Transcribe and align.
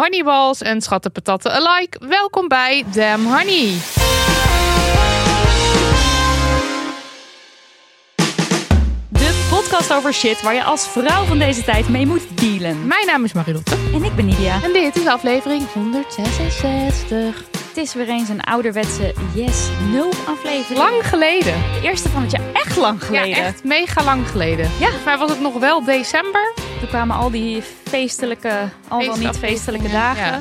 Honeyballs 0.00 0.62
en 0.62 0.80
schattenpatatten 0.80 1.52
alike, 1.52 1.98
welkom 2.08 2.48
bij 2.48 2.84
Damn 2.94 3.24
Honey. 3.24 3.72
De 9.08 9.48
podcast 9.50 9.92
over 9.92 10.14
shit 10.14 10.42
waar 10.42 10.54
je 10.54 10.64
als 10.64 10.88
vrouw 10.88 11.24
van 11.24 11.38
deze 11.38 11.64
tijd 11.64 11.88
mee 11.88 12.06
moet 12.06 12.38
dealen. 12.38 12.86
Mijn 12.86 13.06
naam 13.06 13.24
is 13.24 13.32
Marilotte 13.32 13.76
En 13.92 14.04
ik 14.04 14.16
ben 14.16 14.24
Nidia. 14.26 14.62
en 14.62 14.72
dit 14.72 14.96
is 14.96 15.06
aflevering 15.06 15.62
166. 15.72 17.44
Het 17.68 17.76
is 17.76 17.94
weer 17.94 18.08
eens 18.08 18.28
een 18.28 18.40
ouderwetse 18.40 19.14
Yes 19.34 19.68
No 19.92 20.08
aflevering. 20.26 20.78
Lang 20.78 21.06
geleden. 21.08 21.54
De 21.54 21.80
eerste 21.82 22.08
van 22.08 22.22
het 22.22 22.30
jaar. 22.30 22.52
Echt 22.52 22.76
lang 22.76 23.04
geleden. 23.04 23.28
Ja, 23.28 23.44
echt 23.44 23.64
mega 23.64 24.04
lang 24.04 24.28
geleden. 24.28 24.64
Ja. 24.64 24.70
Volgens 24.78 25.04
mij 25.04 25.18
was 25.18 25.30
het 25.30 25.40
nog 25.40 25.58
wel 25.58 25.84
december. 25.84 26.59
Toen 26.80 26.88
kwamen 26.88 27.16
al 27.16 27.30
die 27.30 27.62
feestelijke, 27.62 28.68
al 28.88 28.98
wel 29.06 29.16
niet 29.16 29.36
feestelijke 29.38 29.88
dagen. 29.88 30.40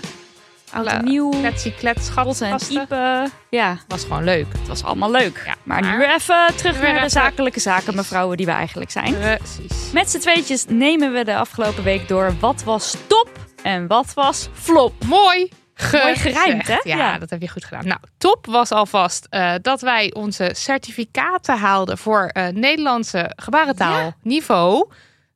Oud 0.73 0.85
en 0.85 1.03
nieuw. 1.05 1.29
Kletsie 1.29 1.73
klets, 1.75 2.09
en. 2.41 2.57
Ipe. 2.69 3.27
Ja, 3.49 3.77
Was 3.87 4.03
gewoon 4.03 4.23
leuk. 4.23 4.45
het 4.57 4.67
was 4.67 4.83
allemaal 4.83 5.11
leuk. 5.11 5.41
Ja, 5.45 5.55
maar, 5.63 5.81
maar- 5.83 5.97
nu 5.97 6.03
even 6.05 6.55
terug 6.55 6.81
naar 6.81 7.01
de 7.01 7.09
zakelijke 7.09 7.59
zaken, 7.59 7.95
mevrouwen 7.95 8.37
die 8.37 8.45
we 8.45 8.51
eigenlijk 8.51 8.91
zijn. 8.91 9.15
Precies. 9.19 9.91
Met 9.93 10.09
z'n 10.09 10.19
tweetjes 10.19 10.65
nemen 10.67 11.13
we 11.13 11.23
de 11.23 11.35
afgelopen 11.35 11.83
week 11.83 12.07
door 12.07 12.33
wat 12.39 12.63
was 12.63 12.95
top 13.07 13.29
en 13.63 13.87
wat 13.87 14.13
was 14.13 14.49
flop. 14.53 14.93
Mooi. 15.05 15.49
Mooi 15.91 16.15
gerijmd, 16.15 16.67
hè? 16.67 16.77
Ja, 16.83 16.97
Ja. 16.97 17.17
dat 17.17 17.29
heb 17.29 17.41
je 17.41 17.49
goed 17.49 17.65
gedaan. 17.65 17.87
Nou, 17.87 17.99
top 18.17 18.45
was 18.45 18.71
alvast 18.71 19.27
eh, 19.29 19.53
dat 19.61 19.81
wij 19.81 20.13
onze 20.13 20.49
certificaten 20.53 21.57
haalden 21.57 21.97
voor 21.97 22.25
eh, 22.25 22.47
Nederlandse 22.47 23.31
gebarentaal 23.35 24.13
niveau 24.21 24.89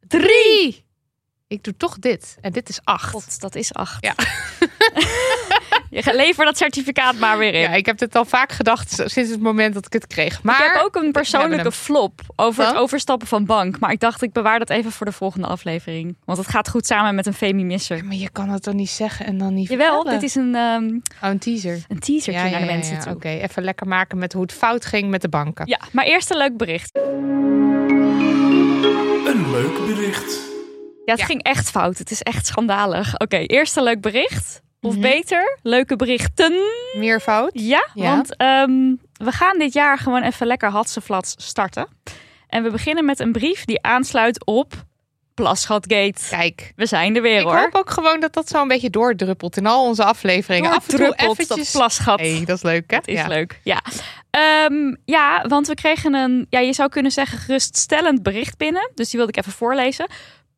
3. 0.07 0.85
Ik 1.53 1.63
doe 1.63 1.77
toch 1.77 1.99
dit. 1.99 2.37
En 2.41 2.51
dit 2.51 2.69
is 2.69 2.79
8. 2.83 3.09
God, 3.09 3.41
dat 3.41 3.55
is 3.55 3.73
acht. 3.73 4.05
Ja. 4.05 4.13
Je 5.89 6.13
lever 6.15 6.45
dat 6.45 6.57
certificaat 6.57 7.15
maar 7.15 7.37
weer 7.37 7.53
in. 7.53 7.59
Ja, 7.59 7.69
ik 7.69 7.85
heb 7.85 7.97
dit 7.97 8.15
al 8.15 8.25
vaak 8.25 8.51
gedacht 8.51 9.01
sinds 9.05 9.31
het 9.31 9.39
moment 9.39 9.73
dat 9.73 9.85
ik 9.85 9.93
het 9.93 10.07
kreeg. 10.07 10.43
Maar 10.43 10.65
ik 10.65 10.71
heb 10.73 10.83
ook 10.83 10.95
een 10.95 11.11
persoonlijke 11.11 11.71
flop 11.71 12.21
over 12.35 12.65
het 12.65 12.75
overstappen 12.75 13.27
van 13.27 13.45
bank. 13.45 13.79
Maar 13.79 13.91
ik 13.91 13.99
dacht, 13.99 14.21
ik 14.21 14.31
bewaar 14.31 14.59
dat 14.59 14.69
even 14.69 14.91
voor 14.91 15.05
de 15.05 15.11
volgende 15.11 15.47
aflevering. 15.47 16.15
Want 16.25 16.37
het 16.37 16.47
gaat 16.47 16.69
goed 16.69 16.85
samen 16.85 17.15
met 17.15 17.25
een 17.25 17.33
femi-misser. 17.33 18.05
Maar 18.05 18.15
je 18.15 18.29
kan 18.29 18.49
het 18.49 18.63
dan 18.63 18.75
niet 18.75 18.89
zeggen 18.89 19.25
en 19.25 19.37
dan 19.37 19.53
niet 19.53 19.67
Jawel, 19.69 19.93
vertellen? 19.95 20.19
dit 20.19 20.29
is 20.29 20.35
een, 20.35 20.55
ehm, 20.55 20.85
Oh, 21.23 21.29
een 21.29 21.39
teaser. 21.39 21.83
een 21.87 21.99
teasertje 21.99 22.49
naar 22.49 22.59
de 22.59 22.65
mensen 22.65 22.99
toe. 22.99 23.13
Oké, 23.13 23.29
even 23.29 23.63
lekker 23.63 23.87
maken 23.87 24.17
met 24.17 24.33
hoe 24.33 24.41
het 24.41 24.53
fout 24.53 24.85
ging 24.85 25.09
met 25.09 25.21
de 25.21 25.29
banken. 25.29 25.67
Ja, 25.67 25.79
maar 25.91 26.05
eerst 26.05 26.31
een 26.31 26.37
leuk 26.37 26.57
bericht. 26.57 26.97
Een 29.25 29.51
leuk 29.51 29.85
bericht. 29.85 30.51
Ja, 31.05 31.11
het 31.11 31.19
Ja. 31.19 31.25
ging 31.25 31.43
echt 31.43 31.69
fout. 31.69 31.97
Het 31.97 32.11
is 32.11 32.21
echt 32.21 32.45
schandalig. 32.45 33.17
Oké, 33.19 33.37
eerst 33.37 33.77
een 33.77 33.83
leuk 33.83 34.01
bericht. 34.01 34.61
Of 34.81 34.91
Mhm. 34.93 35.01
beter, 35.01 35.57
leuke 35.61 35.95
berichten. 35.95 36.53
Meer 36.93 37.19
fout? 37.19 37.51
Ja, 37.53 37.87
Ja. 37.93 38.15
want 38.15 38.35
ehm, 38.35 38.95
we 39.13 39.31
gaan 39.31 39.57
dit 39.59 39.73
jaar 39.73 39.97
gewoon 39.97 40.23
even 40.23 40.47
lekker 40.47 40.69
hatseflats 40.69 41.35
starten. 41.37 41.87
En 42.47 42.63
we 42.63 42.69
beginnen 42.69 43.05
met 43.05 43.19
een 43.19 43.31
brief 43.31 43.65
die 43.65 43.81
aansluit 43.83 44.45
op 44.45 44.73
Plasgatgate. 45.33 46.21
Kijk. 46.29 46.73
We 46.75 46.85
zijn 46.85 47.15
er 47.15 47.21
weer 47.21 47.37
Ik 47.39 47.43
hoor. 47.43 47.57
hoop 47.57 47.75
ook 47.75 47.89
gewoon 47.89 48.19
dat 48.19 48.33
dat 48.33 48.49
zo 48.49 48.61
een 48.61 48.67
beetje 48.67 48.89
doordruppelt 48.89 49.57
in 49.57 49.65
al 49.65 49.85
onze 49.85 50.03
afleveringen. 50.03 50.71
Af 50.71 50.89
en 50.89 50.97
toe 50.97 51.13
eventjes... 51.15 51.47
dat 51.47 51.71
plasgat. 51.71 52.19
Hey, 52.19 52.43
dat 52.45 52.55
is 52.57 52.63
leuk 52.63 52.91
hè? 52.91 52.97
Dat 52.97 53.07
is 53.07 53.19
ja. 53.19 53.27
leuk, 53.27 53.59
ja. 53.63 53.81
Ehm, 54.29 54.95
ja, 55.05 55.45
want 55.47 55.67
we 55.67 55.73
kregen 55.75 56.13
een, 56.13 56.45
ja, 56.49 56.59
je 56.59 56.73
zou 56.73 56.89
kunnen 56.89 57.11
zeggen, 57.11 57.37
geruststellend 57.37 58.23
bericht 58.23 58.57
binnen. 58.57 58.91
Dus 58.95 59.09
die 59.09 59.19
wilde 59.19 59.33
ik 59.37 59.45
even 59.45 59.57
voorlezen. 59.57 60.05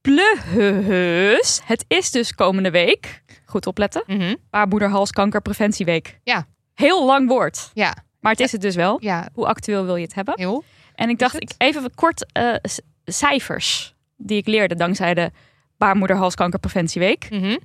Plus, 0.05 1.59
het 1.63 1.85
is 1.87 2.11
dus 2.11 2.33
komende 2.35 2.71
week, 2.71 3.23
goed 3.45 3.67
opletten, 3.67 4.03
Mhm. 4.07 4.35
baarmoederhalskankerpreventieweek. 4.49 6.19
Ja. 6.23 6.45
Heel 6.73 7.05
lang 7.05 7.27
woord, 7.27 7.71
Ja, 7.73 7.95
maar 8.19 8.31
het 8.31 8.41
is 8.41 8.51
het 8.51 8.61
dus 8.61 8.75
wel. 8.75 8.97
ja, 8.99 9.29
Hoe 9.33 9.45
actueel 9.45 9.85
wil 9.85 9.95
je 9.95 10.03
het 10.03 10.13
hebben? 10.15 10.33
heel. 10.37 10.63
En 10.95 11.09
ik 11.09 11.19
dacht, 11.19 11.41
ik 11.41 11.51
even 11.57 11.95
kort 11.95 12.25
eh, 12.31 12.53
cijfers 13.05 13.95
die 14.17 14.37
ik 14.37 14.47
leerde 14.47 14.75
dankzij 14.75 15.13
de 15.13 15.31
baarmoederhalskankerpreventieweek. 15.77 17.27
Mhm. 17.29 17.57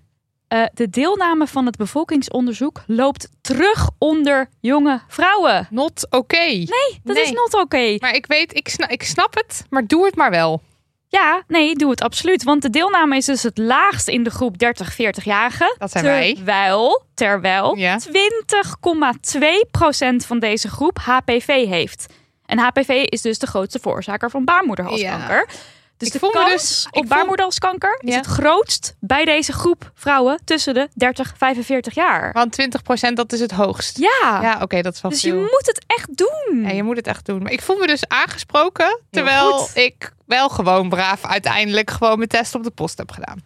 Eh, 0.48 0.64
de 0.74 0.88
deelname 0.90 1.46
van 1.46 1.66
het 1.66 1.76
bevolkingsonderzoek 1.76 2.82
loopt 2.86 3.28
terug 3.40 3.90
onder 3.98 4.48
jonge 4.60 5.00
vrouwen. 5.08 5.66
Not 5.70 6.06
oké. 6.10 6.36
Nee, 6.46 6.66
dat 7.04 7.14
Nee. 7.16 7.24
is 7.24 7.32
not 7.32 7.54
oké. 7.54 7.96
Maar 7.98 8.14
ik 8.14 8.26
weet, 8.26 8.56
ik 8.88 9.02
snap 9.04 9.34
het, 9.34 9.64
maar 9.70 9.86
doe 9.86 10.04
het 10.04 10.16
maar 10.16 10.30
wel. 10.30 10.62
Ja, 11.10 11.42
nee, 11.48 11.74
doe 11.74 11.90
het 11.90 12.00
absoluut. 12.02 12.42
Want 12.42 12.62
de 12.62 12.70
deelname 12.70 13.16
is 13.16 13.24
dus 13.24 13.42
het 13.42 13.58
laagst 13.58 14.08
in 14.08 14.22
de 14.22 14.30
groep 14.30 14.54
30-40-jarigen. 14.64 15.74
Dat 15.78 15.90
zijn 15.90 16.04
wij. 16.04 16.34
Terwijl, 16.34 17.02
terwijl 17.14 17.76
Ja. 17.76 17.98
20,2% 17.98 20.26
van 20.26 20.38
deze 20.38 20.68
groep 20.68 20.98
HPV 20.98 21.46
heeft. 21.66 22.06
En 22.46 22.58
HPV 22.58 22.88
is 22.88 23.22
dus 23.22 23.38
de 23.38 23.46
grootste 23.46 23.78
veroorzaker 23.78 24.30
van 24.30 24.44
baarmoederhalskanker. 24.44 25.48
Dus 25.96 26.08
Ik 26.08 26.20
de 26.20 26.30
kans 26.32 26.50
dus- 26.52 26.86
op 26.90 27.06
baarmoederhalskanker 27.08 28.00
is 28.04 28.14
het 28.14 28.26
grootst 28.26 28.94
bij 29.00 29.24
deze 29.24 29.52
groep 29.52 29.90
vrouwen 29.94 30.40
tussen 30.44 30.74
de 30.74 30.88
30 30.94 31.32
45 31.36 31.94
jaar. 31.94 32.32
Want 32.32 32.52
20% 32.52 33.16
dat 33.16 33.32
is 33.32 33.40
het 33.40 33.50
hoogst. 33.50 33.98
Ja, 33.98 34.38
Ja, 34.42 34.58
oké, 34.62 34.82
dat 34.82 34.94
is 34.94 35.00
wel 35.00 35.10
dus 35.10 35.22
je 35.22 35.34
moet 35.34 35.62
het 35.66 35.84
echt 35.86 36.16
doen. 36.16 36.62
Ja, 36.62 36.70
je 36.70 36.82
moet 36.82 36.96
het 36.96 37.06
echt 37.06 37.26
doen. 37.26 37.42
Maar 37.42 37.52
ik 37.52 37.62
voel 37.62 37.76
me 37.76 37.86
dus 37.86 38.08
aangesproken, 38.08 39.00
terwijl 39.10 39.68
ik 39.74 40.12
wel 40.30 40.48
gewoon 40.48 40.88
braaf 40.88 41.24
uiteindelijk 41.24 41.90
gewoon 41.90 42.16
mijn 42.16 42.28
test 42.28 42.54
op 42.54 42.62
de 42.64 42.70
post 42.70 42.98
heb 42.98 43.10
gedaan. 43.10 43.42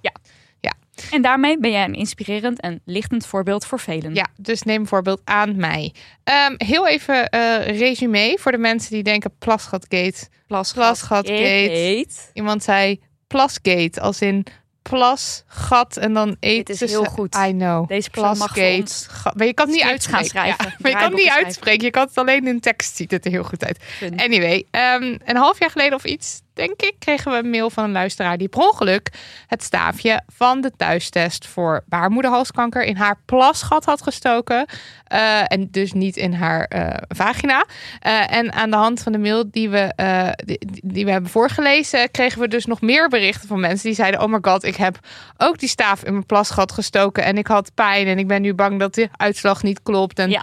En 1.11 1.23
daarmee 1.23 1.59
ben 1.59 1.71
jij 1.71 1.85
een 1.85 1.95
inspirerend 1.95 2.61
en 2.61 2.81
lichtend 2.85 3.27
voorbeeld 3.27 3.67
voor 3.67 3.81
velen. 3.81 4.15
Ja, 4.15 4.27
dus 4.37 4.63
neem 4.63 4.87
voorbeeld 4.87 5.21
aan 5.25 5.57
mij. 5.57 5.93
Ehm, 6.25 6.55
heel 6.57 6.89
even 6.89 7.29
eh 7.29 7.79
resume 7.79 8.37
voor 8.41 8.53
de 8.53 8.59
mensen 8.59 8.91
die 8.91 9.03
denken 9.03 9.35
plasgatgate. 9.39 10.29
Plasgatgate. 10.47 12.07
Iemand 12.33 12.63
zei 12.63 13.01
plasgate, 13.27 14.01
als 14.01 14.21
in 14.21 14.47
plas, 14.83 15.43
gat 15.47 15.97
en 15.97 16.13
dan 16.13 16.37
eet. 16.41 16.69
is 16.69 16.79
tussen- 16.79 17.01
heel 17.01 17.11
goed. 17.11 17.35
I 17.35 17.51
know. 17.53 17.89
Deze 17.89 18.11
persoon 18.11 18.37
mag 18.39 18.49
voor 18.49 18.57
Plasgate. 18.57 18.81
ons 18.81 19.07
Ga- 19.11 19.33
Maar 19.37 19.47
je 19.47 19.55
kan 19.55 19.65
het 19.67 19.75
niet 19.75 19.83
gaan 19.85 19.93
uitspreken. 19.93 20.27
schrijven, 20.29 20.65
Ja, 20.69 20.75
maar 20.79 20.91
je 20.91 20.97
kan 20.97 21.07
het 21.07 21.13
niet 21.15 21.23
schrijven. 21.23 21.45
uitspreken. 21.45 21.85
Je 21.85 21.91
kan 21.91 22.07
het 22.07 22.19
alleen 22.19 22.47
in 22.47 22.61
tekst 22.61 22.97
ziet 22.97 23.11
het 23.11 23.25
er 23.25 23.31
heel 23.31 23.45
goed 23.45 23.65
uit. 23.65 23.79
Anyway, 24.17 24.65
ehm, 24.71 25.17
een 25.25 25.37
half 25.37 25.59
jaar 25.59 25.71
geleden 25.71 25.95
of 25.95 26.05
iets, 26.05 26.41
denk 26.55 26.83
ik, 26.83 26.95
kregen 26.99 27.33
we 27.33 27.39
een 27.39 27.51
mail 27.51 27.71
van 27.71 27.85
een 27.85 27.93
luisteraar 27.93 28.39
die 28.39 28.49
per 28.49 28.61
ongeluk 28.61 29.13
het 29.47 29.63
staafje 29.63 30.23
van 30.27 30.61
de 30.61 30.71
thuistest 30.77 31.47
voor 31.47 31.85
baarmoederhalskanker 31.87 32.85
in 32.85 32.97
haar 32.97 33.21
plasgat 33.25 33.85
had 33.85 34.03
gestoken. 34.03 34.67
Eh, 35.05 35.53
en 35.53 35.69
dus 35.71 35.93
niet 35.93 36.17
in 36.17 36.33
haar 36.33 36.65
eh, 36.65 36.97
vagina. 37.09 37.65
Eh, 38.01 38.33
en 38.33 38.53
aan 38.53 38.71
de 38.71 38.77
hand 38.77 39.03
van 39.03 39.13
de 39.13 39.19
mail 39.19 39.51
die 39.51 39.71
we, 39.71 39.93
die, 40.45 40.59
die 40.85 41.05
we 41.05 41.11
hebben 41.11 41.31
voorgelezen, 41.31 42.11
kregen 42.11 42.41
we 42.41 42.49
dus 42.49 42.67
nog 42.67 42.81
meer 42.81 43.09
berichten 43.09 43.49
van 43.49 43.61
mensen 43.61 43.87
die 43.87 43.95
zeiden: 43.95 44.23
Oh 44.23 44.33
my 44.33 44.39
god, 44.43 44.65
ik 44.65 44.77
heb 44.77 44.99
ook 45.37 45.59
die 45.59 45.69
staaf 45.69 46.05
in 46.05 46.13
mijn 46.13 46.27
plasgat 46.27 46.73
gestoken 46.73 47.25
en 47.25 47.39
ik 47.39 47.47
had 47.47 47.75
pijn 47.75 48.07
en 48.07 48.19
ik 48.19 48.27
ben 48.27 48.43
nu 48.43 48.55
bang 48.55 48.79
dat 48.79 48.95
de 48.95 49.09
uitslag 49.17 49.63
niet 49.63 49.83
klopt. 49.83 50.19
En 50.19 50.31
Ja. 50.31 50.43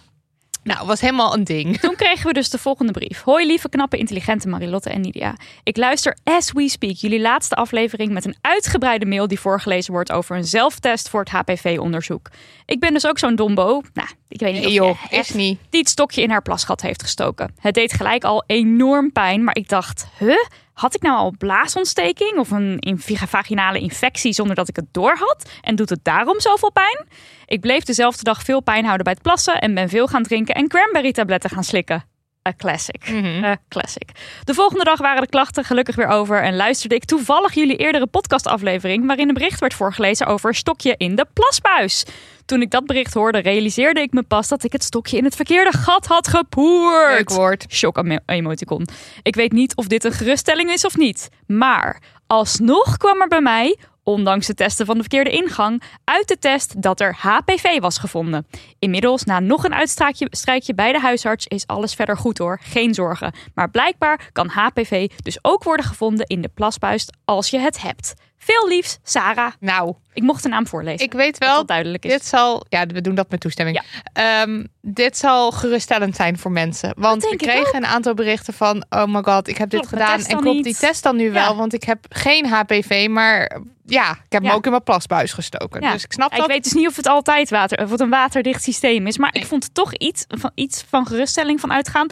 Nou, 0.64 0.86
was 0.88 1.02
helemaal 1.02 1.34
een 1.34 1.44
ding. 1.44 1.78
Toen 1.80 1.96
kregen 1.96 2.28
we 2.28 2.34
dus 2.34 2.50
de 2.50 2.58
volgende 2.58 2.92
brief. 2.92 3.22
Hoi 3.22 3.46
lieve, 3.46 3.70
knappe, 3.70 3.98
intelligente 3.98 4.48
Marilotte 4.48 4.90
en 4.90 5.02
Nidia. 5.02 5.36
Ik 5.64 5.78
luister 5.78 6.18
as 6.24 6.52
we 6.52 6.70
speak 6.70 6.96
jullie 6.96 7.20
laatste 7.22 7.56
aflevering 7.56 8.12
met 8.12 8.26
een 8.26 8.36
uitgebreide 8.42 9.06
mail 9.06 9.28
die 9.28 9.40
voorgelezen 9.40 9.94
wordt 9.94 10.12
over 10.12 10.36
een 10.36 10.44
zelftest 10.46 11.10
voor 11.10 11.20
het 11.20 11.30
HPV-onderzoek. 11.30 12.30
Ik 12.66 12.80
ben 12.80 12.94
dus 12.94 13.08
ook 13.08 13.20
zo'n 13.20 13.36
dombo, 13.36 13.82
nou, 13.94 14.08
ik 14.28 14.40
weet 14.40 14.54
niet 14.54 14.62
Nee, 14.64 14.82
of 14.82 14.88
joh, 14.88 14.98
je 15.10 15.18
is 15.18 15.30
niet. 15.30 15.60
die 15.70 15.80
het 15.80 15.90
stokje 15.90 16.22
in 16.22 16.30
haar 16.30 16.42
plasgat 16.42 16.82
heeft 16.82 17.02
gestoken. 17.04 17.54
Het 17.60 17.74
deed 17.74 17.94
gelijk 17.94 18.24
al 18.24 18.44
enorm 18.48 19.12
pijn, 19.12 19.44
maar 19.44 19.56
ik 19.56 19.70
dacht, 19.70 20.08
huh? 20.20 20.36
Had 20.74 20.96
ik 20.96 21.02
nou 21.02 21.18
al 21.18 21.34
blaasontsteking 21.38 22.38
of 22.38 22.52
een 22.52 22.80
in- 22.80 23.00
vaginale 23.28 23.80
infectie 23.80 24.34
zonder 24.34 24.56
dat 24.56 24.68
ik 24.68 24.76
het 24.76 24.86
door 24.92 25.16
had? 25.20 25.50
En 25.62 25.76
doet 25.76 25.90
het 25.90 26.00
daarom 26.04 26.40
zoveel 26.40 26.72
pijn? 26.72 27.06
Ik 27.52 27.62
bleef 27.62 27.84
dezelfde 27.84 28.24
dag 28.24 28.44
veel 28.44 28.62
pijn 28.62 28.84
houden 28.84 29.04
bij 29.04 29.14
het 29.14 29.22
plassen 29.22 29.60
en 29.60 29.74
ben 29.74 29.90
veel 29.90 30.08
gaan 30.08 30.24
drinken 30.24 30.56
en 30.56 30.68
cranberry 30.68 31.12
tabletten 31.12 31.50
gaan 31.50 31.64
slikken. 31.64 32.04
A 32.48 32.54
classic. 32.58 33.10
Mhm. 33.10 33.44
A 33.44 33.58
classic. 33.70 34.10
De 34.44 34.54
volgende 34.54 34.84
dag 34.84 35.00
waren 35.00 35.22
de 35.22 35.28
klachten 35.28 35.64
gelukkig 35.64 35.96
weer 35.96 36.08
over 36.08 36.44
en 36.44 36.56
luisterde 36.56 36.96
ik 36.96 37.06
toevallig 37.06 37.54
jullie 37.54 37.76
eerdere 37.76 38.08
podcastaflevering 38.08 39.06
waarin 39.06 39.28
een 39.28 39.34
bericht 39.34 39.60
werd 39.60 39.74
voorgelezen 39.74 40.28
over 40.28 40.56
stokje 40.56 40.94
in 40.98 41.16
de 41.16 41.26
plasbuis. 41.34 42.06
Toen 42.46 42.62
ik 42.62 42.72
dat 42.72 42.86
bericht 42.86 43.14
hoorde, 43.14 43.40
realiseerde 43.40 44.02
ik 44.02 44.12
me 44.12 44.24
pas 44.24 44.48
dat 44.48 44.64
ik 44.64 44.72
het 44.72 44.84
stokje 44.84 45.18
in 45.18 45.24
het 45.24 45.36
verkeerde 45.36 45.78
gat 45.78 46.06
had 46.06 46.28
gepoerd. 46.28 47.14
Leuk 47.14 47.30
woord. 47.30 47.66
Shock-emoticon. 47.70 48.88
Ik 49.22 49.36
weet 49.36 49.52
niet 49.52 49.76
of 49.76 49.88
dit 49.88 50.04
een 50.04 50.12
geruststelling 50.12 50.70
is 50.70 50.86
of 50.86 50.98
niet. 50.98 51.30
Maar 51.48 52.02
alsnog 52.28 52.98
kwam 52.98 53.22
er 53.22 53.28
bij 53.28 53.42
mij, 53.42 53.78
ondanks 54.04 54.48
het 54.48 54.58
testen 54.58 54.86
van 54.86 54.96
de 54.96 55.02
verkeerde 55.02 55.30
ingang, 55.30 55.82
uit 56.04 56.28
de 56.28 56.38
test 56.38 56.82
dat 56.82 57.00
er 57.00 57.16
HPV 57.20 57.80
was 57.80 57.98
gevonden. 57.98 58.48
Inmiddels, 58.80 59.24
na 59.24 59.40
nog 59.40 59.64
een 59.64 59.74
uitstrijkje 59.74 60.74
bij 60.76 60.92
de 60.92 61.00
huisarts, 61.00 61.48
is 61.48 61.68
alles 61.68 61.94
verder 61.94 62.18
goed 62.18 62.38
hoor. 62.38 62.60
Geen 62.64 62.94
zorgen. 62.94 63.34
Maar 63.54 63.70
blijkbaar 63.70 64.30
kan 64.32 64.48
HPV 64.48 65.10
dus 65.24 65.40
ook 65.42 65.64
worden 65.64 65.86
gevonden 65.86 66.26
in 66.26 66.42
de 66.42 66.50
plasbuis 66.54 67.10
als 67.26 67.50
je 67.50 67.60
het 67.60 67.82
hebt. 67.82 68.14
Veel 68.44 68.68
liefs, 68.68 69.00
Sarah. 69.04 69.52
Nou, 69.60 69.94
Ik 70.14 70.24
mocht 70.24 70.44
de 70.44 70.50
naam 70.50 70.68
voorlezen. 70.68 71.06
ik 71.06 71.14
weet 71.14 71.38
wel, 71.38 71.56
dat 71.56 71.68
duidelijk 71.68 72.06
is. 72.06 72.12
dit 72.12 72.26
zal... 72.26 72.66
Ja, 72.70 72.86
we 72.86 73.02
doen 73.02 73.16
dat 73.16 73.30
met 73.30 73.40
toestemming. 73.40 73.82
Ehm, 74.14 74.64
dit 74.82 75.18
zal 75.18 75.52
geruststellend 75.52 76.16
zijn 76.16 76.38
voor 76.38 76.52
mensen. 76.52 76.94
Want 76.98 77.24
we 77.24 77.30
ik 77.32 77.38
kregen 77.38 77.76
een 77.76 77.86
aantal 77.86 78.14
berichten 78.14 78.54
van... 78.54 78.86
Oh 78.90 79.06
my 79.06 79.22
god, 79.24 79.48
ik 79.48 79.58
heb 79.58 79.70
dit 79.70 79.80
Klopt 79.80 79.96
de 79.96 80.02
gedaan. 80.04 80.20
En 80.26 80.38
klopt 80.42 80.56
niet? 80.56 80.64
die 80.64 80.76
test 80.76 81.04
dan 81.04 81.16
nu 81.16 81.24
Ja. 81.24 81.32
wel? 81.32 81.56
Want 81.56 81.74
ik 81.74 81.84
heb 81.84 82.06
geen 82.10 82.46
HPV, 82.48 83.08
maar 83.10 83.62
ja, 83.86 84.12
ik 84.12 84.18
heb 84.32 84.42
Ja. 84.42 84.48
hem 84.48 84.58
ook 84.58 84.66
in 84.66 84.72
mijn 84.72 84.84
plasbuis 84.84 85.34
gestoken. 85.34 85.82
Dus 85.82 86.04
ik 86.04 86.12
snap 86.12 86.32
Ik 86.32 86.38
dat. 86.38 86.48
weet 86.48 86.64
dus 86.64 86.74
niet 86.74 86.88
of 86.88 86.96
het 86.96 87.08
altijd 87.08 87.50
water, 87.50 87.84
of 87.84 87.92
het 87.92 88.00
een 88.00 88.10
waterdicht 88.10 88.64
systeem 88.64 89.08
is. 89.08 89.18
Maar 89.18 89.32
Nee. 89.34 89.42
ik 89.42 89.48
vond 89.50 89.64
het 89.64 89.74
toch 89.74 89.94
iets 89.94 90.26
van, 90.28 90.52
iets 90.56 90.84
van 90.90 91.08
geruststelling 91.08 91.60
van 91.60 91.72
uitgaan. 91.74 92.08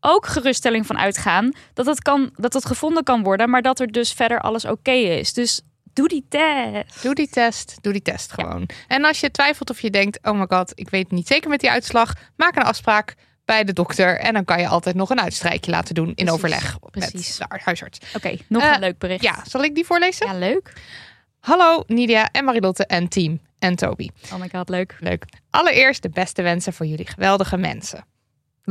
Ook 0.00 0.26
geruststelling 0.26 0.86
van 0.86 0.98
uitgaan 0.98 1.52
dat 1.74 1.86
het, 1.86 2.02
kan, 2.02 2.30
dat 2.34 2.52
het 2.52 2.66
gevonden 2.66 3.04
kan 3.04 3.22
worden, 3.22 3.50
maar 3.50 3.62
dat 3.62 3.80
er 3.80 3.92
dus 3.92 4.12
verder 4.12 4.40
alles 4.40 4.64
oké 4.64 4.90
is. 4.90 5.32
Dus 5.32 5.60
doe 5.92 6.08
die 6.08 6.26
test. 6.28 7.02
Doe 7.02 7.14
die 7.14 7.28
test, 7.28 7.78
doe 7.80 7.92
die 7.92 8.02
test 8.02 8.32
gewoon. 8.32 8.68
En 8.88 9.04
als 9.04 9.20
je 9.20 9.30
twijfelt 9.30 9.70
of 9.70 9.80
je 9.80 9.90
denkt, 9.90 10.18
oh 10.22 10.38
my 10.38 10.46
god, 10.48 10.72
ik 10.74 10.90
weet 10.90 11.02
het 11.02 11.12
niet 11.12 11.26
zeker 11.26 11.50
met 11.50 11.60
die 11.60 11.70
uitslag, 11.70 12.12
maak 12.36 12.56
een 12.56 12.62
afspraak 12.62 13.14
bij 13.44 13.64
de 13.64 13.72
dokter 13.72 14.18
en 14.18 14.32
dan 14.32 14.44
kan 14.44 14.60
je 14.60 14.68
altijd 14.68 14.94
nog 14.96 15.10
een 15.10 15.20
uitstrijkje 15.20 15.70
laten 15.70 15.94
doen 15.94 16.06
in 16.08 16.14
Precies, 16.14 16.32
overleg 16.32 16.78
precies. 16.90 17.38
met 17.38 17.48
de 17.50 17.58
huisarts. 17.64 17.98
Oké, 18.16 18.36
nog 18.48 18.62
Eh, 18.62 18.70
een 18.72 18.80
leuk 18.80 18.98
bericht. 18.98 19.22
Ja, 19.22 19.42
zal 19.46 19.62
ik 19.62 19.74
die 19.74 19.84
voorlezen? 19.84 20.26
Ja, 20.26 20.38
leuk. 20.38 20.72
Hallo 21.40 21.82
Nidia 21.86 22.28
en 22.32 22.44
Marilotte 22.44 22.86
en 22.86 23.08
team 23.08 23.40
en 23.58 23.74
Toby. 23.76 24.08
Oh 24.32 24.38
my 24.40 24.48
god, 24.52 24.68
leuk. 24.68 24.96
Leuk. 25.00 25.24
Allereerst 25.50 26.02
de 26.02 26.08
beste 26.10 26.42
wensen 26.42 26.72
voor 26.72 26.86
jullie 26.86 27.06
geweldige 27.06 27.56
mensen. 27.56 28.04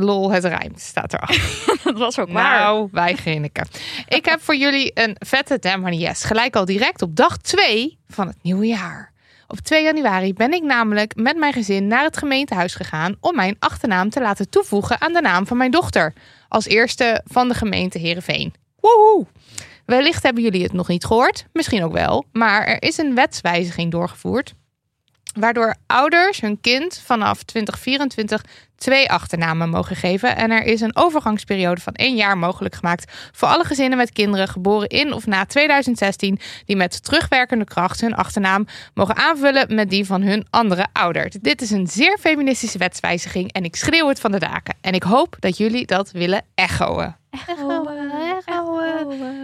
Lol, 0.00 0.30
het 0.30 0.44
rijmt, 0.44 0.80
staat 0.80 1.12
erachter. 1.12 1.78
dat 1.84 1.98
was 1.98 2.18
ook 2.18 2.30
waar. 2.30 2.58
Nou, 2.58 2.88
wij 2.92 3.14
grinniken. 3.14 3.68
Ik 4.08 4.24
heb 4.24 4.42
voor 4.42 4.56
jullie 4.56 4.90
een 4.94 5.16
vette 5.18 5.58
Damn 5.58 5.92
Yes. 5.92 6.24
Gelijk 6.24 6.56
al 6.56 6.64
direct 6.64 7.02
op 7.02 7.16
dag 7.16 7.36
2 7.36 7.98
van 8.08 8.26
het 8.26 8.36
nieuwe 8.42 8.66
jaar. 8.66 9.12
Op 9.46 9.58
2 9.58 9.82
januari 9.82 10.32
ben 10.32 10.52
ik 10.52 10.62
namelijk 10.62 11.16
met 11.16 11.36
mijn 11.36 11.52
gezin 11.52 11.86
naar 11.86 12.04
het 12.04 12.16
gemeentehuis 12.16 12.74
gegaan 12.74 13.16
om 13.20 13.34
mijn 13.34 13.56
achternaam 13.58 14.10
te 14.10 14.20
laten 14.20 14.50
toevoegen 14.50 15.00
aan 15.00 15.12
de 15.12 15.20
naam 15.20 15.46
van 15.46 15.56
mijn 15.56 15.70
dochter. 15.70 16.12
Als 16.48 16.66
eerste 16.66 17.22
van 17.24 17.48
de 17.48 17.54
gemeente 17.54 17.98
Heerenveen. 17.98 18.54
Woehoe! 18.80 19.26
Wellicht 19.84 20.22
hebben 20.22 20.42
jullie 20.42 20.62
het 20.62 20.72
nog 20.72 20.88
niet 20.88 21.04
gehoord, 21.04 21.46
misschien 21.52 21.84
ook 21.84 21.92
wel, 21.92 22.24
maar 22.32 22.66
er 22.66 22.82
is 22.82 22.98
een 22.98 23.14
wetswijziging 23.14 23.90
doorgevoerd. 23.90 24.54
Waardoor 25.34 25.74
ouders 25.86 26.40
hun 26.40 26.60
kind 26.60 27.02
vanaf 27.04 27.42
2024 27.42 28.42
twee 28.76 29.10
achternamen 29.10 29.68
mogen 29.68 29.96
geven. 29.96 30.36
En 30.36 30.50
er 30.50 30.62
is 30.62 30.80
een 30.80 30.96
overgangsperiode 30.96 31.80
van 31.80 31.92
één 31.92 32.16
jaar 32.16 32.38
mogelijk 32.38 32.74
gemaakt 32.74 33.12
voor 33.32 33.48
alle 33.48 33.64
gezinnen 33.64 33.98
met 33.98 34.12
kinderen 34.12 34.48
geboren 34.48 34.88
in 34.88 35.12
of 35.12 35.26
na 35.26 35.44
2016 35.44 36.38
die 36.64 36.76
met 36.76 37.04
terugwerkende 37.04 37.64
kracht 37.64 38.00
hun 38.00 38.14
achternaam 38.14 38.66
mogen 38.94 39.16
aanvullen 39.16 39.74
met 39.74 39.90
die 39.90 40.04
van 40.04 40.22
hun 40.22 40.46
andere 40.50 40.86
ouder. 40.92 41.30
Dit 41.40 41.62
is 41.62 41.70
een 41.70 41.86
zeer 41.86 42.18
feministische 42.18 42.78
wetswijziging 42.78 43.52
en 43.52 43.64
ik 43.64 43.76
schreeuw 43.76 44.08
het 44.08 44.20
van 44.20 44.32
de 44.32 44.38
daken. 44.38 44.76
En 44.80 44.92
ik 44.92 45.02
hoop 45.02 45.36
dat 45.40 45.56
jullie 45.56 45.86
dat 45.86 46.10
willen 46.10 46.44
echoen. 46.54 47.14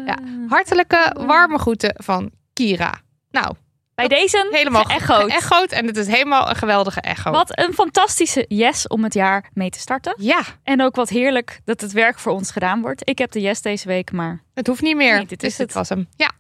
Ja, 0.07 0.19
hartelijke 0.49 1.17
warme 1.27 1.59
groeten 1.59 1.95
van 1.97 2.31
Kira. 2.53 3.01
Nou, 3.31 3.55
Bij 3.95 4.09
deze 4.09 4.49
helemaal 4.51 4.85
geëchoed. 4.85 5.33
geëchoed 5.33 5.73
en 5.73 5.87
het 5.87 5.97
is 5.97 6.07
helemaal 6.07 6.49
een 6.49 6.57
geweldige 6.57 7.01
echo. 7.01 7.31
Wat 7.31 7.59
een 7.59 7.75
fantastische 7.75 8.45
yes 8.49 8.87
om 8.87 9.05
het 9.05 9.15
jaar 9.15 9.51
mee 9.53 9.71
te 9.71 9.79
starten. 9.79 10.15
Ja, 10.17 10.41
En 10.63 10.83
ook 10.83 10.97
wat 10.97 11.09
heerlijk 11.09 11.61
dat 11.65 11.81
het 11.81 11.93
werk 11.93 12.19
voor 12.19 12.33
ons 12.33 12.51
gedaan 12.51 12.81
wordt. 12.81 13.09
Ik 13.09 13.19
heb 13.19 13.31
de 13.33 13.41
yes 13.41 13.61
deze 13.63 13.87
week, 13.89 14.13
maar 14.13 14.43
het 14.55 14.67
hoeft 14.67 14.83
niet 14.83 14.97
meer. 14.97 15.17
Nee, 15.17 15.27
dit 15.27 15.41
Dus 15.41 15.53
is 15.53 15.59
het. 15.59 15.73
was 15.73 15.89
hem. 15.89 16.09
Ja. 16.17 16.31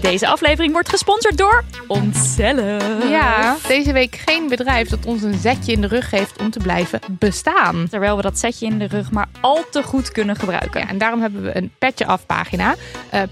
deze 0.00 0.26
aflevering 0.28 0.72
wordt 0.72 0.88
gesponsord 0.88 1.36
door 1.38 1.64
onszelf. 1.86 3.08
ja, 3.08 3.56
deze 3.68 3.92
week 3.92 4.14
geen 4.26 4.48
bedrijf 4.48 4.88
dat 4.88 5.06
ons 5.06 5.22
een 5.22 5.38
zetje 5.38 5.72
in 5.72 5.80
de 5.80 5.86
rug 5.86 6.08
geeft 6.08 6.38
om 6.40 6.50
te 6.50 6.58
blijven 6.58 7.00
bestaan. 7.08 7.86
Terwijl 7.90 8.16
we 8.16 8.22
dat 8.22 8.38
setje 8.38 8.66
in 8.66 8.78
de 8.78 8.86
rug 8.86 9.10
maar 9.10 9.28
al 9.40 9.64
te 9.70 9.82
goed 9.82 10.12
kunnen 10.12 10.36
gebruiken. 10.36 10.80
Ja, 10.80 10.88
en 10.88 10.98
daarom 10.98 11.20
hebben 11.20 11.42
we 11.42 11.56
een 11.56 11.72
Petje 11.78 12.06
Af 12.06 12.26
pagina. 12.26 12.74
eh 13.10 13.22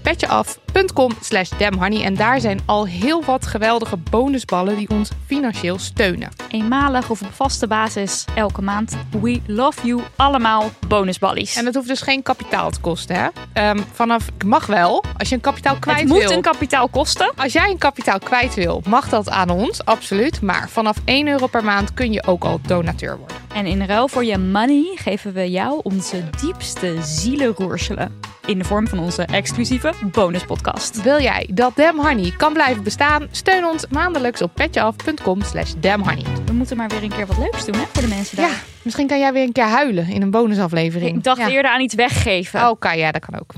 petjeaf.com 0.71 1.11
slash 1.21 1.49
damhoney. 1.57 2.03
En 2.03 2.15
daar 2.15 2.39
zijn 2.39 2.59
al 2.65 2.87
heel 2.87 3.23
wat 3.23 3.45
geweldige 3.45 3.97
bonusballen 3.97 4.77
die 4.77 4.89
ons 4.89 5.09
financieel 5.25 5.79
steunen. 5.79 6.29
Eenmalig 6.49 7.09
of 7.09 7.21
op 7.21 7.33
vaste 7.33 7.67
basis 7.67 8.25
elke 8.35 8.61
maand. 8.61 8.97
We 9.21 9.41
love 9.45 9.87
you 9.87 10.01
allemaal 10.15 10.71
bonusballies. 10.87 11.55
En 11.55 11.65
dat 11.65 11.75
hoeft 11.75 11.87
dus 11.87 12.01
geen 12.01 12.23
kapitaal 12.23 12.69
te 12.71 12.79
kosten. 12.79 13.15
Hè? 13.15 13.27
Ehm, 13.53 13.79
vanaf, 13.91 14.27
ik 14.27 14.43
mag 14.43 14.65
wel, 14.65 15.03
als 15.17 15.29
je 15.29 15.35
een 15.35 15.41
kapitaal 15.41 15.75
kwijt 15.75 15.99
het 15.99 16.07
moet 16.07 16.17
wil. 16.17 16.31
een 16.31 16.41
kapitaal 16.41 16.87
kosten. 16.87 17.31
Als 17.35 17.53
jij 17.53 17.69
een 17.69 17.77
kapitaal 17.77 18.19
kwijt 18.19 18.53
wil, 18.53 18.81
mag 18.87 19.09
dat 19.09 19.29
aan 19.29 19.49
ons, 19.49 19.85
absoluut. 19.85 20.41
Maar 20.41 20.69
vanaf 20.69 20.97
1 21.05 21.27
euro 21.27 21.47
per 21.47 21.63
maand 21.63 21.93
kun 21.93 22.11
je 22.11 22.27
ook 22.27 22.43
al 22.43 22.59
donateur 22.67 23.17
worden. 23.17 23.37
En 23.55 23.65
in 23.65 23.85
ruil 23.85 24.07
voor 24.07 24.25
je 24.25 24.37
money 24.37 24.91
geven 24.95 25.33
we 25.33 25.49
jou 25.49 25.79
onze 25.83 26.23
diepste 26.41 26.95
zielenroerselen. 27.01 28.30
In 28.51 28.57
de 28.57 28.63
vorm 28.63 28.87
van 28.87 28.99
onze 28.99 29.23
exclusieve 29.23 29.93
bonuspodcast. 30.11 31.01
Wil 31.01 31.21
jij 31.21 31.49
dat 31.53 31.75
Damn 31.75 31.99
Honey 31.99 32.33
kan 32.37 32.53
blijven 32.53 32.83
bestaan? 32.83 33.27
Steun 33.31 33.65
ons 33.65 33.85
maandelijks 33.89 34.41
op 34.41 34.51
petjeaf.com 34.53 35.41
slash 35.41 35.73
damnhoney. 35.77 36.23
We 36.45 36.53
moeten 36.53 36.77
maar 36.77 36.89
weer 36.89 37.03
een 37.03 37.09
keer 37.09 37.25
wat 37.25 37.37
leuks 37.37 37.65
doen 37.65 37.75
hè, 37.75 37.85
voor 37.93 38.01
de 38.01 38.07
mensen 38.07 38.37
daar. 38.37 38.49
Ja, 38.49 38.55
misschien 38.81 39.07
kan 39.07 39.19
jij 39.19 39.33
weer 39.33 39.43
een 39.43 39.51
keer 39.51 39.63
huilen 39.63 40.07
in 40.07 40.21
een 40.21 40.31
bonusaflevering. 40.31 41.17
Ik 41.17 41.23
dacht 41.23 41.39
ja. 41.39 41.49
eerder 41.49 41.71
aan 41.71 41.81
iets 41.81 41.95
weggeven. 41.95 42.69
Oké, 42.69 42.91
ja, 42.91 43.11
dat 43.11 43.25
kan 43.25 43.39
ook. 43.39 43.53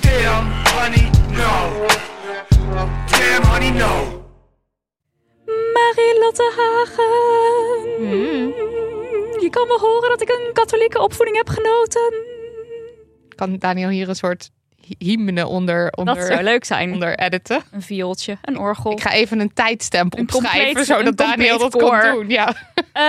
Damn, 0.00 0.50
honey, 0.74 1.10
no. 1.30 1.86
Damn, 3.10 3.44
honey, 3.44 3.70
no. 3.70 4.24
Marilotte 5.72 6.52
Hagen. 6.56 8.08
Hmm. 8.08 8.54
Je 9.40 9.48
kan 9.50 9.68
wel 9.68 9.78
horen 9.78 10.08
dat 10.08 10.20
ik 10.20 10.28
een 10.28 10.52
katholieke 10.52 11.00
opvoeding 11.00 11.36
heb 11.36 11.48
genoten. 11.48 12.34
Kan 13.36 13.56
Daniel 13.58 13.88
hier 13.88 14.08
een 14.08 14.16
soort 14.16 14.50
hy- 14.86 14.94
hymne 14.98 15.46
onder, 15.46 15.92
onder, 15.92 16.14
Dat 16.14 16.26
zou 16.26 16.42
leuk 16.42 16.64
zijn. 16.64 16.92
onder 16.92 17.18
editen? 17.18 17.62
Een 17.70 17.82
viooltje, 17.82 18.38
een 18.42 18.58
orgel. 18.58 18.92
Ik 18.92 19.00
ga 19.00 19.12
even 19.12 19.40
een 19.40 19.52
tijdstemp 19.52 20.14
Een 20.14 20.20
opschrijven, 20.20 20.64
compleet- 20.64 20.86
zodat 20.86 21.16
Daniel 21.16 21.58
dat 21.58 21.70
compleet 21.72 22.00
kan 22.00 22.10
koor. 22.10 22.20
doen. 22.20 22.28
Ja. 22.30 22.54
Eh, 22.96 23.02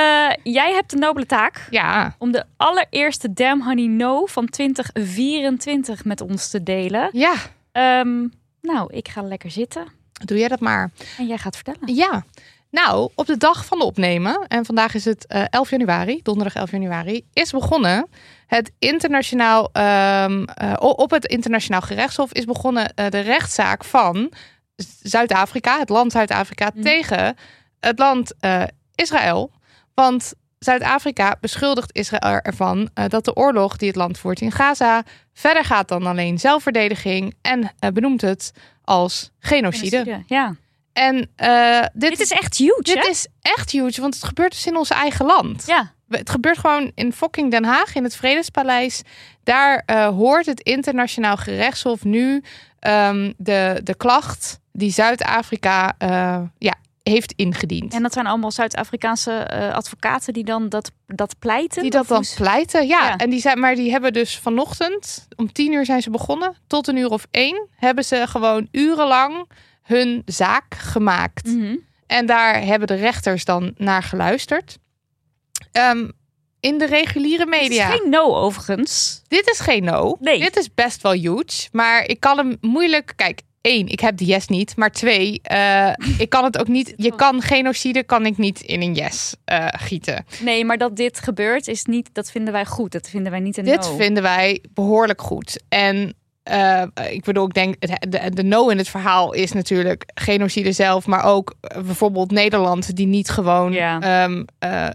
jij 0.43 0.73
hebt 0.73 0.89
de 0.89 0.97
nobele 0.97 1.25
taak 1.25 1.67
ja, 1.69 2.15
om 2.17 2.31
de 2.31 2.43
allereerste 2.57 3.33
Damn 3.33 3.63
Honey 3.63 3.85
No 3.87 4.25
van 4.25 4.49
2024 4.49 6.05
met 6.05 6.21
ons 6.21 6.49
te 6.49 6.63
delen. 6.63 7.09
ja, 7.11 7.33
Ehm, 7.71 8.27
nou, 8.61 8.93
ik 8.93 9.07
ga 9.07 9.21
lekker 9.21 9.51
zitten 9.51 9.87
doe 10.25 10.37
jij 10.37 10.47
dat 10.47 10.59
maar. 10.59 10.91
en 11.17 11.27
jij 11.27 11.37
gaat 11.37 11.55
vertellen. 11.55 11.95
Ja, 11.95 12.23
nou, 12.71 13.09
op 13.15 13.25
de 13.25 13.37
dag 13.37 13.65
van 13.65 13.77
de 13.77 13.83
opnemen, 13.83 14.45
en 14.47 14.65
vandaag 14.65 14.93
is 14.93 15.05
het 15.05 15.27
eh 15.27 15.43
11 15.49 15.69
januari, 15.69 16.19
donderdag 16.23 16.55
11 16.55 16.71
januari, 16.71 17.25
is 17.33 17.51
begonnen 17.51 18.07
het 18.47 18.71
internationaal, 18.79 19.69
ehm, 19.71 20.43
eh, 20.43 20.73
op 20.77 21.11
het 21.11 21.25
internationaal 21.25 21.81
gerechtshof 21.81 22.33
is 22.33 22.45
begonnen 22.45 22.93
eh, 22.93 23.09
de 23.09 23.19
rechtszaak 23.19 23.83
van 23.83 24.31
Zuid-Afrika, 25.01 25.79
het 25.79 25.89
land 25.89 26.11
Zuid-Afrika, 26.11 26.71
Mhm. 26.73 26.83
tegen 26.83 27.35
het 27.79 27.99
land 27.99 28.33
Israël. 28.95 29.51
Want 29.93 30.33
Zuid-Afrika 30.59 31.35
beschuldigt 31.41 31.95
Israël 31.95 32.39
ervan 32.41 32.89
dat 33.07 33.25
de 33.25 33.35
oorlog 33.35 33.77
die 33.77 33.87
het 33.87 33.97
land 33.97 34.17
voert 34.17 34.41
in 34.41 34.51
Gaza 34.51 35.03
verder 35.33 35.63
gaat 35.65 35.87
dan 35.87 36.05
alleen 36.05 36.39
zelfverdediging 36.39 37.33
en 37.41 37.71
benoemt 37.93 38.21
het 38.21 38.51
als 38.83 39.31
genocide. 39.39 40.23
Ja. 40.27 40.55
En 40.97 41.29
eh, 41.35 41.79
dit, 41.93 42.09
Dit 42.09 42.19
is 42.19 42.31
echt 42.31 42.57
huge, 42.57 42.81
dit 42.81 42.99
hè? 43.03 43.09
is 43.09 43.27
echt 43.41 43.71
huge, 43.71 44.01
want 44.01 44.13
het 44.15 44.23
gebeurt 44.23 44.51
dus 44.51 44.65
in 44.65 44.75
ons 44.77 44.89
eigen 44.89 45.25
land. 45.25 45.63
Ja. 45.67 45.91
Het 46.09 46.29
gebeurt 46.29 46.57
gewoon 46.57 46.91
in 46.95 47.13
fucking 47.13 47.51
Den 47.51 47.65
Haag, 47.65 47.95
in 47.95 48.03
het 48.03 48.15
Vredespaleis. 48.15 49.01
Daar 49.43 49.83
eh, 49.85 50.07
hoort 50.07 50.45
het 50.45 50.59
internationaal 50.61 51.37
gerechtshof 51.37 52.03
nu 52.03 52.43
ehm, 52.79 53.33
de, 53.37 53.79
de 53.83 53.95
klacht 53.95 54.59
die 54.71 54.91
Zuid-Afrika 54.91 55.93
eh, 55.97 56.41
ja, 56.57 56.73
heeft 57.03 57.33
ingediend. 57.35 57.93
En 57.93 58.01
dat 58.03 58.13
zijn 58.13 58.27
allemaal 58.27 58.51
Zuid-Afrikaanse 58.51 59.49
advocaten 59.73 60.33
die 60.33 60.43
dan 60.43 60.69
dat, 60.69 60.91
dat 61.07 61.35
pleiten? 61.39 61.81
die 61.81 61.91
dat 61.91 62.07
dan 62.07 62.21
is- 62.21 62.33
pleiten, 62.33 62.87
ja. 62.87 63.07
Ja. 63.07 63.15
En 63.17 63.29
die 63.29 63.39
zijn, 63.39 63.59
maar 63.59 63.75
die 63.75 63.91
hebben 63.91 64.13
dus 64.13 64.37
vanochtend, 64.37 65.27
om 65.35 65.51
tien 65.51 65.71
uur 65.73 65.85
zijn 65.85 66.01
ze 66.01 66.09
begonnen, 66.09 66.55
tot 66.67 66.87
een 66.87 66.97
uur 66.97 67.09
of 67.09 67.27
één, 67.31 67.67
hebben 67.75 68.03
ze 68.05 68.23
gewoon 68.27 68.67
urenlang 68.71 69.47
hun 69.87 70.21
zaak 70.25 70.75
gemaakt. 70.75 71.45
Mhm. 71.45 71.75
En 72.07 72.25
daar 72.25 72.61
hebben 72.65 72.87
de 72.87 72.95
rechters 72.95 73.45
dan 73.45 73.73
naar 73.77 74.03
geluisterd. 74.03 74.77
Ehm, 75.71 76.07
in 76.59 76.77
de 76.77 76.85
reguliere 76.85 77.45
Het 77.45 77.61
is 77.61 77.67
media. 77.67 77.89
geen 77.89 78.09
no 78.09 78.35
overigens. 78.35 79.21
Dit 79.27 79.49
is 79.49 79.59
geen 79.59 79.83
no. 79.83 80.17
Nee. 80.19 80.39
Dit 80.39 80.57
is 80.57 80.73
best 80.73 81.01
wel 81.01 81.11
huge. 81.11 81.67
Maar 81.71 82.05
ik 82.05 82.19
kan 82.19 82.37
hem 82.37 82.57
moeilijk. 82.61 83.13
Kijk, 83.15 83.41
één, 83.61 83.87
ik 83.87 83.99
heb 83.99 84.17
de 84.17 84.25
yes 84.25 84.47
niet. 84.47 84.75
Maar 84.75 84.91
twee, 84.91 85.39
eh, 85.41 85.93
ik 86.17 86.29
kan 86.29 86.43
het 86.43 86.57
ook 86.57 86.67
niet. 86.67 86.93
Je 86.95 87.15
kan 87.15 87.41
genocide 87.41 88.03
kan 88.03 88.25
ik 88.25 88.37
niet 88.37 88.61
in 88.61 88.81
een 88.81 88.93
yes 88.93 89.35
eh, 89.45 89.67
gieten. 89.71 90.25
Nee, 90.41 90.65
maar 90.65 90.77
dat 90.77 90.95
dit 90.95 91.19
gebeurt 91.19 91.67
is 91.67 91.85
niet, 91.85 92.09
dat 92.13 92.31
vinden 92.31 92.53
wij 92.53 92.65
goed. 92.65 92.91
Dat 92.91 93.09
vinden 93.09 93.31
wij 93.31 93.41
niet 93.41 93.57
een 93.57 93.65
Dit 93.65 93.81
no. 93.81 93.95
vinden 93.95 94.23
wij 94.23 94.63
behoorlijk 94.73 95.21
goed. 95.21 95.63
En 95.69 96.13
eh, 96.47 97.11
ik 97.13 97.23
bedoel, 97.23 97.45
ik 97.45 97.53
denk, 97.53 97.75
de, 98.09 98.31
de 98.33 98.43
no 98.43 98.69
in 98.69 98.77
het 98.77 98.89
verhaal 98.89 99.33
is 99.33 99.51
natuurlijk 99.51 100.03
genocide 100.13 100.71
zelf, 100.71 101.05
maar 101.05 101.23
ook 101.23 101.53
eh, 101.61 101.81
bijvoorbeeld 101.81 102.31
Nederland, 102.31 102.95
die 102.95 103.07
niet 103.07 103.29
gewoon, 103.29 103.71
Ja. 103.73 103.99
ehm, 103.99 104.43
eh, 104.59 104.87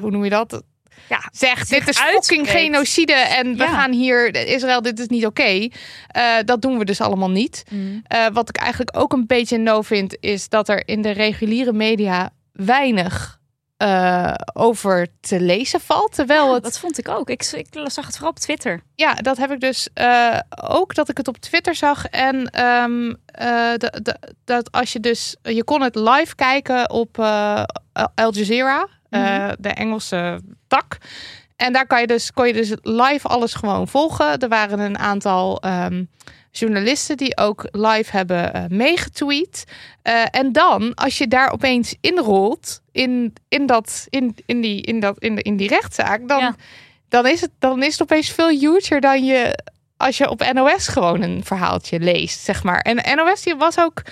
hoe 0.00 0.10
noem 0.10 0.24
je 0.24 0.30
dat? 0.30 0.62
Ja, 1.08 1.20
Zegt, 1.32 1.70
dit 1.70 1.88
is 1.88 1.98
fucking 1.98 2.50
genocide 2.50 3.12
en 3.12 3.56
we 3.56 3.62
Ja. 3.64 3.74
gaan 3.74 3.92
hier, 3.92 4.46
Israël, 4.46 4.82
dit 4.82 4.98
is 4.98 5.06
niet 5.06 5.26
oké. 5.26 5.68
Dat 6.44 6.62
doen 6.62 6.78
we 6.78 6.84
dus 6.84 7.00
allemaal 7.00 7.30
niet. 7.30 7.64
Mm. 7.70 8.02
Wat 8.32 8.48
ik 8.48 8.56
eigenlijk 8.56 8.96
ook 8.96 9.12
een 9.12 9.26
beetje 9.26 9.58
no 9.58 9.82
vind, 9.82 10.16
is 10.20 10.48
dat 10.48 10.68
er 10.68 10.88
in 10.88 11.02
de 11.02 11.10
reguliere 11.10 11.72
media 11.72 12.30
weinig 12.52 13.40
eh, 13.76 14.34
over 14.52 15.06
te 15.20 15.40
lezen 15.40 15.80
valt. 15.80 16.12
Terwijl 16.14 16.54
het 16.54 16.62
Dat 16.62 16.78
vond 16.78 16.98
ik 16.98 17.08
ook. 17.08 17.30
Ik, 17.30 17.42
ik 17.52 17.66
zag 17.84 18.06
het 18.06 18.14
vooral 18.14 18.30
op 18.30 18.38
Twitter. 18.38 18.82
ja, 18.94 19.14
dat 19.14 19.36
heb 19.36 19.50
ik 19.50 19.60
dus 19.60 19.88
eh, 19.94 20.38
ook 20.64 20.94
dat 20.94 21.08
ik 21.08 21.16
het 21.16 21.28
op 21.28 21.36
Twitter 21.36 21.74
zag. 21.74 22.06
En 22.06 22.50
ehm, 22.50 23.14
eh, 23.26 23.72
dat 24.44 24.72
als 24.72 24.92
je 24.92 25.00
dus. 25.00 25.36
Je 25.42 25.64
kon 25.64 25.82
het 25.82 25.94
live 25.94 26.34
kijken 26.34 26.90
op 26.90 27.18
Al 28.14 28.32
Jazeera, 28.32 28.88
Mhm. 29.10 29.54
de 29.58 29.68
Engelse 29.68 30.40
tak. 30.66 30.96
En 31.56 31.72
daar 31.72 31.86
kan 31.86 32.00
je 32.00 32.06
dus, 32.06 32.32
kon 32.32 32.46
je 32.46 32.52
dus 32.52 32.72
live 32.82 33.28
alles 33.28 33.54
gewoon 33.54 33.88
volgen. 33.88 34.38
Er 34.38 34.48
waren 34.48 34.78
een 34.78 34.98
aantal 34.98 35.60
ehm, 35.60 36.04
journalisten 36.58 37.16
die 37.16 37.36
ook 37.36 37.68
live 37.72 38.16
hebben 38.16 38.52
eh, 38.54 38.64
meegetweet. 38.68 39.64
Eh, 40.02 40.22
en 40.30 40.52
dan, 40.52 40.94
als 40.94 41.18
je 41.18 41.28
daar 41.28 41.52
opeens 41.52 41.94
inrolt 42.00 42.80
in, 42.92 43.32
in, 43.48 43.66
dat, 43.66 44.06
in, 44.10 44.36
in, 44.46 44.60
die, 44.60 44.82
in, 44.82 45.00
dat, 45.00 45.18
in, 45.18 45.34
de, 45.34 45.42
in 45.42 45.56
die 45.56 45.68
rechtszaak, 45.68 46.28
dan, 46.28 46.40
Ja. 46.40 46.54
dan, 47.08 47.26
is 47.26 47.40
het, 47.40 47.50
dan 47.58 47.82
is 47.82 47.92
het 47.92 48.02
opeens 48.02 48.30
veel 48.30 48.48
huger 48.48 49.00
dan 49.00 49.24
je 49.24 49.64
als 49.96 50.16
je 50.16 50.30
op 50.30 50.52
NOS 50.52 50.88
gewoon 50.88 51.22
een 51.22 51.44
verhaaltje 51.44 52.00
leest, 52.00 52.40
zeg 52.40 52.62
maar. 52.62 52.80
En 52.80 53.16
NOS 53.16 53.42
die 53.42 53.54
was 53.54 53.78
ook, 53.78 54.02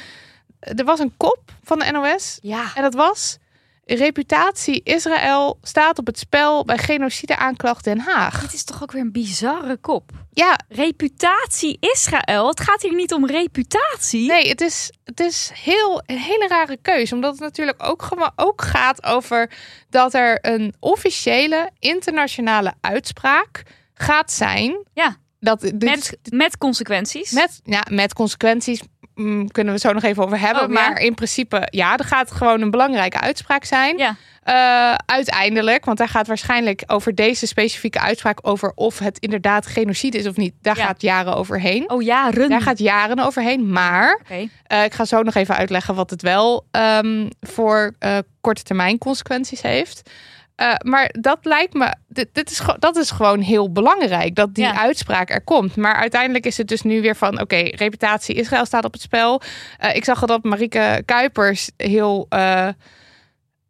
er 0.60 0.84
was 0.84 0.98
een 0.98 1.14
kop 1.16 1.40
van 1.62 1.78
de 1.78 1.90
NOS 1.90 2.38
Ja. 2.42 2.64
en 2.74 2.82
dat 2.82 2.94
was 2.94 3.38
reputatie 3.84 4.80
Israël 4.84 5.58
staat 5.62 5.98
op 5.98 6.06
het 6.06 6.18
spel 6.18 6.64
bij 6.64 6.78
genocide 6.78 7.36
aanklacht 7.36 7.84
Den 7.84 7.98
Haag. 7.98 8.40
Dit 8.40 8.52
is 8.52 8.64
toch 8.64 8.82
ook 8.82 8.92
weer 8.92 9.02
een 9.02 9.12
bizarre 9.12 9.76
kop. 9.76 10.10
Ja, 10.32 10.58
Reputatie 10.68 11.76
Israël. 11.80 12.48
Het 12.48 12.60
gaat 12.60 12.82
hier 12.82 12.94
niet 12.94 13.12
om 13.12 13.26
reputatie. 13.26 14.28
Nee, 14.28 14.48
het 14.48 14.60
is, 14.60 14.92
het 15.04 15.20
is 15.20 15.50
heel, 15.54 16.02
een 16.06 16.18
hele 16.18 16.46
rare 16.48 16.78
keuze. 16.82 17.14
Omdat 17.14 17.32
het 17.32 17.40
natuurlijk 17.40 17.82
ook, 17.82 18.08
ook 18.36 18.62
gaat 18.62 19.04
over 19.04 19.50
dat 19.90 20.14
er 20.14 20.38
een 20.40 20.74
officiële 20.80 21.70
internationale 21.78 22.74
uitspraak 22.80 23.62
gaat 23.94 24.32
zijn. 24.32 24.86
Ja. 24.92 25.16
Dat, 25.40 25.60
dit 25.60 25.84
Met, 25.84 26.18
met 26.22 26.58
consequenties. 26.58 27.30
met, 27.30 27.60
ja, 27.64 27.84
met 27.90 28.14
consequenties 28.14 28.80
mm, 29.14 29.50
kunnen 29.50 29.74
we 29.74 29.78
het 29.80 29.88
zo 29.88 29.92
nog 29.94 30.02
even 30.02 30.24
over 30.24 30.40
hebben. 30.40 30.62
Oh, 30.62 30.72
ja. 30.72 30.74
Maar 30.74 31.00
in 31.00 31.14
principe, 31.14 31.68
ja, 31.70 31.96
er 31.96 32.04
gaat 32.04 32.30
gewoon 32.30 32.60
een 32.60 32.70
belangrijke 32.70 33.20
uitspraak 33.20 33.64
zijn. 33.64 33.98
Ja. 33.98 34.16
Eh, 34.42 34.94
uiteindelijk, 35.06 35.84
want 35.84 35.98
daar 35.98 36.08
gaat 36.08 36.26
waarschijnlijk 36.26 36.82
over 36.86 37.14
deze 37.14 37.46
specifieke 37.46 38.00
uitspraak 38.00 38.38
over 38.42 38.72
of 38.74 38.98
het 38.98 39.18
inderdaad 39.18 39.66
genocide 39.66 40.18
is 40.18 40.26
of 40.26 40.36
niet. 40.36 40.54
Daar 40.62 40.76
Ja. 40.76 40.84
gaat 40.84 41.02
jaren 41.02 41.34
overheen. 41.36 41.90
Oh 41.90 42.02
ja, 42.02 42.30
run. 42.30 42.48
Daar 42.48 42.60
gaat 42.60 42.78
jaren 42.78 43.18
overheen. 43.18 43.70
Maar 43.72 44.20
eh, 44.66 44.84
ik 44.84 44.94
ga 44.94 45.04
zo 45.04 45.22
nog 45.22 45.34
even 45.34 45.56
uitleggen 45.56 45.94
wat 45.94 46.10
het 46.10 46.22
wel 46.22 46.66
ehm, 46.70 47.28
voor 47.40 47.94
eh, 47.98 48.18
korte 48.40 48.62
termijn 48.62 48.98
consequenties 48.98 49.62
heeft. 49.62 50.10
Eh, 50.54 50.74
maar 50.84 51.14
dat 51.20 51.38
lijkt 51.42 51.74
me, 51.74 51.94
dit, 52.08 52.28
dit 52.32 52.50
is, 52.50 52.60
dat 52.78 52.96
is 52.96 53.10
gewoon 53.10 53.40
heel 53.40 53.72
belangrijk 53.72 54.34
dat 54.34 54.54
die 54.54 54.64
Ja. 54.64 54.78
uitspraak 54.78 55.30
er 55.30 55.40
komt. 55.44 55.76
Maar 55.76 55.94
uiteindelijk 55.94 56.46
is 56.46 56.56
het 56.56 56.68
dus 56.68 56.82
nu 56.82 57.00
weer 57.00 57.16
van: 57.16 57.40
oké, 57.40 57.56
reputatie 57.56 58.34
Israël 58.34 58.64
staat 58.66 58.84
op 58.84 58.92
het 58.92 59.02
spel. 59.02 59.40
Eh, 59.78 59.96
ik 59.96 60.04
zag 60.04 60.20
al 60.20 60.26
dat 60.26 60.42
Marieke 60.44 61.02
Kuipers 61.04 61.70
heel 61.76 62.26
eh, 62.28 62.68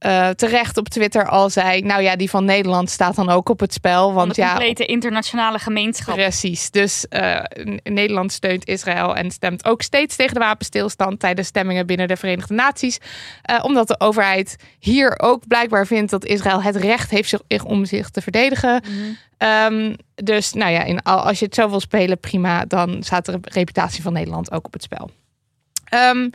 eh, 0.05 0.29
terecht 0.29 0.77
op 0.77 0.89
Twitter 0.89 1.29
al 1.29 1.51
zei: 1.51 1.83
Nou 1.83 2.03
ja, 2.03 2.17
die 2.17 2.31
van 2.31 2.45
Nederland 2.45 2.91
staat 2.91 3.17
dan 3.17 3.29
ook 3.29 3.49
op 3.49 3.61
het 3.61 3.73
spel. 3.73 4.13
Want 4.13 4.35
de 4.35 4.41
ja, 4.41 4.49
complete 4.49 4.87
internationale 4.87 5.59
gemeenschap. 5.59 6.15
Precies. 6.15 6.71
Dus 6.71 7.09
eh, 7.09 7.41
Nederland 7.83 8.33
steunt 8.33 8.67
Israël 8.67 9.17
en 9.17 9.31
stemt 9.31 9.65
ook 9.65 9.83
steeds 9.83 10.17
tegen 10.17 10.35
de 10.35 10.41
wapenstilstand 10.41 11.21
tijdens 11.21 11.49
stemmingen 11.49 11.87
binnen 11.87 12.09
de 12.09 12.17
Verenigde 12.17 12.55
Naties. 12.55 12.99
Eh, 13.43 13.59
omdat 13.63 13.89
de 13.89 14.01
overheid 14.01 14.57
hier 14.79 15.21
ook 15.21 15.47
blijkbaar 15.47 15.87
vindt 15.87 16.11
dat 16.11 16.25
Israël 16.25 16.63
het 16.63 16.77
recht 16.77 17.11
heeft 17.11 17.29
zich, 17.29 17.65
om 17.65 17.85
zich 17.85 18.11
te 18.11 18.21
verdedigen. 18.21 18.83
Mhm. 18.83 19.13
Ehm, 19.39 19.95
dus 20.15 20.53
nou 20.53 20.73
ja, 20.73 20.83
in, 20.83 21.03
al- 21.03 21.25
als 21.27 21.39
je 21.39 21.45
het 21.45 21.55
zo 21.55 21.69
wil 21.69 21.81
spelen, 21.81 22.21
prima. 22.21 22.65
Dan 22.65 23.03
staat 23.03 23.25
de 23.25 23.39
reputatie 23.43 24.03
van 24.03 24.13
Nederland 24.13 24.53
ook 24.53 24.67
op 24.67 24.73
het 24.73 24.83
spel. 24.83 25.11
Ehm, 25.85 26.29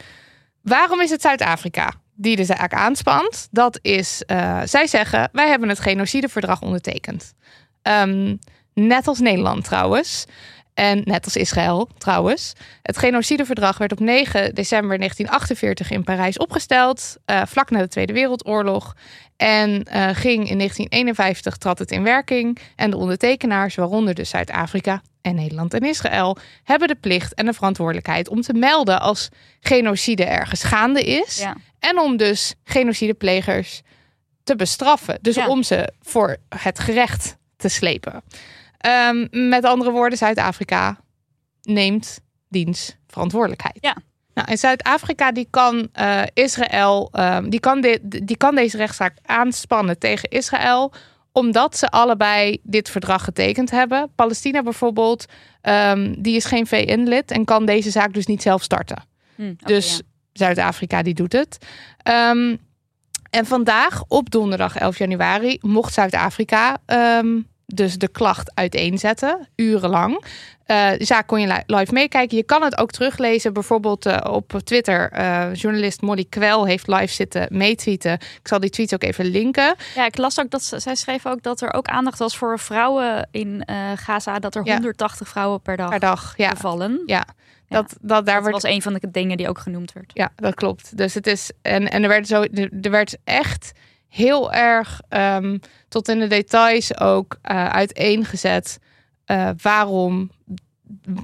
waarom 0.62 1.02
is 1.02 1.10
het 1.10 1.22
Zuid-Afrika 1.22 1.94
die 2.22 2.36
de 2.36 2.44
zaak 2.44 2.74
aanspant? 2.74 3.48
Dat 3.52 3.80
is, 3.82 4.24
eh, 4.26 4.62
zij 4.66 4.88
zeggen, 4.88 5.30
wij 5.32 5.48
hebben 5.48 5.70
het 5.70 5.80
genocideverdrag 5.80 6.62
ondertekend. 6.62 7.34
Ehm, 7.82 8.36
net 8.74 9.08
als 9.08 9.20
Nederland 9.20 9.64
trouwens. 9.64 10.26
En 10.74 11.02
net 11.06 11.26
als 11.26 11.36
Israël 11.36 11.90
trouwens. 11.98 12.54
Het 12.82 12.98
genocideverdrag 12.98 13.78
werd 13.78 13.92
op 13.92 14.00
9 14.00 14.56
december 14.56 14.98
1948 14.98 15.92
in 15.92 16.04
Parijs 16.04 16.38
opgesteld. 16.38 17.18
eh, 17.26 17.42
vlak 17.48 17.70
na 17.70 17.80
de 17.80 17.88
Tweede 17.88 18.14
Wereldoorlog. 18.14 18.96
En 19.38 19.84
eh, 19.84 20.10
ging 20.14 20.50
in 20.50 20.58
1951 20.58 21.58
trad 21.58 21.80
het 21.80 21.92
in 21.92 22.04
werking. 22.04 22.58
En 22.76 22.90
de 22.90 22.98
ondertekenaars, 22.98 23.76
waaronder 23.76 24.14
dus 24.14 24.30
Zuid-Afrika 24.30 25.02
en 25.22 25.36
Nederland 25.36 25.74
en 25.74 25.82
Israël, 25.82 26.38
hebben 26.64 26.88
de 26.88 26.96
plicht 26.96 27.34
en 27.34 27.46
de 27.46 27.54
verantwoordelijkheid 27.54 28.30
om 28.30 28.42
te 28.42 28.54
melden 28.54 29.02
als 29.02 29.30
genocide 29.60 30.26
ergens 30.26 30.64
gaande 30.64 31.04
is. 31.04 31.40
Ja. 31.40 31.56
En 31.80 32.00
om 32.00 32.18
dus 32.18 32.54
genocideplegers 32.64 33.82
te 34.44 34.56
bestraffen. 34.56 35.18
Dus 35.22 35.36
Ja. 35.36 35.48
om 35.48 35.64
ze 35.64 35.94
voor 36.02 36.38
het 36.56 36.80
gerecht 36.80 37.38
te 37.58 37.68
slepen. 37.68 38.24
Ehm, 38.78 39.28
met 39.50 39.64
andere 39.66 39.92
woorden, 39.92 40.18
Zuid-Afrika 40.18 41.00
neemt 41.62 42.20
diens 42.50 42.96
verantwoordelijkheid. 43.08 43.78
Ja. 43.82 43.96
Nou, 44.34 44.48
en 44.52 44.58
Zuid-Afrika 44.58 45.32
die 45.32 45.48
kan 45.50 45.90
eh, 45.94 46.22
Israël, 46.34 47.10
ehm, 47.12 47.50
die, 47.50 47.60
kan 47.60 47.82
dit, 47.82 48.28
die 48.28 48.38
kan 48.38 48.56
deze 48.56 48.78
rechtszaak 48.78 49.18
aanspannen 49.26 49.98
tegen 50.00 50.30
Israël, 50.30 50.94
omdat 51.32 51.78
ze 51.78 51.90
allebei 51.90 52.58
dit 52.64 52.90
verdrag 52.90 53.24
getekend 53.24 53.72
hebben. 53.72 54.12
Palestina 54.16 54.64
bijvoorbeeld, 54.64 55.26
ehm, 55.62 56.16
die 56.18 56.36
is 56.36 56.46
geen 56.46 56.68
VN-lid 56.68 57.32
en 57.32 57.46
kan 57.46 57.66
deze 57.66 57.92
zaak 57.92 58.14
dus 58.14 58.26
niet 58.26 58.42
zelf 58.42 58.64
starten. 58.64 59.04
Hm, 59.36 59.54
Dus. 59.58 60.02
Zuid-Afrika 60.40 61.02
die 61.04 61.14
doet 61.14 61.32
het. 61.34 61.58
Ehm, 62.04 62.56
en 63.30 63.46
vandaag, 63.46 64.04
op 64.08 64.30
donderdag 64.30 64.76
11 64.78 64.98
januari, 64.98 65.58
mocht 65.62 65.94
Zuid-Afrika 65.94 66.78
ehm, 66.86 67.28
dus 67.66 67.98
de 67.98 68.08
klacht 68.08 68.52
uiteenzetten, 68.54 69.48
urenlang. 69.56 70.24
De 70.66 70.96
zaak 71.06 71.28
kon 71.28 71.42
je 71.42 71.48
li- 71.48 71.76
live 71.78 71.94
meekijken. 71.94 72.38
Je 72.38 72.44
kan 72.44 72.62
het 72.62 72.78
ook 72.78 72.92
teruglezen. 72.92 73.54
Bijvoorbeeld 73.54 74.06
eh, 74.06 74.34
op 74.34 74.60
Twitter. 74.64 75.12
eh, 75.12 75.54
journalist 75.54 76.02
Molly 76.02 76.26
Kwel 76.30 76.66
heeft 76.66 76.88
live 76.88 77.14
zitten 77.14 77.48
meetweeten. 77.52 78.12
Ik 78.14 78.40
zal 78.44 78.60
die 78.60 78.70
tweet 78.70 78.94
ook 78.94 79.04
even 79.04 79.26
linken. 79.26 79.76
Ja, 79.96 80.06
ik 80.06 80.18
las 80.18 80.40
ook 80.40 80.50
dat 80.50 80.64
ze, 80.64 80.80
zij 80.80 80.96
schreef 80.96 81.26
ook 81.26 81.44
dat 81.44 81.62
er 81.62 81.74
ook 81.74 81.88
aandacht 81.88 82.20
was 82.20 82.38
voor 82.38 82.60
vrouwen 82.60 83.28
in 83.32 83.68
Gaza. 83.96 84.40
Dat 84.40 84.56
er 84.56 84.66
Ja. 84.66 84.74
180 84.74 85.28
vrouwen 85.28 85.62
per 85.62 85.78
dag 85.78 85.90
Per 85.90 86.00
dag. 86.00 86.34
Ja, 86.38 86.50
bevallen. 86.50 87.04
ja. 87.06 87.26
Dat, 87.70 87.96
dat, 88.02 88.26
daar 88.26 88.36
Dat 88.36 88.44
wordt 88.44 88.62
was 88.62 88.72
een 88.72 88.82
van 88.82 88.94
de 88.94 89.12
dingen 89.12 89.38
die 89.38 89.50
ook 89.50 89.60
genoemd 89.60 89.94
werd. 89.94 90.12
Ja, 90.14 90.32
dat 90.36 90.56
klopt. 90.56 90.98
Dus 90.98 91.14
het 91.14 91.28
is. 91.28 91.52
En, 91.62 91.92
en 91.92 92.04
er 92.04 92.10
werd 92.10 92.28
zo. 92.28 92.42
Er 92.82 92.92
werd 92.92 93.18
echt 93.24 93.72
heel 94.08 94.54
erg 94.54 95.02
ehm, 95.10 95.58
tot 95.88 96.08
in 96.08 96.20
de 96.20 96.28
details 96.28 97.00
ook 97.00 97.38
eh, 97.42 97.66
uiteengezet. 97.66 98.80
eh, 99.26 99.50
waarom 99.62 100.32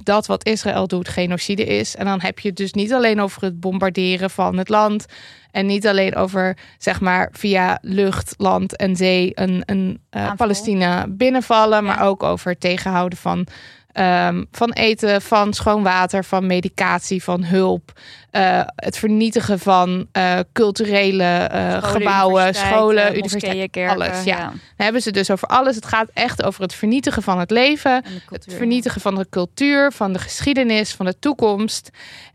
dat 0.03 0.25
wat 0.25 0.45
Israël 0.45 0.87
doet 0.87 1.09
genocide 1.09 1.65
is. 1.65 1.95
En 1.95 2.05
dan 2.05 2.21
heb 2.21 2.39
je 2.39 2.47
het 2.47 2.57
dus 2.57 2.73
niet 2.73 2.93
alleen 2.93 3.21
over 3.21 3.41
het 3.43 3.59
bombarderen 3.59 4.29
van 4.29 4.57
het 4.57 4.69
land. 4.69 5.05
En 5.51 5.65
niet 5.65 5.87
alleen 5.87 6.15
over, 6.15 6.57
zeg 6.77 7.01
maar, 7.01 7.29
via 7.31 7.77
lucht, 7.81 8.33
land 8.37 8.75
en 8.75 8.95
zee 8.95 9.31
een, 9.33 9.63
een 9.65 10.01
eh. 10.09 10.33
Palestina 10.35 11.07
binnenvallen. 11.07 11.83
Maar 11.83 12.01
ook 12.03 12.23
over 12.23 12.51
het 12.51 12.59
tegenhouden 12.59 13.17
van, 13.17 13.47
ehm, 13.95 14.43
van 14.51 14.71
eten, 14.71 15.21
van 15.21 15.53
schoon 15.53 15.83
water, 15.83 16.25
van 16.25 16.45
medicatie, 16.45 17.23
van 17.23 17.43
hulp. 17.43 17.91
eh, 18.31 18.61
het 18.75 18.97
vernietigen 18.97 19.59
van 19.59 20.07
eh, 20.11 20.39
culturele 20.53 21.23
eh, 21.23 21.77
Scholen, 21.77 21.83
gebouwen, 21.83 22.53
scholen, 22.53 23.15
universiteiten, 23.15 23.69
kerken, 23.69 23.95
alles. 23.95 24.23
Ja. 24.23 24.39
Dan 24.39 24.59
hebben 24.75 25.01
ze 25.01 25.11
dus 25.11 25.31
over 25.31 25.47
alles. 25.47 25.75
Het 25.75 25.85
gaat 25.85 26.09
echt 26.13 26.43
over 26.43 26.61
het 26.61 26.73
vernietigen 26.73 27.23
van 27.23 27.39
het 27.39 27.51
leven. 27.51 28.03
Het 28.29 28.45
vernietigen 28.49 29.01
van 29.01 29.15
de 29.15 29.27
cultuur, 29.29 29.91
van 29.91 30.13
de 30.13 30.19
geschiedenis, 30.19 30.93
van 30.93 31.05
de 31.05 31.19
toekomst. 31.19 31.89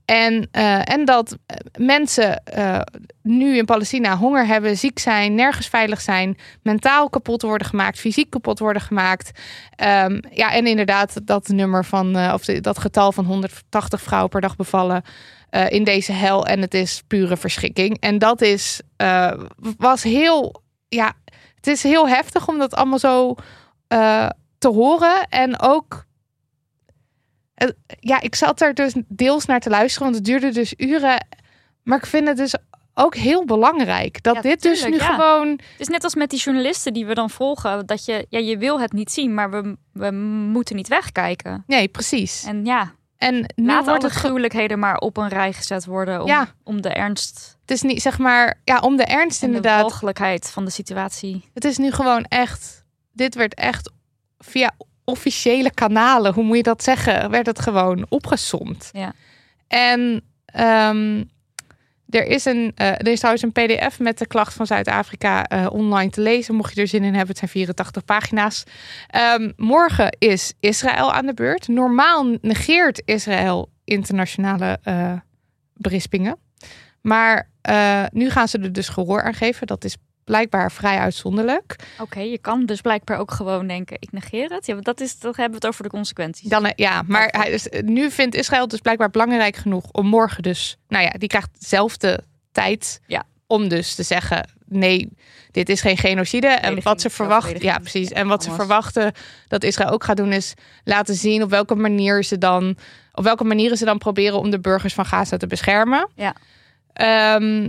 En, 0.05 0.49
en 0.85 1.05
dat 1.05 1.37
mensen 1.79 2.43
nu 3.23 3.57
in 3.57 3.65
Palestina 3.65 4.17
honger 4.17 4.47
hebben, 4.47 4.77
ziek 4.77 4.99
zijn, 4.99 5.35
nergens 5.35 5.67
veilig 5.67 6.00
zijn, 6.00 6.39
mentaal 6.62 7.09
kapot 7.09 7.43
worden 7.43 7.67
gemaakt, 7.67 7.99
fysiek 7.99 8.31
kapot 8.31 8.59
worden 8.59 8.83
gemaakt. 8.83 9.31
Ehm, 9.77 10.21
ja, 10.31 10.53
en 10.53 10.67
inderdaad 10.67 11.27
dat 11.27 11.49
nummer 11.49 11.85
van, 11.85 12.17
eh, 12.17 12.33
of 12.35 12.45
dat 12.45 12.79
getal 12.79 13.12
van 13.12 13.25
180 13.25 14.03
vrouwen 14.03 14.31
per 14.31 14.41
dag 14.41 14.57
bevallen 14.57 15.03
eh, 15.50 15.71
in 15.71 15.85
deze 15.85 16.12
hel. 16.12 16.47
En 16.47 16.61
het 16.61 16.75
is 16.75 17.03
pure 17.07 17.37
verschrikking. 17.37 18.00
En 18.00 18.19
dat 18.19 18.41
is, 18.41 18.81
eh, 18.97 19.33
was 19.77 20.03
heel, 20.03 20.62
ja, 20.89 21.12
het 21.55 21.67
is 21.67 21.83
heel 21.83 22.09
heftig 22.09 22.49
om 22.49 22.59
dat 22.59 22.75
allemaal 22.75 22.99
zo 22.99 23.35
te 24.59 24.69
horen. 24.69 25.29
En 25.29 25.61
ook, 25.61 26.07
ja, 28.00 28.21
ik 28.21 28.35
zat 28.35 28.61
er 28.61 28.75
dus 28.75 28.95
deels 29.09 29.47
naar 29.47 29.61
te 29.61 29.71
luisteren, 29.71 30.05
want 30.05 30.17
het 30.17 30.25
duurde 30.25 30.50
dus 30.53 30.75
uren. 30.77 31.27
Maar 31.83 31.99
ik 31.99 32.07
vind 32.07 32.29
het 32.29 32.37
dus 32.37 32.55
ook 32.94 33.14
heel 33.14 33.44
belangrijk 33.44 34.23
dat 34.23 34.35
Ja, 34.35 34.40
dit 34.40 34.62
dus 34.62 34.85
nu 34.85 34.94
ja. 34.94 35.04
gewoon. 35.14 35.49
Het 35.50 35.61
is 35.80 35.88
net 35.88 36.04
als 36.04 36.14
met 36.14 36.30
die 36.30 36.38
journalisten 36.38 36.92
die 36.92 37.06
we 37.06 37.14
dan 37.14 37.30
volgen. 37.30 37.87
Dat 37.87 38.04
je, 38.04 38.26
ja, 38.28 38.38
je 38.38 38.59
wil 38.59 38.80
het 38.80 38.92
niet 38.92 39.11
zien, 39.12 39.35
maar 39.35 39.50
we, 39.50 39.76
we 39.92 40.11
moeten 40.50 40.76
niet 40.76 40.88
wegkijken. 40.88 41.64
Nee, 41.66 41.88
precies. 41.88 42.44
En 42.44 42.64
ja, 42.64 42.92
En 43.16 43.35
nu 43.54 43.66
laat 43.66 43.85
wordt 43.87 44.02
het, 44.02 44.12
gruwelijkheden 44.12 44.78
maar 44.78 44.97
op 44.97 45.16
een 45.16 45.28
rij 45.28 45.52
gezet 45.52 45.85
worden. 45.85 46.20
Om, 46.20 46.26
Ja. 46.26 46.49
om 46.64 46.80
de 46.82 46.88
ernst 46.88 47.59
het 47.61 47.70
is 47.70 47.82
niet 47.82 48.02
zeg 48.02 48.18
maar, 48.18 48.61
ja, 48.64 48.78
om 48.78 48.97
de 48.97 49.04
ernst 49.04 49.42
en 49.42 49.49
de 49.50 49.56
inderdaad. 49.56 49.80
walgelijkheid 49.80 50.50
van 50.50 50.64
de 50.64 50.70
situatie. 50.70 51.50
Het 51.54 51.64
is 51.64 51.78
nu 51.78 51.90
gewoon 51.90 52.25
echt. 52.25 52.85
Dit 53.12 53.35
werd 53.35 53.54
echt 53.54 53.90
via 54.38 54.70
officiële 55.04 55.70
kanalen, 55.70 56.35
hoe 56.35 56.44
moet 56.44 56.56
je 56.56 56.62
dat 56.62 56.82
zeggen, 56.82 57.30
werd 57.30 57.47
het 57.47 57.61
gewoon 57.61 58.06
opgesomd. 58.09 58.88
Ja. 58.92 59.12
En 59.68 60.23
ehm, 60.44 61.25
er 62.11 62.26
is 62.26 62.45
een, 62.45 62.73
eh, 62.75 62.87
er 62.87 63.07
is 63.07 63.19
trouwens 63.19 63.45
een 63.45 63.52
PDF 63.52 63.99
met 63.99 64.19
de 64.19 64.26
klacht 64.26 64.55
van 64.55 64.67
Zuid-Afrika 64.67 65.47
eh, 65.47 65.67
online 65.73 66.11
te 66.11 66.21
lezen. 66.21 66.55
Mocht 66.55 66.75
je 66.75 66.81
er 66.81 66.88
zin 66.88 67.02
in 67.05 67.14
hebben, 67.14 67.29
het 67.29 67.38
zijn 67.38 67.50
84 67.50 68.05
pagina's. 68.05 68.64
Ehm, 69.07 69.50
morgen 69.57 70.17
is 70.19 70.52
Israël 70.61 71.12
aan 71.12 71.26
de 71.26 71.35
beurt. 71.35 71.68
Normaal 71.68 72.37
negeert 72.40 73.03
Israël 73.05 73.70
internationale 73.85 74.79
eh, 74.83 75.12
berispingen. 75.75 76.38
Maar 77.01 77.49
nu 78.12 78.31
gaan 78.31 78.49
ze 78.49 78.59
er 78.59 78.73
dus 78.73 78.88
gehoor 78.88 79.23
aan 79.23 79.35
geven. 79.35 79.66
Dat 79.66 79.85
is 79.85 79.96
blijkbaar 80.31 80.73
vrij 80.73 80.99
uitzonderlijk. 80.99 81.77
Oké, 81.99 82.21
je 82.21 82.38
kan 82.38 82.66
dus 82.66 82.81
blijkbaar 82.81 83.19
ook 83.19 83.31
gewoon 83.31 83.66
denken, 83.66 83.97
ik 84.01 84.12
negeer 84.12 84.51
het. 84.51 84.66
Ja, 84.66 84.73
want 84.73 84.85
dat 84.85 85.01
is, 85.01 85.19
dan 85.19 85.33
hebben 85.37 85.51
we 85.61 85.66
het 85.66 85.75
over 85.75 85.83
de 85.83 85.90
consequenties. 85.90 86.49
Dan, 86.49 86.66
eh, 86.66 86.73
ja, 86.77 87.03
maar 87.07 87.29
hij 87.31 87.51
is, 87.51 87.69
nu 87.85 88.11
vindt 88.11 88.35
Israël 88.35 88.69
dus 88.69 88.81
blijkbaar 88.81 89.11
belangrijk 89.11 89.57
genoeg 89.57 89.85
om 89.93 90.07
morgen 90.07 90.43
dus, 90.43 90.77
nou 90.88 91.05
ja, 91.05 91.11
die 91.11 91.29
krijgt 91.29 91.49
dezelfde 91.59 92.21
tijd 92.53 93.01
Ja. 93.07 93.25
om 93.47 93.69
dus 93.69 93.95
te 93.95 94.03
zeggen, 94.03 94.49
nee, 94.66 95.09
dit 95.51 95.69
is 95.69 95.81
geen 95.81 95.97
genocide. 95.97 96.47
En 96.47 96.83
wat 96.83 97.01
ze 97.01 97.11
verwachten, 97.11 97.62
ja 97.62 97.79
precies, 97.79 98.11
en 98.11 98.27
wat 98.29 98.45
ze 98.45 98.51
verwachten 98.51 99.12
dat 99.49 99.64
Israël 99.64 99.90
ook 99.90 100.05
gaat 100.05 100.16
doen 100.16 100.33
is 100.33 100.55
laten 100.85 101.14
zien 101.14 101.43
op 101.43 101.51
welke 101.51 101.75
manier 101.75 102.25
ze 102.25 102.38
dan, 102.38 102.77
op 103.12 103.25
welke 103.25 103.45
manieren 103.45 103.77
ze 103.77 103.85
dan 103.85 103.99
proberen 103.99 104.38
om 104.38 104.51
de 104.51 104.61
burgers 104.61 104.95
van 104.95 105.07
Gaza 105.07 105.37
te 105.37 105.47
beschermen. 105.47 106.09
Ja. 106.14 106.35
Ehm, 106.93 107.69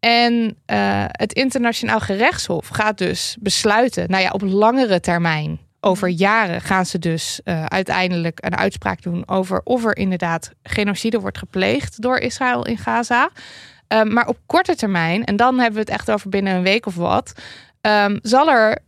en 0.00 0.56
eh, 0.66 1.04
het 1.06 1.32
internationaal 1.32 2.00
gerechtshof 2.00 2.68
gaat 2.68 2.98
dus 2.98 3.36
besluiten, 3.40 4.10
nou 4.10 4.22
ja, 4.22 4.30
op 4.30 4.42
langere 4.42 5.00
termijn, 5.00 5.58
over 5.80 6.08
jaren, 6.08 6.60
gaan 6.60 6.86
ze 6.86 6.98
dus 6.98 7.40
eh, 7.44 7.64
uiteindelijk 7.64 8.38
een 8.44 8.56
uitspraak 8.56 9.02
doen 9.02 9.28
over 9.28 9.60
of 9.64 9.84
er 9.84 9.96
inderdaad 9.96 10.50
genocide 10.62 11.20
wordt 11.20 11.38
gepleegd 11.38 12.02
door 12.02 12.18
Israël 12.18 12.66
in 12.66 12.78
Gaza. 12.78 13.30
Ehm, 13.88 14.12
maar 14.12 14.26
op 14.26 14.38
korte 14.46 14.74
termijn, 14.74 15.24
en 15.24 15.36
dan 15.36 15.54
hebben 15.54 15.74
we 15.74 15.90
het 15.90 16.00
echt 16.00 16.10
over 16.10 16.28
binnen 16.28 16.54
een 16.54 16.62
week 16.62 16.86
of 16.86 16.94
wat, 16.94 17.32
ehm, 17.80 18.18
zal 18.22 18.50
er 18.50 18.78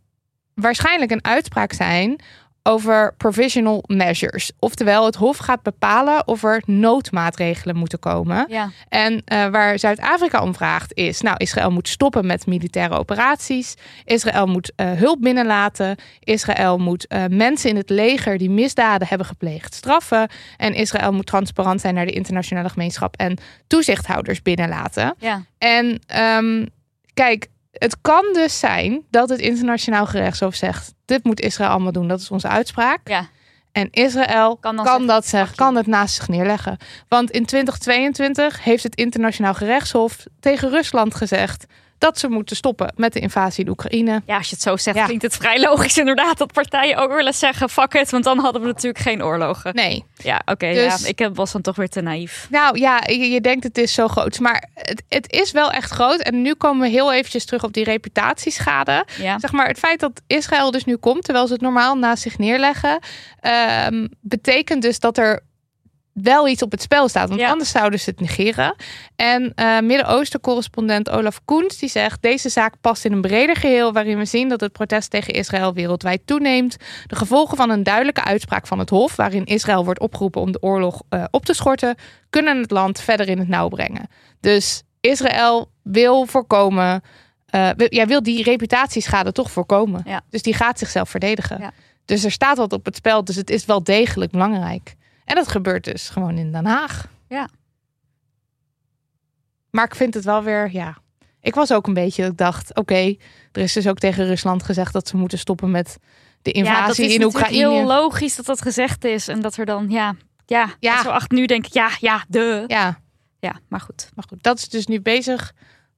waarschijnlijk 0.54 1.10
een 1.10 1.24
uitspraak 1.24 1.72
zijn 1.72 2.20
over 2.62 3.14
provisional 3.16 3.84
measures. 3.86 4.52
Oftewel, 4.58 5.04
het 5.04 5.14
Hof 5.14 5.36
gaat 5.36 5.62
bepalen 5.62 6.26
of 6.26 6.44
er 6.44 6.62
noodmaatregelen 6.66 7.76
moeten 7.76 7.98
komen. 7.98 8.46
Ja, 8.48 8.70
En 8.88 9.22
eh, 9.24 9.46
waar 9.46 9.78
Zuid-Afrika 9.78 10.42
om 10.42 10.54
vraagt 10.54 10.94
is, 10.94 11.20
nou, 11.20 11.36
Israël 11.36 11.70
moet 11.70 11.88
stoppen 11.88 12.26
met 12.26 12.46
militaire 12.46 12.98
operaties. 12.98 13.74
Israël 14.04 14.46
moet 14.46 14.72
eh, 14.76 14.92
hulp 14.92 15.20
binnenlaten. 15.20 15.96
Israël 16.20 16.78
moet 16.78 17.06
eh, 17.06 17.24
mensen 17.30 17.70
in 17.70 17.76
het 17.76 17.90
leger 17.90 18.38
die 18.38 18.50
misdaden 18.50 19.08
hebben 19.08 19.26
gepleegd 19.26 19.74
straffen. 19.74 20.28
En 20.56 20.74
Israël 20.74 21.12
moet 21.12 21.26
transparant 21.26 21.80
zijn 21.80 21.94
naar 21.94 22.06
de 22.06 22.12
internationale 22.12 22.68
gemeenschap 22.68 23.16
en 23.16 23.38
toezichthouders 23.66 24.42
binnenlaten. 24.42 25.14
ja. 25.18 25.44
En 25.58 26.00
ehm, 26.06 26.66
kijk, 27.14 27.48
het 27.72 28.00
kan 28.00 28.24
dus 28.32 28.58
zijn 28.58 29.04
dat 29.10 29.28
het 29.28 29.40
internationaal 29.40 30.06
gerechtshof 30.06 30.54
zegt: 30.54 30.94
dit 31.04 31.24
moet 31.24 31.40
Israël 31.40 31.70
allemaal 31.70 31.92
doen. 31.92 32.08
Dat 32.08 32.20
is 32.20 32.30
onze 32.30 32.48
uitspraak. 32.48 33.08
Ja. 33.08 33.28
En 33.72 33.88
Israël 33.90 34.56
Kan 34.56 34.76
kan, 34.76 34.76
dan 34.76 34.86
zeggen, 34.86 35.06
dat 35.06 35.26
zeggen, 35.26 35.56
kan 35.56 35.76
het 35.76 35.86
naast 35.86 36.14
zich 36.14 36.28
neerleggen. 36.28 36.76
Want 37.08 37.30
in 37.30 37.46
2022 37.46 38.64
heeft 38.64 38.82
het 38.82 38.94
internationaal 38.94 39.54
gerechtshof 39.54 40.26
tegen 40.40 40.70
Rusland 40.70 41.14
gezegd 41.14 41.66
dat 42.00 42.18
ze 42.18 42.28
moeten 42.28 42.56
stoppen 42.56 42.92
met 42.96 43.12
de 43.12 43.20
invasie 43.20 43.64
in 43.64 43.70
Oekraïne. 43.70 44.22
ja, 44.26 44.36
als 44.36 44.48
je 44.48 44.54
het 44.54 44.62
zo 44.64 44.76
zegt, 44.76 44.96
Ja. 44.96 45.04
klinkt 45.04 45.22
het 45.22 45.36
vrij 45.36 45.60
logisch 45.60 45.98
inderdaad 45.98 46.38
dat 46.38 46.52
partijen 46.52 46.96
ook 46.96 47.12
willen 47.12 47.34
zeggen, 47.34 47.68
fuck 47.70 47.94
it, 47.94 48.10
want 48.10 48.24
dan 48.24 48.38
hadden 48.38 48.60
we 48.62 48.66
natuurlijk 48.66 49.04
geen 49.04 49.24
oorlogen. 49.24 49.74
Nee. 49.74 50.04
Ja, 50.16 50.40
oké, 50.44 50.72
Dus- 50.72 51.00
ja, 51.02 51.08
ik 51.08 51.18
heb- 51.18 51.36
was 51.36 51.52
dan 51.52 51.62
toch 51.62 51.76
weer 51.76 51.88
te 51.88 52.00
naïef. 52.00 52.46
Nou 52.50 52.78
ja, 52.78 53.00
je, 53.06 53.30
je 53.30 53.40
denkt 53.40 53.64
het 53.64 53.78
is 53.78 53.94
zo 53.94 54.08
groot. 54.08 54.38
Maar 54.38 54.68
het, 54.74 55.02
het 55.08 55.32
is 55.32 55.50
wel 55.52 55.70
echt 55.72 55.90
groot. 55.90 56.20
En 56.20 56.42
nu 56.42 56.54
komen 56.54 56.82
we 56.82 56.88
heel 56.88 57.12
eventjes 57.12 57.44
terug 57.44 57.64
op 57.64 57.72
die 57.72 57.84
reputatieschade. 57.84 59.04
Ja, 59.18 59.38
Zeg 59.38 59.52
maar, 59.52 59.66
het 59.66 59.78
feit 59.78 60.00
dat 60.00 60.22
Israël 60.26 60.70
dus 60.70 60.84
nu 60.84 60.96
komt, 60.96 61.24
terwijl 61.24 61.46
ze 61.46 61.52
het 61.52 61.62
normaal 61.62 61.94
naast 61.96 62.22
zich 62.22 62.38
neerleggen, 62.38 62.98
ehm, 63.40 64.06
betekent 64.20 64.82
dus 64.82 64.98
dat 64.98 65.18
er 65.18 65.40
wel 66.22 66.48
iets 66.48 66.62
op 66.62 66.70
het 66.70 66.82
spel 66.82 67.08
staat. 67.08 67.28
Want 67.28 67.40
Ja. 67.40 67.50
anders 67.50 67.70
zouden 67.70 68.00
ze 68.00 68.10
het 68.10 68.20
negeren. 68.20 68.74
En 69.16 69.52
eh, 69.54 69.80
Midden-Oosten-correspondent 69.80 71.10
Olaf 71.10 71.40
Koens 71.44 71.78
die 71.78 71.88
zegt: 71.88 72.22
deze 72.22 72.48
zaak 72.48 72.74
past 72.80 73.04
in 73.04 73.12
een 73.12 73.20
breder 73.20 73.56
geheel 73.56 73.92
waarin 73.92 74.18
we 74.18 74.24
zien 74.24 74.48
dat 74.48 74.60
het 74.60 74.72
protest 74.72 75.10
tegen 75.10 75.34
Israël 75.34 75.74
wereldwijd 75.74 76.20
toeneemt. 76.24 76.76
De 77.06 77.16
gevolgen 77.16 77.56
van 77.56 77.70
een 77.70 77.82
duidelijke 77.82 78.24
uitspraak 78.24 78.66
van 78.66 78.78
het 78.78 78.90
Hof, 78.90 79.16
waarin 79.16 79.44
Israël 79.44 79.84
wordt 79.84 80.00
opgeroepen 80.00 80.40
om 80.40 80.52
de 80.52 80.62
oorlog 80.62 81.02
eh, 81.08 81.24
op 81.30 81.44
te 81.44 81.54
schorten, 81.54 81.94
kunnen 82.30 82.60
het 82.60 82.70
land 82.70 83.00
verder 83.00 83.28
in 83.28 83.38
het 83.38 83.48
nauw 83.48 83.68
brengen. 83.68 84.08
Dus 84.40 84.82
Israël 85.00 85.70
wil 85.82 86.26
voorkomen. 86.26 87.02
eh, 87.46 87.68
wil- 87.76 87.86
ja, 87.94 88.06
wil 88.06 88.22
die 88.22 88.42
reputatieschade 88.42 89.32
toch 89.32 89.50
voorkomen. 89.50 90.02
Ja. 90.06 90.20
Dus 90.30 90.42
die 90.42 90.54
gaat 90.54 90.78
zichzelf 90.78 91.10
verdedigen. 91.10 91.60
Ja. 91.60 91.72
Dus 92.04 92.24
er 92.24 92.30
staat 92.30 92.56
wat 92.56 92.72
op 92.72 92.84
het 92.84 92.96
spel. 92.96 93.24
Dus 93.24 93.36
het 93.36 93.50
is 93.50 93.64
wel 93.64 93.82
degelijk 93.84 94.30
belangrijk. 94.30 94.94
En 95.30 95.36
dat 95.36 95.48
gebeurt 95.48 95.84
dus 95.84 96.08
gewoon 96.08 96.38
in 96.38 96.52
Den 96.52 96.66
Haag. 96.66 97.06
Ja. 97.28 97.48
Maar 99.70 99.84
ik 99.84 99.94
vind 99.94 100.14
het 100.14 100.24
wel 100.24 100.42
weer, 100.42 100.72
ja. 100.72 100.96
Ik 101.40 101.54
was 101.54 101.72
ook 101.72 101.86
een 101.86 101.94
beetje, 101.94 102.24
ik 102.24 102.36
dacht, 102.36 102.76
oké, 102.76 103.16
er 103.52 103.62
is 103.62 103.72
dus 103.72 103.88
ook 103.88 103.98
tegen 103.98 104.26
Rusland 104.26 104.62
gezegd 104.62 104.92
dat 104.92 105.08
ze 105.08 105.16
moeten 105.16 105.38
stoppen 105.38 105.70
met 105.70 105.98
de 106.42 106.54
ja, 106.56 106.62
dat 106.62 106.72
invasie 106.72 107.04
is 107.04 107.14
in 107.14 107.24
Oekraïne. 107.24 107.56
heel 107.56 107.86
logisch 107.86 108.36
dat 108.36 108.46
dat 108.46 108.62
gezegd 108.62 109.04
is. 109.04 109.28
En 109.28 109.40
dat 109.40 109.56
er 109.56 109.64
dan, 109.66 109.90
ja, 109.90 110.14
ja, 110.46 110.58
Ja. 110.66 110.74
ja. 110.78 111.02
zo 111.02 111.08
achter 111.08 111.38
nu 111.38 111.46
denk 111.46 111.66
ik, 111.66 111.72
ja, 111.72 111.90
ja, 112.00 112.24
de. 112.28 112.64
Ja. 112.66 113.00
Ja, 113.38 113.60
maar 113.68 113.80
goed. 113.80 114.10
maar 114.14 114.24
goed, 114.28 114.42
dat 114.42 114.58
is 114.58 114.68
dus 114.68 114.86
nu 114.86 115.00
bezig. 115.00 115.52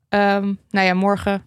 Ehm, 0.08 0.54
nou 0.70 0.86
ja, 0.86 0.94
morgen, 0.94 1.44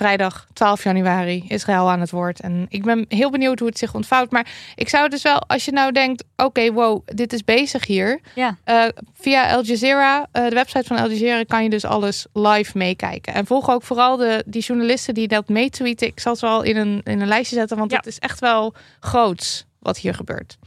vrijdag 0.00 0.46
12 0.52 0.82
januari, 0.84 1.44
Israël 1.48 1.90
aan 1.90 2.00
het 2.00 2.10
woord. 2.10 2.40
En 2.40 2.66
ik 2.68 2.82
ben 2.84 3.04
heel 3.08 3.30
benieuwd 3.30 3.58
hoe 3.58 3.68
het 3.68 3.78
zich 3.78 3.94
ontvouwt. 3.94 4.30
Maar 4.30 4.46
ik 4.74 4.88
zou 4.88 5.08
dus 5.08 5.22
wel, 5.22 5.38
als 5.46 5.64
je 5.64 5.72
nou 5.72 5.92
denkt, 5.92 6.24
oké, 6.36 6.72
wow, 6.72 7.02
dit 7.04 7.32
is 7.32 7.44
bezig 7.44 7.86
hier. 7.86 8.20
Ja. 8.34 8.56
Eh, 8.64 8.84
via 9.14 9.52
Al 9.54 9.62
Jazeera, 9.64 10.26
eh, 10.32 10.44
de 10.48 10.54
website 10.54 10.84
van 10.86 10.96
Al 10.96 11.10
Jazeera, 11.10 11.44
kan 11.44 11.62
je 11.62 11.70
dus 11.70 11.84
alles 11.84 12.26
live 12.32 12.78
meekijken. 12.78 13.34
En 13.34 13.46
volg 13.46 13.70
ook 13.70 13.82
vooral 13.82 14.16
de, 14.16 14.44
die 14.46 14.62
journalisten 14.62 15.14
die 15.14 15.28
dat 15.28 15.48
meetweeten. 15.48 16.06
Ik 16.06 16.20
zal 16.20 16.36
ze 16.36 16.46
wel 16.46 16.62
in 16.62 16.76
een, 16.76 17.00
in 17.04 17.20
een 17.20 17.28
lijstje 17.28 17.56
zetten, 17.56 17.76
want 17.78 17.90
Ja. 17.90 17.96
het 17.96 18.06
is 18.06 18.18
echt 18.18 18.40
wel 18.40 18.74
groots 19.00 19.64
wat 19.78 19.98
hier 19.98 20.14
gebeurt. 20.14 20.58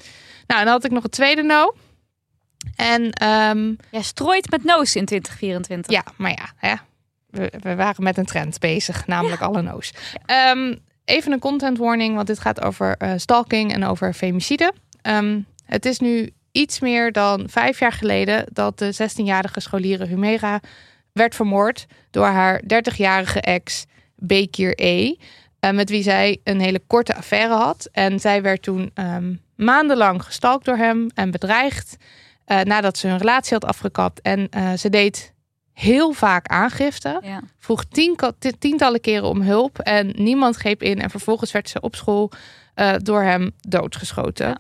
Nou, 0.48 0.60
en 0.60 0.65
dan 0.65 0.76
had 0.76 0.86
ik 0.86 0.91
nog 0.91 1.04
een 1.04 1.10
tweede 1.10 1.43
no. 1.43 1.74
En 2.76 3.12
ehm, 3.12 3.74
Jij 3.91 4.02
strooit 4.02 4.50
met 4.52 4.63
noos 4.63 4.96
in 4.96 5.06
2024. 5.06 5.91
ja, 5.91 6.04
maar 6.17 6.32
ja, 6.32 6.52
hè, 6.58 6.76
we, 7.34 7.52
we 7.60 7.76
waren 7.76 8.04
met 8.04 8.17
een 8.17 8.26
trend 8.26 8.60
bezig, 8.60 9.08
namelijk 9.08 9.41
alle 9.41 9.62
no's. 9.62 9.93
Ehm, 10.26 10.76
even 11.06 11.32
een 11.32 11.39
content 11.39 11.78
warning, 11.78 12.15
want 12.15 12.28
dit 12.28 12.39
gaat 12.39 12.62
over 12.62 12.96
eh, 12.98 13.12
stalking 13.15 13.74
en 13.74 13.84
over 13.86 14.13
femicide. 14.13 14.74
Ehm, 15.02 15.39
het 15.65 15.86
is 15.86 16.00
nu 16.00 16.30
iets 16.52 16.80
meer 16.80 17.12
dan 17.12 17.43
vijf 17.50 17.80
jaar 17.80 17.91
geleden 17.91 18.46
dat 18.52 18.80
de 18.80 18.93
16-jarige 18.93 19.60
scholiere 19.60 20.06
Humera 20.06 20.60
werd 21.12 21.36
vermoord 21.36 21.86
door 22.12 22.26
haar 22.26 22.62
30-jarige 22.62 23.41
ex 23.41 23.86
Bekir 24.15 24.74
E. 24.76 25.15
eh, 25.60 25.72
met 25.72 25.89
wie 25.89 26.04
zij 26.04 26.39
een 26.43 26.60
hele 26.60 26.82
korte 26.88 27.15
affaire 27.15 27.54
had. 27.54 27.89
En 27.91 28.19
zij 28.19 28.41
werd 28.41 28.62
toen 28.62 28.91
ehm, 28.93 29.34
maandenlang 29.56 30.24
gestalkt 30.24 30.65
door 30.65 30.78
hem 30.78 31.08
en 31.13 31.32
bedreigd. 31.32 31.98
eh, 32.46 32.62
nadat 32.62 32.98
ze 32.98 33.08
hun 33.08 33.17
relatie 33.17 33.54
had 33.54 33.65
afgekapt. 33.65 34.22
En 34.22 34.50
ze 34.78 34.89
deed 34.89 35.34
heel 35.73 36.12
vaak 36.12 36.47
aangifte. 36.47 37.19
Ja. 37.23 37.41
Vroeg 37.59 37.83
tien, 37.86 38.19
ti- 38.39 38.57
tientallen 38.59 39.01
keren 39.01 39.27
om 39.29 39.41
hulp. 39.41 39.79
En 39.79 40.13
niemand 40.17 40.55
greep 40.55 40.83
in. 40.83 41.01
En 41.01 41.09
vervolgens 41.09 41.51
werd 41.51 41.69
ze 41.69 41.81
op 41.81 41.95
school 41.95 42.31
eh, 42.73 42.93
door 42.97 43.21
hem 43.21 43.51
doodgeschoten. 43.59 44.47
Ja. 44.47 44.59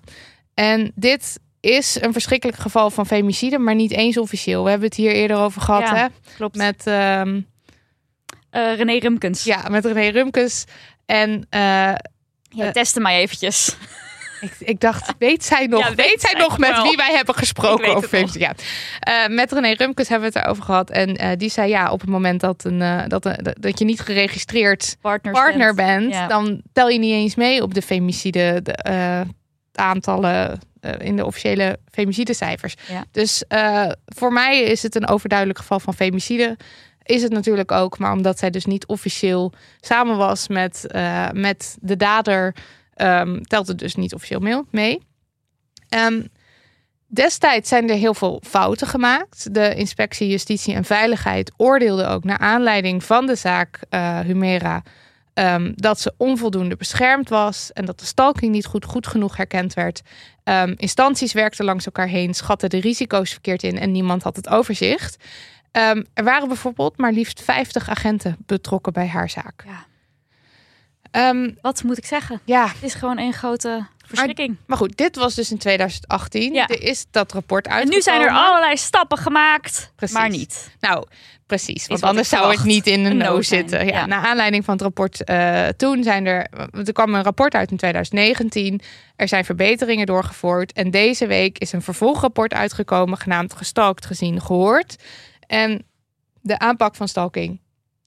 En 0.53 0.91
dit 0.95 1.39
is 1.59 1.97
een 2.01 2.11
verschrikkelijk 2.13 2.57
geval 2.59 2.89
van 2.89 3.05
femicide, 3.05 3.57
maar 3.57 3.75
niet 3.75 3.91
eens 3.91 4.17
officieel. 4.17 4.63
We 4.63 4.69
hebben 4.69 4.87
het 4.87 4.97
hier 4.97 5.11
eerder 5.11 5.37
over 5.37 5.61
gehad, 5.61 5.81
Ja, 5.81 5.95
hè? 5.95 6.05
Klopt. 6.35 6.55
Met, 6.55 6.87
ehm, 6.87 7.41
Eh, 8.49 8.75
René 8.75 8.97
Rumkens. 8.97 9.43
ja, 9.43 9.69
met 9.69 9.85
René 9.85 10.07
Rumkes. 10.09 10.65
En 11.05 11.45
eh, 11.49 11.59
Ja, 12.49 12.71
testen 12.71 13.01
mij 13.01 13.19
eventjes. 13.19 13.75
Ik, 14.43 14.53
ik 14.59 14.79
dacht, 14.79 15.13
weet 15.19 15.43
zij 15.43 15.65
nog, 15.65 15.79
Ja, 15.79 15.87
weet, 15.95 16.05
weet 16.07 16.21
zij 16.21 16.39
nog 16.39 16.57
met 16.57 16.69
wel. 16.69 16.83
wie 16.83 16.95
wij 16.97 17.11
hebben 17.15 17.35
gesproken 17.35 17.95
over 17.95 18.09
femicide? 18.09 18.39
Ja. 18.39 18.53
Eh, 18.99 19.35
met 19.35 19.51
René 19.51 19.71
Rumkes 19.73 20.07
hebben 20.09 20.31
we 20.31 20.37
het 20.37 20.45
erover 20.45 20.63
gehad. 20.63 20.89
En 20.89 21.15
eh, 21.15 21.29
die 21.37 21.49
zei, 21.49 21.69
ja, 21.69 21.91
op 21.91 22.01
het 22.01 22.09
moment 22.09 22.39
dat, 22.41 22.63
een, 22.63 22.81
eh, 22.81 23.01
dat, 23.07 23.25
een- 23.25 23.55
dat 23.59 23.79
je 23.79 23.85
niet 23.85 23.99
geregistreerd 24.01 24.97
Partners 25.01 25.39
partner 25.39 25.73
bent. 25.73 25.99
bent, 25.99 26.13
Ja. 26.13 26.27
dan 26.27 26.61
tel 26.73 26.89
je 26.89 26.99
niet 26.99 27.13
eens 27.13 27.35
mee 27.35 27.61
op 27.61 27.73
de 27.73 27.81
femicide 27.81 28.59
de, 28.63 29.25
aantallen 29.73 30.59
in 30.97 31.15
de 31.15 31.25
officiële 31.25 31.77
femicidecijfers. 31.91 32.73
Ja. 32.89 33.05
Dus 33.11 33.43
voor 34.05 34.33
mij 34.33 34.61
is 34.61 34.83
het 34.83 34.95
een 34.95 35.07
overduidelijk 35.07 35.59
geval 35.59 35.79
van 35.79 35.93
femicide. 35.93 36.57
Is 37.03 37.21
het 37.21 37.31
natuurlijk 37.31 37.71
ook, 37.71 37.97
maar 37.97 38.11
omdat 38.11 38.39
zij 38.39 38.49
dus 38.49 38.65
niet 38.65 38.85
officieel 38.85 39.53
samen 39.81 40.17
was 40.17 40.47
met, 40.47 40.85
met 41.31 41.77
de 41.81 41.97
dader, 41.97 42.55
ehm, 42.95 43.41
telt 43.41 43.67
het 43.67 43.79
dus 43.79 43.95
niet 43.95 44.13
officieel 44.13 44.65
mee-. 44.69 44.99
Ehm, 45.89 46.21
destijds 47.07 47.69
zijn 47.69 47.89
er 47.89 47.95
heel 47.95 48.13
veel 48.13 48.41
fouten 48.45 48.87
gemaakt. 48.87 49.53
De 49.53 49.75
inspectie 49.75 50.27
Justitie 50.27 50.75
en 50.75 50.85
Veiligheid 50.85 51.51
oordeelde 51.57 52.05
ook 52.05 52.23
naar 52.23 52.37
aanleiding 52.37 53.03
van 53.03 53.25
de 53.25 53.35
zaak 53.35 53.79
eh, 53.89 54.19
Humera 54.19 54.83
ehm, 55.33 55.71
dat 55.75 55.99
ze 55.99 56.13
onvoldoende 56.17 56.75
beschermd 56.75 57.29
was 57.29 57.71
en 57.71 57.85
dat 57.85 57.99
de 57.99 58.05
stalking 58.05 58.51
niet 58.51 58.65
goed, 58.65 58.85
goed 58.85 59.07
genoeg 59.07 59.37
herkend 59.37 59.73
werd. 59.73 60.01
Ehm, 60.43 60.73
instanties 60.77 61.33
werkten 61.33 61.65
langs 61.65 61.85
elkaar 61.85 62.07
heen, 62.07 62.33
schatten 62.33 62.69
de 62.69 62.79
risico's 62.79 63.31
verkeerd 63.31 63.63
in 63.63 63.79
en 63.79 63.91
niemand 63.91 64.23
had 64.23 64.35
het 64.35 64.49
overzicht. 64.49 65.23
Er 66.13 66.23
waren 66.23 66.47
bijvoorbeeld 66.47 66.97
maar 66.97 67.11
liefst 67.11 67.41
50 67.41 67.89
agenten 67.89 68.37
betrokken 68.45 68.93
bij 68.93 69.07
haar 69.07 69.29
zaak. 69.29 69.63
Ja. 69.65 69.85
Ehm, 71.13 71.51
Wat 71.61 71.83
moet 71.83 71.97
ik 71.97 72.05
zeggen? 72.05 72.41
ja, 72.45 72.67
Het 72.67 72.83
is 72.83 72.93
gewoon 72.93 73.17
een 73.17 73.33
grote 73.33 73.87
verschrikking. 74.05 74.55
maar 74.65 74.77
goed, 74.77 74.97
dit 74.97 75.15
was 75.15 75.35
dus 75.35 75.51
in 75.51 75.57
2018. 75.57 76.53
Ja. 76.53 76.67
Er 76.67 76.81
is 76.81 77.05
dat 77.11 77.31
rapport 77.31 77.65
En 77.65 77.71
uitgekomen. 77.71 77.97
nu 77.97 78.11
zijn 78.11 78.21
er 78.21 78.29
allerlei 78.45 78.77
stappen 78.77 79.17
gemaakt, 79.17 79.91
Precies. 79.95 80.15
maar 80.17 80.29
niet. 80.29 80.75
Nou, 80.79 81.05
precies. 81.45 81.87
Want 81.87 82.03
anders 82.03 82.29
zou 82.29 82.51
het 82.55 82.63
niet 82.63 82.87
in 82.87 83.05
een 83.05 83.17
no 83.17 83.41
zitten. 83.41 83.85
Ja, 83.85 83.93
ja. 83.93 84.05
Naar 84.05 84.25
aanleiding 84.25 84.65
van 84.65 84.73
het 84.73 84.83
rapport 84.83 85.23
eh, 85.23 85.67
toen 85.67 86.03
zijn 86.03 86.25
er... 86.25 86.47
Er 86.85 86.93
kwam 86.93 87.15
een 87.15 87.23
rapport 87.23 87.53
uit 87.53 87.71
in 87.71 87.77
2019. 87.77 88.81
Er 89.15 89.27
zijn 89.27 89.45
verbeteringen 89.45 90.05
doorgevoerd. 90.05 90.73
En 90.73 90.91
deze 90.91 91.27
week 91.27 91.57
is 91.57 91.71
een 91.71 91.81
vervolgrapport 91.81 92.53
uitgekomen... 92.53 93.17
genaamd 93.17 93.53
Gestalkt, 93.53 94.05
Gezien, 94.05 94.41
Gehoord. 94.41 94.95
En 95.47 95.85
de 96.41 96.59
aanpak 96.59 96.95
van 96.95 97.07
stalking 97.07 97.59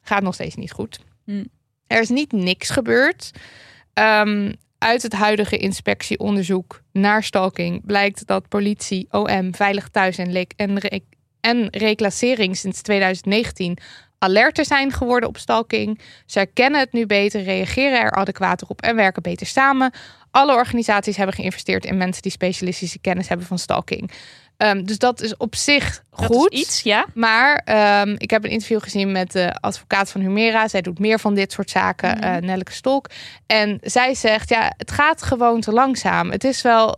gaat 0.03 0.23
nog 0.23 0.35
steeds 0.35 0.55
niet 0.55 0.73
goed. 0.73 0.99
Hm. 1.25 1.45
Er 1.87 2.01
is 2.01 2.09
niet 2.09 2.33
niks 2.33 2.70
gebeurd. 2.70 3.31
Ehm, 3.92 4.53
uit 4.79 5.03
het 5.03 5.12
huidige 5.12 5.57
inspectieonderzoek 5.57 6.83
naar 6.92 7.22
stalking 7.22 7.87
blijkt 7.87 8.27
dat 8.27 8.49
politie, 8.49 9.07
OM, 9.11 9.55
Veilig 9.55 9.88
Thuis 9.88 10.18
en, 10.18 10.33
le- 10.33 10.46
en, 10.57 10.79
re- 10.79 11.01
en 11.40 11.68
reclassering 11.70 12.57
sinds 12.57 12.83
2019 12.83 13.79
alerter 14.18 14.64
zijn 14.64 14.92
geworden 14.92 15.29
op 15.29 15.38
stalking. 15.38 16.01
Ze 16.27 16.38
herkennen 16.38 16.81
het 16.81 16.92
nu 16.92 17.07
beter, 17.07 17.42
reageren 17.42 18.01
er 18.01 18.11
adequater 18.11 18.68
op 18.68 18.83
en 18.83 18.96
werken 18.96 19.22
beter 19.22 19.46
samen. 19.46 19.92
Alle 20.31 20.55
organisaties 20.55 21.16
hebben 21.16 21.35
geïnvesteerd 21.35 21.85
in 21.85 21.96
mensen 21.96 22.22
die 22.22 22.33
specialistische 22.33 22.99
kennis 22.99 23.29
hebben 23.29 23.46
van 23.46 23.59
stalking. 23.59 24.11
Ehm, 24.57 24.85
dus 24.85 24.99
dat 24.99 25.21
is 25.21 25.37
op 25.37 25.55
zich 25.55 26.03
Dat 26.16 26.25
goed. 26.27 26.53
is 26.53 26.61
iets, 26.61 26.81
ja. 26.83 27.07
Maar 27.14 27.62
ehm, 27.64 28.14
ik 28.19 28.31
heb 28.31 28.45
een 28.45 28.51
interview 28.51 28.83
gezien 28.83 29.12
met 29.12 29.33
de 29.33 29.57
advocaat 29.61 30.11
van 30.11 30.21
Humera. 30.21 30.69
Zij 30.69 30.81
doet 30.83 30.99
meer 30.99 31.19
van 31.21 31.35
dit 31.35 31.53
soort 31.53 31.71
zaken, 31.71 32.11
Mhm. 32.11 32.23
eh, 32.23 32.37
Nelleke 32.42 32.73
Stolk. 32.73 33.11
En 33.47 33.79
zij 33.83 34.14
zegt, 34.14 34.49
ja, 34.49 34.73
het 34.77 34.90
gaat 34.90 35.23
gewoon 35.23 35.61
te 35.61 35.73
langzaam. 35.73 36.31
Het 36.31 36.45
is 36.45 36.62
wel... 36.62 36.97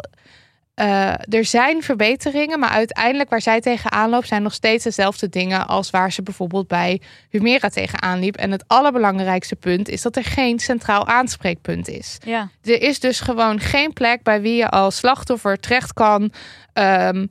eh, 0.75 1.35
er 1.35 1.45
zijn 1.45 1.83
verbeteringen, 1.83 2.59
maar 2.59 2.71
uiteindelijk 2.71 3.31
waar 3.31 3.41
zij 3.41 3.61
tegenaan 3.61 4.11
loopt... 4.11 4.27
zijn 4.29 4.43
nog 4.43 4.53
steeds 4.55 4.85
dezelfde 4.85 5.29
dingen 5.29 5.67
als 5.67 5.91
waar 5.91 6.13
ze 6.13 6.23
bijvoorbeeld 6.23 6.69
bij 6.69 7.01
Humera 7.31 7.69
tegenaan 7.69 8.19
liep. 8.19 8.37
En 8.37 8.51
het 8.51 8.65
allerbelangrijkste 8.67 9.57
punt 9.57 9.89
is 9.89 10.03
dat 10.03 10.17
er 10.17 10.25
geen 10.25 10.59
centraal 10.59 11.07
aanspreekpunt 11.07 11.89
is. 11.89 12.19
ja. 12.25 12.51
Er 12.65 12.83
is 12.83 13.01
dus 13.01 13.21
gewoon 13.21 13.61
geen 13.61 13.93
plek 13.93 14.23
bij 14.23 14.41
wie 14.41 14.57
je 14.57 14.69
als 14.69 14.97
slachtoffer 14.97 15.57
terecht 15.61 15.93
kan... 15.93 16.33
ehm, 16.73 17.27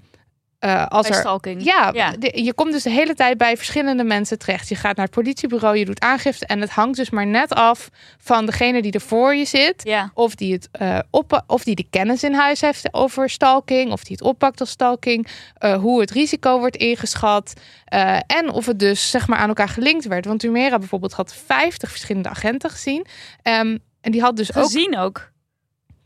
eh, 0.59 0.85
als 0.87 1.07
Bij 1.07 1.15
er 1.17 1.23
stalking. 1.23 1.63
ja, 1.63 1.91
Ja. 1.93 2.11
de- 2.19 2.43
je 2.43 2.53
komt 2.53 2.71
dus 2.71 2.83
de 2.83 2.89
hele 2.89 3.13
tijd 3.13 3.37
bij 3.37 3.57
verschillende 3.57 4.03
mensen 4.03 4.39
terecht. 4.39 4.69
Je 4.69 4.75
gaat 4.75 4.95
naar 4.95 5.05
het 5.05 5.13
politiebureau, 5.15 5.77
je 5.77 5.85
doet 5.85 5.99
aangifte 5.99 6.45
en 6.45 6.61
het 6.61 6.69
hangt 6.69 6.97
dus 6.97 7.09
maar 7.09 7.27
net 7.27 7.53
af 7.53 7.89
van 8.17 8.45
degene 8.45 8.81
die 8.81 8.91
er 8.91 9.01
voor 9.01 9.35
je 9.35 9.45
zit. 9.45 9.81
Ja. 9.83 10.11
Of 10.13 10.35
die, 10.35 10.53
het, 10.53 10.69
eh, 10.71 10.99
op, 11.09 11.43
of 11.47 11.63
die 11.63 11.75
de 11.75 11.85
kennis 11.89 12.23
in 12.23 12.33
huis 12.33 12.61
heeft 12.61 12.93
over 12.93 13.29
stalking, 13.29 13.91
of 13.91 14.03
die 14.03 14.15
het 14.15 14.25
oppakt 14.25 14.59
als 14.59 14.69
stalking, 14.69 15.27
eh, 15.57 15.73
hoe 15.75 15.99
het 15.99 16.11
risico 16.11 16.59
wordt 16.59 16.75
ingeschat 16.75 17.53
en 18.27 18.49
of 18.51 18.65
het 18.65 18.79
dus 18.79 19.09
zeg 19.09 19.27
maar 19.27 19.37
aan 19.39 19.47
elkaar 19.47 19.69
gelinkt 19.69 20.05
werd. 20.07 20.25
Want 20.25 20.41
Humera 20.41 20.77
bijvoorbeeld 20.79 21.13
had 21.13 21.33
50 21.45 21.89
verschillende 21.89 22.29
agenten 22.29 22.69
gezien. 22.69 23.05
Ehm, 23.41 23.77
en 24.01 24.11
die 24.11 24.21
had 24.21 24.35
dus 24.37 24.55
ook 24.55 24.63
Gezien 24.63 24.97
ook. 24.97 25.31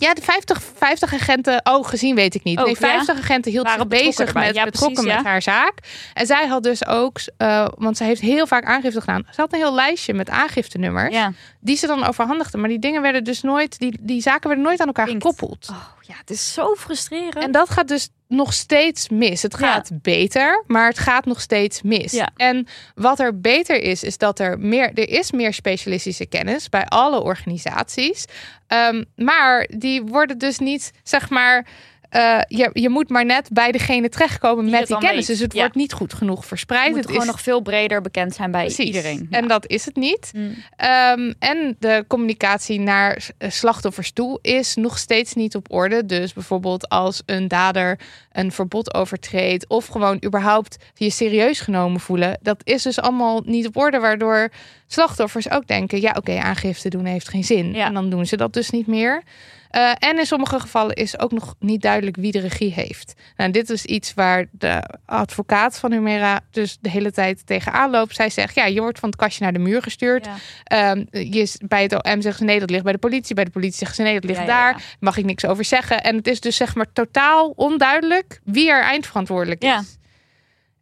Ja, 0.01 0.13
de 0.13 0.21
50, 0.21 0.63
50 0.75 1.13
agenten. 1.13 1.61
Oh, 1.63 1.87
gezien 1.87 2.15
weet 2.15 2.35
ik 2.35 2.43
niet. 2.43 2.59
Ook, 2.59 2.65
nee, 2.65 2.77
50 2.77 3.17
agenten 3.17 3.51
hield 3.51 3.69
zich 3.69 3.87
bezig 3.87 4.33
met 4.33 4.55
Ja, 4.55 4.63
betrokken 4.63 5.05
met 5.05 5.23
haar 5.23 5.41
zaak. 5.41 5.73
En 6.13 6.25
zij 6.25 6.47
had 6.47 6.63
dus 6.63 6.85
ook, 6.85 7.19
eh, 7.37 7.67
want 7.75 7.97
ze 7.97 8.03
heeft 8.03 8.21
heel 8.21 8.47
vaak 8.47 8.65
aangifte 8.65 8.99
gedaan. 8.99 9.27
Ze 9.31 9.41
had 9.41 9.53
een 9.53 9.59
heel 9.59 9.73
lijstje 9.73 10.13
met 10.13 10.29
aangiftenummers 10.29 11.15
die 11.59 11.75
ze 11.75 11.87
dan 11.87 12.05
overhandigde. 12.05 12.57
Maar 12.57 12.69
die 12.69 12.79
dingen 12.79 13.01
werden 13.01 13.23
dus 13.23 13.41
nooit, 13.41 13.79
die, 13.79 13.97
die 14.01 14.21
zaken 14.21 14.47
werden 14.47 14.65
nooit 14.65 14.79
aan 14.79 14.87
elkaar 14.87 15.07
gekoppeld. 15.07 15.67
Oh, 15.71 15.77
ja, 16.11 16.17
het 16.19 16.29
is 16.29 16.53
zo 16.53 16.75
frustrerend. 16.75 17.35
En 17.43 17.51
dat 17.51 17.69
gaat 17.69 17.87
dus 17.87 18.09
nog 18.27 18.53
steeds 18.53 19.09
mis. 19.09 19.41
Het 19.41 19.57
Ja. 19.59 19.71
gaat 19.73 19.89
beter, 20.01 20.63
maar 20.67 20.87
het 20.87 20.99
gaat 20.99 21.25
nog 21.25 21.41
steeds 21.41 21.81
mis. 21.81 22.11
Ja. 22.11 22.29
En 22.35 22.67
wat 22.95 23.19
er 23.19 23.39
beter 23.39 23.81
is, 23.81 24.03
is 24.03 24.17
dat 24.17 24.39
er 24.39 24.59
meer, 24.59 24.91
er 24.93 25.09
is 25.09 25.31
meer 25.31 25.53
specialistische 25.53 26.25
kennis 26.25 26.69
bij 26.69 26.85
alle 26.85 27.21
organisaties. 27.21 28.25
Ehm, 28.67 29.03
maar 29.15 29.67
die 29.77 30.01
worden 30.03 30.37
dus 30.37 30.59
niet, 30.59 30.91
zeg 31.03 31.29
maar. 31.29 31.67
Eh, 32.11 32.39
je, 32.47 32.69
je 32.73 32.89
moet 32.89 33.09
maar 33.09 33.25
net 33.25 33.49
bij 33.51 33.71
degene 33.71 34.09
terechtkomen 34.09 34.63
Die 34.65 34.73
met 34.73 34.87
die 34.87 34.97
kennis. 34.97 35.17
weet. 35.17 35.27
Dus 35.27 35.39
het 35.39 35.53
Ja. 35.53 35.59
wordt 35.59 35.75
niet 35.75 35.93
goed 35.93 36.13
genoeg 36.13 36.45
verspreid. 36.45 36.83
Het 36.85 36.89
moet 36.91 36.99
het 37.01 37.09
gewoon 37.11 37.25
is 37.25 37.31
nog 37.31 37.41
veel 37.41 37.61
breder 37.61 38.01
bekend 38.01 38.33
zijn 38.35 38.51
bij 38.51 38.65
precies. 38.65 38.85
iedereen. 38.85 39.27
En 39.29 39.47
dat 39.47 39.67
is 39.67 39.85
het 39.85 39.95
niet. 39.95 40.31
Mm. 40.35 40.55
Ehm, 40.75 41.33
en 41.39 41.75
de 41.79 42.05
communicatie 42.07 42.79
naar 42.79 43.29
eh, 43.37 43.49
slachtoffers 43.49 44.11
toe 44.11 44.39
is 44.41 44.75
nog 44.75 44.97
steeds 44.97 45.33
niet 45.33 45.55
op 45.55 45.71
orde. 45.71 46.05
Dus 46.05 46.33
bijvoorbeeld 46.33 46.89
als 46.89 47.21
een 47.25 47.47
dader 47.47 47.99
een 48.31 48.51
verbod 48.51 48.93
overtreedt 48.93 49.67
of 49.67 49.85
gewoon 49.87 50.21
überhaupt 50.25 50.77
je 50.93 51.09
serieus 51.09 51.59
genomen 51.59 51.99
voelen, 51.99 52.37
dat 52.41 52.61
is 52.63 52.83
dus 52.83 52.99
allemaal 52.99 53.41
niet 53.45 53.67
op 53.67 53.77
orde, 53.77 53.99
waardoor 53.99 54.49
slachtoffers 54.87 55.49
ook 55.51 55.67
denken: 55.67 56.01
ja, 56.01 56.15
oké, 56.17 56.37
aangifte 56.39 56.89
doen 56.89 57.05
heeft 57.05 57.29
geen 57.29 57.43
zin. 57.43 57.73
Ja. 57.73 57.85
En 57.85 57.93
dan 57.93 58.09
doen 58.09 58.25
ze 58.25 58.37
dat 58.37 58.53
dus 58.53 58.69
niet 58.69 58.87
meer. 58.87 59.23
Eh, 59.71 59.91
en 59.99 60.17
in 60.19 60.25
sommige 60.25 60.59
gevallen 60.59 60.95
is 60.95 61.19
ook 61.19 61.31
nog 61.31 61.55
niet 61.59 61.81
duidelijk 61.81 62.15
wie 62.15 62.31
de 62.31 62.39
regie 62.39 62.73
heeft. 62.73 63.13
Nou, 63.35 63.51
dit 63.51 63.69
is 63.69 63.85
iets 63.85 64.13
waar 64.13 64.45
de 64.51 64.83
advocaat 65.05 65.79
van 65.79 65.91
Humera 65.91 66.39
dus 66.49 66.77
de 66.81 66.89
hele 66.89 67.11
tijd 67.11 67.45
tegenaan 67.45 67.89
loopt. 67.89 68.15
Zij 68.15 68.29
zegt, 68.29 68.55
ja, 68.55 68.65
je 68.65 68.81
wordt 68.81 68.99
van 68.99 69.09
het 69.09 69.17
kastje 69.17 69.43
naar 69.43 69.53
de 69.53 69.59
muur 69.59 69.81
gestuurd. 69.81 70.25
Ja. 70.25 70.35
Ehm, 70.63 70.97
je, 71.11 71.39
is- 71.39 71.57
bij 71.67 71.81
het 71.83 71.93
OM 71.93 72.21
zeggen 72.21 72.33
ze 72.35 72.43
nee, 72.43 72.59
dat 72.59 72.69
ligt 72.69 72.83
bij 72.83 72.93
de 72.93 72.99
politie. 72.99 73.35
Bij 73.35 73.43
de 73.43 73.51
politie 73.51 73.77
zeggen 73.77 73.95
ze 73.95 74.01
nee, 74.03 74.13
dat 74.13 74.23
ligt 74.23 74.39
Ja, 74.39 74.45
daar. 74.45 74.71
ja. 74.77 74.83
Mag 74.99 75.17
ik 75.17 75.25
niks 75.25 75.45
over 75.45 75.65
zeggen. 75.65 76.03
En 76.03 76.15
het 76.15 76.27
is 76.27 76.39
dus 76.39 76.55
zeg 76.55 76.75
maar 76.75 76.93
totaal 76.93 77.53
onduidelijk 77.55 78.41
wie 78.43 78.69
er 78.69 78.81
eindverantwoordelijk 78.83 79.61
is. 79.61 79.69
Ja. 79.69 79.81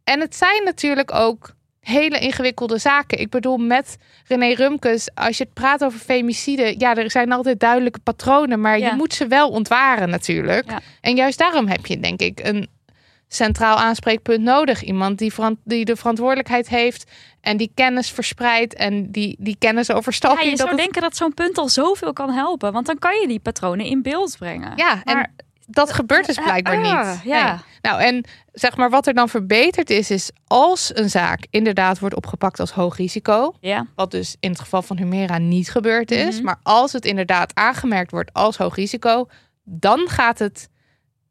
En 0.04 0.20
het 0.20 0.36
zijn 0.36 0.64
natuurlijk 0.64 1.14
ook 1.14 1.54
hele 1.80 2.18
ingewikkelde 2.18 2.78
zaken. 2.78 3.18
Ik 3.20 3.30
bedoel, 3.30 3.56
met 3.56 3.96
René 4.26 4.52
Rumkes, 4.54 5.08
als 5.14 5.36
je 5.38 5.44
het 5.44 5.52
praat 5.52 5.84
over 5.84 5.98
femicide, 5.98 6.74
ja, 6.78 6.94
er 6.96 7.10
zijn 7.10 7.32
altijd 7.32 7.60
duidelijke 7.60 7.98
patronen, 8.00 8.60
maar 8.60 8.78
Ja. 8.78 8.88
je 8.88 8.94
moet 8.96 9.14
ze 9.14 9.26
wel 9.26 9.48
ontwaren 9.50 10.08
natuurlijk. 10.10 10.70
Ja. 10.70 10.80
En 11.00 11.16
juist 11.16 11.38
daarom 11.38 11.66
heb 11.66 11.86
je, 11.86 12.00
denk 12.00 12.20
ik, 12.20 12.40
een 12.42 12.68
centraal 13.28 13.76
aanspreekpunt 13.76 14.42
nodig. 14.42 14.82
Iemand 14.82 15.18
die, 15.18 15.32
die 15.64 15.84
de 15.84 15.96
verantwoordelijkheid 15.96 16.68
heeft 16.68 17.10
en 17.40 17.56
die 17.56 17.70
kennis 17.74 18.10
verspreidt 18.10 18.74
en 18.74 19.10
die, 19.10 19.36
die 19.38 19.56
kennis 19.58 19.90
over 19.90 20.16
Ja, 20.20 20.40
je 20.40 20.56
zou 20.56 20.68
het- 20.68 20.78
denken 20.78 21.02
dat 21.02 21.16
zo'n 21.16 21.34
punt 21.34 21.58
al 21.58 21.68
zoveel 21.68 22.12
kan 22.12 22.30
helpen. 22.30 22.72
Want 22.72 22.86
dan 22.86 22.98
kan 22.98 23.20
je 23.20 23.26
die 23.28 23.40
patronen 23.40 23.86
in 23.86 24.02
beeld 24.02 24.36
brengen. 24.38 24.72
Ja, 24.76 25.02
Maar- 25.04 25.14
en 25.16 25.34
dat 25.70 25.92
gebeurt 25.92 26.26
dus 26.26 26.38
blijkbaar 26.38 26.84
Ah, 26.84 27.10
niet. 27.12 27.22
ja. 27.24 27.62
Nou, 27.82 28.00
en 28.02 28.24
zeg 28.52 28.76
maar 28.76 28.90
wat 28.90 29.06
er 29.06 29.14
dan 29.14 29.28
verbeterd 29.28 29.90
is, 29.90 30.10
is 30.10 30.30
als 30.46 30.90
een 30.96 31.10
zaak 31.10 31.46
inderdaad 31.50 31.98
wordt 31.98 32.14
opgepakt 32.14 32.60
als 32.60 32.70
hoog 32.72 32.96
risico, 32.96 33.54
Ja. 33.60 33.86
wat 33.94 34.10
dus 34.10 34.36
in 34.40 34.50
het 34.50 34.60
geval 34.60 34.82
van 34.82 34.96
Humera 34.98 35.38
niet 35.38 35.70
gebeurd 35.70 36.10
is, 36.10 36.34
Mhm. 36.36 36.44
maar 36.44 36.58
als 36.62 36.92
het 36.92 37.04
inderdaad 37.04 37.54
aangemerkt 37.54 38.10
wordt 38.10 38.32
als 38.32 38.56
hoog 38.56 38.74
risico, 38.76 39.26
dan 39.64 40.08
gaat 40.08 40.38
het 40.38 40.68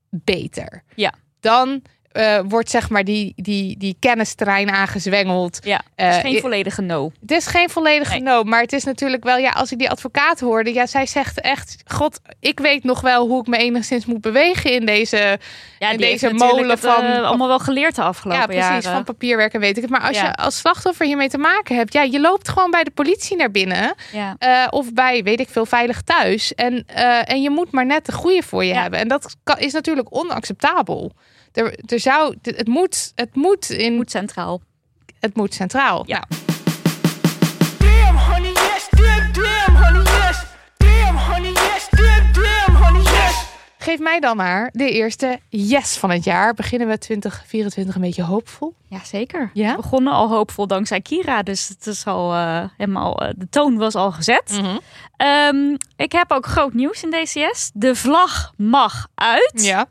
beter. 0.10 0.84
Ja. 0.96 1.14
Dan 1.40 1.82
eh, 2.20 2.40
wordt 2.48 2.70
zeg 2.70 2.90
maar 2.90 3.04
die, 3.04 3.34
die, 3.36 3.78
die 3.78 3.96
kennisterrein 4.00 4.70
aangezwengeld. 4.70 5.60
Ja, 5.64 5.82
het 5.96 6.10
is 6.10 6.16
Eh, 6.16 6.22
geen 6.22 6.40
volledige 6.40 6.82
no. 6.82 7.12
Het 7.22 7.32
is 7.32 7.48
geen 7.48 7.70
volledige 7.70 8.12
Nee. 8.14 8.22
no, 8.22 8.44
maar 8.44 8.62
het 8.62 8.74
is 8.74 8.84
natuurlijk 8.84 9.24
wel, 9.24 9.38
ja, 9.38 9.50
als 9.52 9.72
ik 9.72 9.78
die 9.78 9.90
advocaat 9.90 10.40
hoorde, 10.40 10.74
ja, 10.74 10.86
zij 10.86 11.06
zegt 11.06 11.42
echt, 11.42 11.76
god, 11.88 12.20
ik 12.40 12.60
weet 12.60 12.84
nog 12.84 13.02
wel 13.02 13.28
hoe 13.28 13.42
ik 13.42 13.48
me 13.48 13.58
enigszins 13.58 14.06
moet 14.06 14.22
bewegen 14.22 14.72
in 14.72 14.86
deze, 14.86 15.40
Ja, 15.80 15.90
in 15.92 15.98
deze 15.98 16.34
molen 16.34 16.70
het, 16.70 16.80
van, 16.80 17.24
allemaal 17.24 17.48
wel 17.48 17.60
geleerd 17.60 17.96
de 17.96 18.02
afgelopen 18.02 18.40
ja, 18.42 18.46
precies, 18.46 18.68
jaren. 18.68 18.92
van 18.92 19.04
papierwerk 19.04 19.54
en 19.54 19.60
weet 19.60 19.76
ik 19.76 19.82
het. 19.82 19.92
Maar 19.92 20.02
als 20.02 20.18
Ja. 20.18 20.26
je 20.26 20.36
als 20.36 20.58
slachtoffer 20.58 21.06
hiermee 21.06 21.30
te 21.30 21.38
maken 21.38 21.76
hebt, 21.76 21.94
ja, 21.94 22.02
je 22.02 22.20
loopt 22.20 22.50
gewoon 22.50 22.72
bij 22.72 22.84
de 22.84 22.92
politie 22.92 23.38
naar 23.38 23.52
binnen 23.52 23.96
Ja. 24.12 24.68
of 24.70 24.94
bij, 24.94 25.24
weet 25.24 25.40
ik 25.40 25.50
veel, 25.50 25.66
veilig 25.66 26.02
thuis 26.02 26.54
en, 26.56 26.86
en 27.26 27.42
je 27.42 27.50
moet 27.50 27.72
maar 27.72 27.86
net 27.86 28.06
de 28.06 28.12
goede 28.12 28.44
voor 28.44 28.64
je 28.66 28.74
hebben. 28.74 29.00
En 29.00 29.08
dat 29.08 29.36
kan, 29.44 29.58
is 29.58 29.74
natuurlijk 29.74 30.16
onacceptabel. 30.16 31.12
Er, 31.54 31.80
er 31.86 32.00
zou, 32.00 32.36
het 32.42 32.68
moet, 32.68 33.12
het 33.16 33.36
moet 33.36 33.70
in, 33.70 33.94
Moet 33.94 34.12
centraal. 34.12 34.62
het 35.20 35.36
moet 35.36 35.54
centraal. 35.54 36.04
Ja. 36.08 36.24
Nou. 36.30 36.40
Geef 43.82 44.00
mij 44.00 44.20
dan 44.20 44.38
maar 44.38 44.70
de 44.74 44.92
eerste 44.92 45.40
yes 45.50 45.98
van 45.98 46.10
het 46.10 46.24
jaar. 46.24 46.54
Beginnen 46.54 46.88
we 46.88 46.98
2024 46.98 47.96
een 47.96 48.02
beetje 48.02 48.24
hoopvol? 48.24 48.76
Ja, 48.88 49.04
zeker. 49.04 49.50
Ja? 49.54 49.70
We 49.72 49.76
begonnen 49.76 50.14
al 50.14 50.30
hoopvol 50.30 50.68
dankzij 50.68 51.02
Kira. 51.02 51.44
Dus 51.44 51.68
het 51.68 51.88
is 51.88 52.06
al 52.06 52.34
eh, 52.34 52.64
helemaal, 52.78 53.22
eh, 53.22 53.34
de 53.38 53.50
toon 53.50 53.78
was 53.78 53.96
al 53.96 54.12
gezet. 54.12 54.50
Mhm. 54.62 54.78
Ehm, 55.18 55.76
ik 55.96 56.12
heb 56.12 56.32
ook 56.32 56.46
groot 56.46 56.74
nieuws 56.74 57.04
in 57.04 57.10
DCS. 57.10 57.72
De 57.74 57.96
vlag 57.96 58.54
mag 58.58 59.08
uit. 59.16 59.52
Ja, 59.64 59.86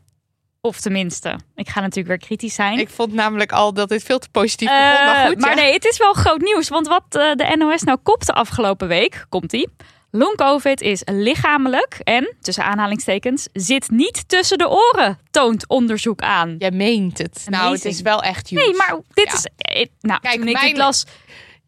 Of 0.68 0.80
tenminste, 0.80 1.38
ik 1.54 1.68
ga 1.68 1.80
natuurlijk 1.80 2.08
weer 2.08 2.18
kritisch 2.18 2.54
zijn. 2.54 2.78
ik 2.78 2.88
vond 2.88 3.12
namelijk 3.12 3.52
al 3.52 3.72
dat 3.74 3.88
dit 3.88 4.02
veel 4.02 4.18
te 4.18 4.28
positief 4.30 4.68
begon. 4.68 4.82
Eh, 4.84 5.04
maar 5.06 5.26
goed, 5.26 5.44
ja. 5.44 5.54
nee, 5.54 5.72
het 5.72 5.84
is 5.84 5.98
wel 5.98 6.12
groot 6.12 6.40
nieuws. 6.40 6.68
Want 6.68 6.88
wat 6.88 7.04
eh, 7.08 7.32
de 7.34 7.54
NOS 7.58 7.82
nou 7.82 7.98
kopte 8.02 8.32
afgelopen 8.32 8.88
week, 8.88 9.26
komt 9.28 9.52
ie. 9.52 9.68
Long-covid 10.10 10.80
is 10.80 11.02
lichamelijk 11.04 12.00
en, 12.04 12.34
tussen 12.40 12.64
aanhalingstekens, 12.64 13.48
zit 13.52 13.90
niet 13.90 14.28
tussen 14.28 14.58
de 14.58 14.68
oren, 14.68 15.18
toont 15.30 15.68
onderzoek 15.68 16.20
aan. 16.20 16.54
Jij 16.58 16.70
meent 16.70 17.18
het. 17.18 17.44
Nou, 17.48 17.72
het 17.74 17.84
is 17.84 18.00
wel 18.00 18.22
echt 18.22 18.48
huge. 18.48 18.62
Nee, 18.64 18.74
maar 18.76 18.96
dit 19.14 19.26
Ja. 19.26 19.32
is... 19.32 19.46
eh, 19.56 19.86
Nou, 20.00 20.20
Kijk, 20.20 20.34
toen 20.38 20.48
ik 20.48 20.54
mijn- 20.54 20.66
dit 20.68 20.76
las... 20.76 21.04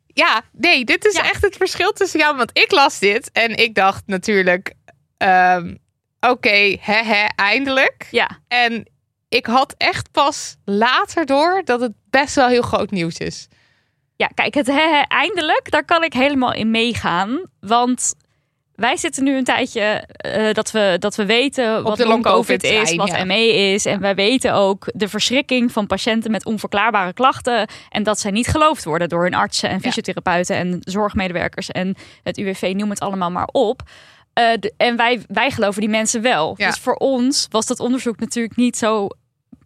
Ja, 0.07 0.43
nee, 0.53 0.85
dit 0.85 1.05
is 1.05 1.15
Ja. 1.15 1.23
echt 1.25 1.43
het 1.43 1.57
verschil 1.57 1.93
tussen 1.93 2.19
jou. 2.21 2.37
Want 2.37 2.51
ik 2.59 2.71
las 2.71 2.99
dit 2.99 3.31
en 3.33 3.57
ik 3.57 3.75
dacht 3.75 4.03
natuurlijk... 4.07 4.75
ehm, 5.17 5.75
Oké, 6.21 6.77
hè, 6.81 7.03
hè, 7.03 7.27
eindelijk. 7.37 8.09
Ja, 8.11 8.39
En 8.49 8.89
ik 9.29 9.47
had 9.47 9.75
echt 9.77 10.11
pas 10.11 10.57
later 10.65 11.27
door 11.27 11.63
dat 11.65 11.81
het 11.81 11.93
best 12.11 12.35
wel 12.35 12.49
heel 12.49 12.63
groot 12.63 12.91
nieuws 12.91 13.17
is. 13.17 13.49
ja 14.17 14.27
kijk, 14.27 14.55
het 14.55 14.67
hè, 14.67 15.01
eindelijk, 15.09 15.71
daar 15.71 15.85
kan 15.85 16.05
ik 16.05 16.13
helemaal 16.13 16.53
in 16.53 16.71
meegaan. 16.71 17.41
Want 17.61 18.15
wij 18.81 18.97
zitten 18.97 19.25
nu 19.25 19.37
een 19.37 19.45
tijdje 19.45 19.81
eh, 20.07 20.53
dat, 20.53 20.71
we, 20.71 20.97
dat 20.99 21.15
we 21.15 21.27
weten 21.27 21.83
wat 21.83 21.97
de 21.97 22.07
long-covid 22.07 22.63
is, 22.63 22.95
wat 22.95 23.09
ja. 23.09 23.25
ME 23.25 23.73
is. 23.73 23.87
En 23.87 24.01
wij 24.01 24.15
weten 24.15 24.55
ook 24.55 24.89
de 24.95 25.09
verschrikking 25.09 25.73
van 25.73 25.87
patiënten 25.87 26.31
met 26.31 26.45
onverklaarbare 26.45 27.13
klachten. 27.13 27.69
En 27.89 28.03
dat 28.03 28.19
zij 28.21 28.31
niet 28.31 28.47
geloofd 28.47 28.85
worden 28.85 29.09
door 29.09 29.23
hun 29.23 29.35
artsen 29.35 29.69
en 29.69 29.81
fysiotherapeuten 29.81 30.57
en 30.57 30.79
zorgmedewerkers 30.81 31.71
en 31.71 31.97
het 32.23 32.39
UWV, 32.39 32.73
noem 32.77 32.91
het 32.91 33.01
allemaal 33.01 33.31
maar 33.31 33.49
op. 33.53 33.83
Eh, 34.41 34.59
de- 34.61 34.73
en 34.77 34.97
wij, 34.97 35.23
wij 35.29 35.51
geloven 35.51 35.81
die 35.81 35.91
mensen 35.91 36.23
wel. 36.23 36.55
Ja. 36.57 36.67
Dus 36.67 36.79
voor 36.79 36.95
ons 36.95 37.47
was 37.51 37.67
dat 37.67 37.81
onderzoek 37.81 38.19
natuurlijk 38.21 38.57
niet 38.57 38.77
zo 38.77 39.09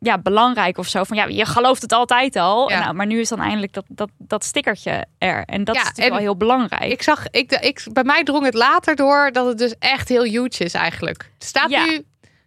ja, 0.00 0.18
belangrijk 0.18 0.78
of 0.78 0.86
zo. 0.88 1.04
Van 1.04 1.16
ja, 1.16 1.24
je 1.24 1.44
gelooft 1.46 1.82
het 1.82 1.92
altijd 1.92 2.36
al. 2.36 2.70
Ja. 2.70 2.78
Nou, 2.80 2.94
maar 2.94 3.06
nu 3.06 3.20
is 3.20 3.28
dan 3.28 3.40
eindelijk 3.40 3.72
dat, 3.72 3.84
dat, 3.88 4.08
dat 4.18 4.44
stickertje 4.44 5.06
er. 5.18 5.44
En 5.44 5.64
dat 5.64 5.74
Ja, 5.74 5.80
is 5.80 5.86
natuurlijk 5.86 6.14
wel 6.14 6.24
heel 6.24 6.36
belangrijk. 6.36 6.92
Ik 6.92 7.02
zag, 7.02 7.26
ik, 7.30 7.52
ik, 7.52 7.86
bij 7.92 8.04
mij 8.04 8.22
drong 8.24 8.44
het 8.44 8.54
later 8.54 8.96
door 8.96 9.30
dat 9.32 9.46
het 9.46 9.58
dus 9.58 9.74
echt 9.78 10.08
heel 10.08 10.22
huge 10.24 10.64
is 10.64 10.74
eigenlijk. 10.74 11.30
Het 11.34 11.44
staat 11.44 11.68
nu 11.68 12.04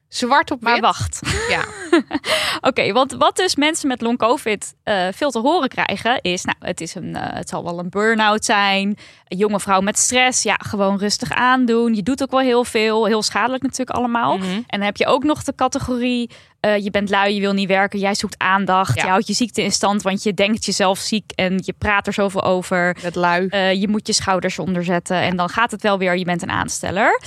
zwart 0.07 0.51
op 0.51 0.61
maar 0.61 0.73
wit. 0.73 0.81
wacht. 0.81 1.19
Ja. 1.49 1.65
Oké, 2.69 2.91
want 2.91 3.11
wat 3.11 3.35
dus 3.35 3.55
mensen 3.55 3.87
met 3.87 4.01
long 4.01 4.17
COVID 4.17 4.73
eh, 4.83 5.07
veel 5.13 5.31
te 5.31 5.39
horen 5.39 5.69
krijgen 5.69 6.21
is, 6.21 6.43
nou, 6.43 6.57
het, 6.59 6.81
is 6.81 6.95
een, 6.95 7.15
eh, 7.15 7.33
het 7.35 7.49
zal 7.49 7.63
wel 7.63 7.79
een 7.79 7.89
burn-out 7.89 8.45
zijn, 8.45 8.97
een 9.27 9.37
jonge 9.37 9.59
vrouw 9.59 9.81
met 9.81 9.97
stress, 9.97 10.43
ja, 10.43 10.55
gewoon 10.55 10.97
rustig 10.97 11.31
aandoen. 11.31 11.95
Je 11.95 12.03
doet 12.03 12.21
ook 12.23 12.31
wel 12.31 12.39
heel 12.39 12.63
veel, 12.63 13.05
heel 13.05 13.23
schadelijk 13.23 13.63
natuurlijk 13.63 13.97
allemaal. 13.97 14.37
Mhm. 14.37 14.45
En 14.47 14.63
dan 14.67 14.81
heb 14.81 14.97
je 14.97 15.05
ook 15.05 15.23
nog 15.23 15.43
de 15.43 15.55
categorie, 15.55 16.29
eh, 16.59 16.77
je 16.77 16.91
bent 16.91 17.09
lui, 17.09 17.33
je 17.33 17.39
wil 17.39 17.53
niet 17.53 17.67
werken, 17.67 17.99
jij 17.99 18.15
zoekt 18.15 18.37
aandacht, 18.37 18.95
Ja. 18.95 19.03
je 19.03 19.09
houdt 19.09 19.27
je 19.27 19.33
ziekte 19.33 19.63
in 19.63 19.71
stand, 19.71 20.01
want 20.01 20.23
je 20.23 20.33
denkt 20.33 20.65
jezelf 20.65 20.97
ziek 20.99 21.31
en 21.35 21.61
je 21.65 21.73
praat 21.77 22.07
er 22.07 22.13
zoveel 22.13 22.43
over. 22.43 22.97
Het 23.01 23.15
lui. 23.15 23.47
Je 23.79 23.87
moet 23.87 24.07
je 24.07 24.13
schouders 24.13 24.59
onderzetten 24.59 25.17
en 25.17 25.35
dan 25.35 25.49
gaat 25.49 25.71
het 25.71 25.81
wel 25.81 25.97
weer. 25.97 26.17
Je 26.17 26.25
bent 26.25 26.41
een 26.41 26.51
aansteller. 26.51 27.21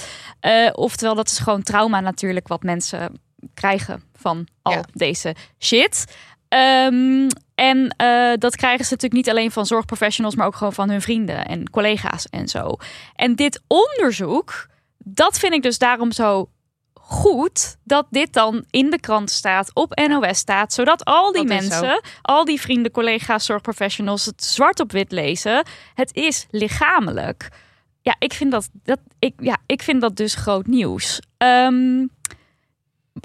Oftewel, 0.73 1.15
dat 1.15 1.31
is 1.31 1.39
gewoon 1.39 1.63
trauma 1.63 2.01
natuurlijk 2.01 2.49
wat 2.49 2.63
mensen 2.63 3.21
krijgen 3.55 4.03
van 4.21 4.47
al 4.63 4.73
Ja. 4.73 4.85
deze 4.93 5.35
shit. 5.59 6.05
Ehm, 6.49 7.29
en 7.55 7.95
eh, 7.97 8.33
dat 8.39 8.57
krijgen 8.57 8.85
ze 8.85 8.93
natuurlijk 8.93 9.13
niet 9.13 9.31
alleen 9.31 9.51
van 9.51 9.67
zorgprofessionals, 9.67 10.35
maar 10.35 10.47
ook 10.47 10.57
gewoon 10.57 10.73
van 10.73 10.91
hun 10.91 11.01
vrienden 11.03 11.47
en 11.47 11.71
collega's 11.71 12.27
en 12.29 12.49
zo. 12.49 12.77
En 13.15 13.35
dit 13.35 13.63
onderzoek, 13.67 14.67
dat 14.99 15.39
vind 15.39 15.53
ik 15.53 15.63
dus 15.63 15.79
daarom 15.79 16.13
zo 16.13 16.51
goed 16.95 17.77
dat 17.85 18.07
dit 18.11 18.33
dan 18.33 18.65
in 18.71 18.91
de 18.91 19.01
krant 19.01 19.31
staat, 19.31 19.71
op 19.75 20.03
NOS 20.09 20.39
staat, 20.39 20.73
zodat 20.73 21.05
al 21.05 21.33
die 21.33 21.47
Dat 21.47 21.61
mensen, 21.61 22.01
al 22.23 22.45
die 22.45 22.61
vrienden, 22.61 22.93
collega's, 22.93 23.45
zorgprofessionals 23.45 24.25
het 24.25 24.45
zwart 24.45 24.81
op 24.81 24.93
wit 24.93 25.13
lezen. 25.13 25.67
Het 25.95 26.15
is 26.15 26.47
lichamelijk. 26.51 27.49
Ja, 28.03 28.17
ik 28.19 28.33
vind 28.33 28.51
dat, 28.51 28.69
dat, 28.73 28.99
ik, 29.19 29.35
ja, 29.37 29.57
ik 29.67 29.83
vind 29.83 30.01
dat 30.01 30.17
dus 30.17 30.35
groot 30.35 30.67
nieuws. 30.67 31.21
Ehm, 31.37 32.01
ik, 32.03 32.09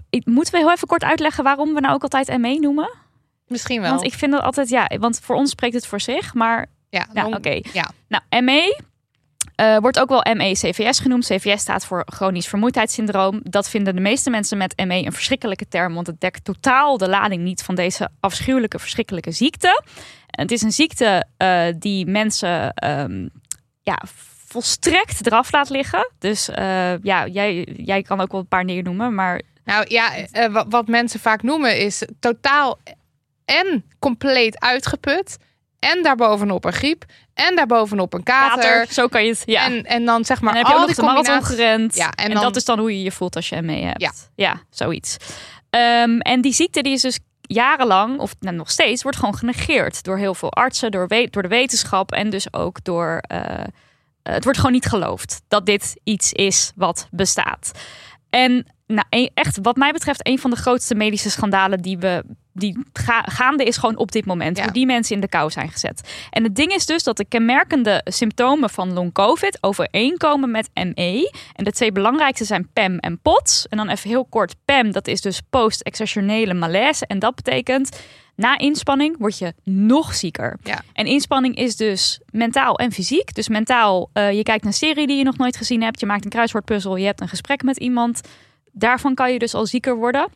moeten 0.09 0.53
we 0.53 0.59
heel 0.59 0.71
even 0.71 0.87
kort 0.87 1.03
uitleggen 1.03 1.43
waarom 1.43 1.73
we 1.73 1.79
nou 1.79 1.93
ook 1.93 2.03
altijd 2.03 2.37
ME 2.37 2.59
noemen? 2.59 2.89
Misschien 3.47 3.81
wel. 3.81 3.89
Want 3.89 4.03
ik 4.03 4.13
vind 4.13 4.31
dat 4.31 4.41
altijd, 4.41 4.69
ja, 4.69 4.91
want 4.99 5.19
voor 5.19 5.35
ons 5.35 5.49
spreekt 5.49 5.73
het 5.73 5.87
voor 5.87 6.01
zich, 6.01 6.33
maar 6.33 6.65
ja, 6.89 7.07
oké. 7.25 7.59
ja. 7.73 7.91
Nou, 8.07 8.43
ME, 8.43 8.83
Eh, 9.55 9.77
wordt 9.77 9.99
ook 9.99 10.09
wel 10.09 10.25
ME-CVS 10.33 10.99
genoemd. 10.99 11.25
CVS 11.25 11.61
staat 11.61 11.85
voor 11.85 12.03
chronisch 12.05 12.47
vermoeidheidssyndroom. 12.47 13.39
Dat 13.43 13.69
vinden 13.69 13.95
de 13.95 14.01
meeste 14.01 14.29
mensen 14.29 14.57
met 14.57 14.83
ME 14.85 15.05
een 15.05 15.11
verschrikkelijke 15.11 15.67
term, 15.67 15.93
want 15.93 16.07
het 16.07 16.19
dekt 16.21 16.43
totaal 16.45 16.97
de 16.97 17.09
lading 17.09 17.43
niet 17.43 17.63
van 17.63 17.75
deze 17.75 18.09
afschuwelijke, 18.19 18.79
verschrikkelijke 18.79 19.31
ziekte. 19.31 19.83
Het 20.27 20.51
is 20.51 20.61
een 20.61 20.71
ziekte 20.71 21.25
eh, 21.37 21.65
die 21.79 22.05
mensen 22.05 22.73
ehm, 22.73 23.27
ja, 23.81 24.01
volstrekt 24.47 25.25
eraf 25.25 25.51
laat 25.51 25.69
liggen. 25.69 26.11
Dus 26.19 26.49
eh, 26.49 26.97
ja, 27.01 27.27
jij, 27.27 27.67
jij 27.77 28.01
kan 28.01 28.21
ook 28.21 28.31
wel 28.31 28.41
een 28.41 28.47
paar 28.47 28.65
dingen 28.65 28.83
noemen, 28.83 29.15
maar 29.15 29.41
Nou 29.65 29.85
ja, 29.87 30.15
eh, 30.31 30.63
wat, 30.69 30.87
mensen 30.87 31.19
vaak 31.19 31.43
noemen 31.43 31.79
is 31.79 32.03
totaal 32.19 32.79
en 33.45 33.85
compleet 33.99 34.59
uitgeput. 34.59 35.37
En 35.79 36.03
daarbovenop 36.03 36.65
een 36.65 36.73
griep. 36.73 37.05
En 37.33 37.55
daarbovenop 37.55 38.13
een 38.13 38.23
kater. 38.23 38.63
kater, 38.63 38.93
zo 38.93 39.07
kan 39.07 39.23
je 39.23 39.29
het. 39.29 39.43
Ja. 39.45 39.65
En, 39.65 39.83
en 39.83 40.05
dan 40.05 40.25
zeg 40.25 40.41
maar 40.41 40.55
en 40.55 40.61
dan 40.61 40.71
heb 40.71 40.75
je 40.75 40.81
al 40.81 40.87
die 40.87 40.95
combinaties. 41.15 41.55
gerend. 41.55 41.95
Ja, 41.95 42.11
en 42.11 42.25
en 42.25 42.33
dan- 42.33 42.43
dat 42.43 42.55
is 42.55 42.65
dan 42.65 42.79
hoe 42.79 42.97
je 42.97 43.03
je 43.03 43.11
voelt 43.11 43.35
als 43.35 43.49
je 43.49 43.61
ME 43.61 43.73
hebt. 43.81 44.29
Ja. 44.35 44.61
zoiets. 44.69 45.17
Ehm, 45.69 46.17
en 46.19 46.41
die 46.41 46.53
ziekte 46.53 46.81
die 46.81 46.93
is 46.93 47.01
dus 47.01 47.19
jarenlang, 47.41 48.19
of 48.19 48.35
nou, 48.39 48.55
nog 48.55 48.71
steeds, 48.71 49.03
wordt 49.03 49.17
gewoon 49.17 49.35
genegeerd 49.37 50.03
door 50.03 50.17
heel 50.17 50.33
veel 50.35 50.51
artsen, 50.51 50.91
door, 50.91 51.07
we- 51.07 51.27
door 51.31 51.41
de 51.41 51.47
wetenschap 51.47 52.11
en 52.11 52.29
dus 52.29 52.53
ook 52.53 52.83
door. 52.83 53.17
eh, 53.27 53.63
het 54.23 54.43
wordt 54.43 54.59
gewoon 54.59 54.73
niet 54.73 54.85
geloofd 54.85 55.41
dat 55.47 55.65
dit 55.65 55.99
iets 56.03 56.31
is 56.33 56.71
wat 56.75 57.07
bestaat. 57.11 57.71
En 58.29 58.65
nou, 58.87 59.29
echt, 59.33 59.59
wat 59.61 59.75
mij 59.75 59.91
betreft, 59.91 60.27
een 60.27 60.39
van 60.39 60.49
de 60.49 60.55
grootste 60.55 60.95
medische 60.95 61.29
schandalen 61.29 61.81
die 61.81 61.97
we 61.97 62.23
die 62.53 62.77
ga- 62.93 63.25
gaande 63.25 63.63
is 63.63 63.77
gewoon 63.77 63.97
op 63.97 64.11
dit 64.11 64.25
moment. 64.25 64.57
Ja. 64.57 64.63
Hoe 64.63 64.73
die 64.73 64.85
mensen 64.85 65.15
in 65.15 65.21
de 65.21 65.27
kou 65.27 65.51
zijn 65.51 65.69
gezet. 65.69 66.09
En 66.29 66.43
het 66.43 66.55
ding 66.55 66.73
is 66.73 66.85
dus 66.85 67.03
dat 67.03 67.17
de 67.17 67.25
kenmerkende 67.25 68.01
symptomen 68.03 68.69
van 68.69 68.93
long-covid 68.93 69.57
overeenkomen 69.61 70.51
met 70.51 70.69
ME. 70.73 71.31
En 71.53 71.63
de 71.63 71.71
twee 71.71 71.91
belangrijkste 71.91 72.45
zijn 72.45 72.69
PEM 72.73 72.97
en 72.97 73.19
POTS. 73.19 73.67
En 73.67 73.77
dan 73.77 73.89
even 73.89 74.09
heel 74.09 74.25
kort, 74.25 74.55
PEM, 74.65 74.91
dat 74.91 75.07
is 75.07 75.21
dus 75.21 75.41
post-exertionele 75.49 76.53
malaise. 76.53 77.07
En 77.07 77.19
dat 77.19 77.35
betekent, 77.35 77.99
na 78.35 78.57
inspanning 78.57 79.15
word 79.19 79.37
je 79.37 79.53
nog 79.63 80.13
zieker. 80.13 80.57
Ja. 80.63 80.81
En 80.93 81.05
inspanning 81.05 81.55
is 81.55 81.75
dus 81.75 82.19
mentaal 82.31 82.77
en 82.77 82.91
fysiek. 82.91 83.33
Dus 83.33 83.49
mentaal, 83.49 84.09
eh, 84.13 84.31
je 84.31 84.43
kijkt 84.43 84.65
een 84.65 84.73
serie 84.73 85.07
die 85.07 85.17
je 85.17 85.23
nog 85.23 85.37
nooit 85.37 85.57
gezien 85.57 85.81
hebt. 85.83 85.99
Je 85.99 86.05
maakt 86.05 86.23
een 86.23 86.29
kruiswoordpuzzel, 86.31 86.95
je 86.95 87.05
hebt 87.05 87.21
een 87.21 87.27
gesprek 87.27 87.63
met 87.63 87.77
iemand. 87.77 88.21
Daarvan 88.77 89.13
kan 89.15 89.33
je 89.33 89.39
dus 89.39 89.53
al 89.53 89.65
zieker 89.65 89.95
worden. 89.95 90.27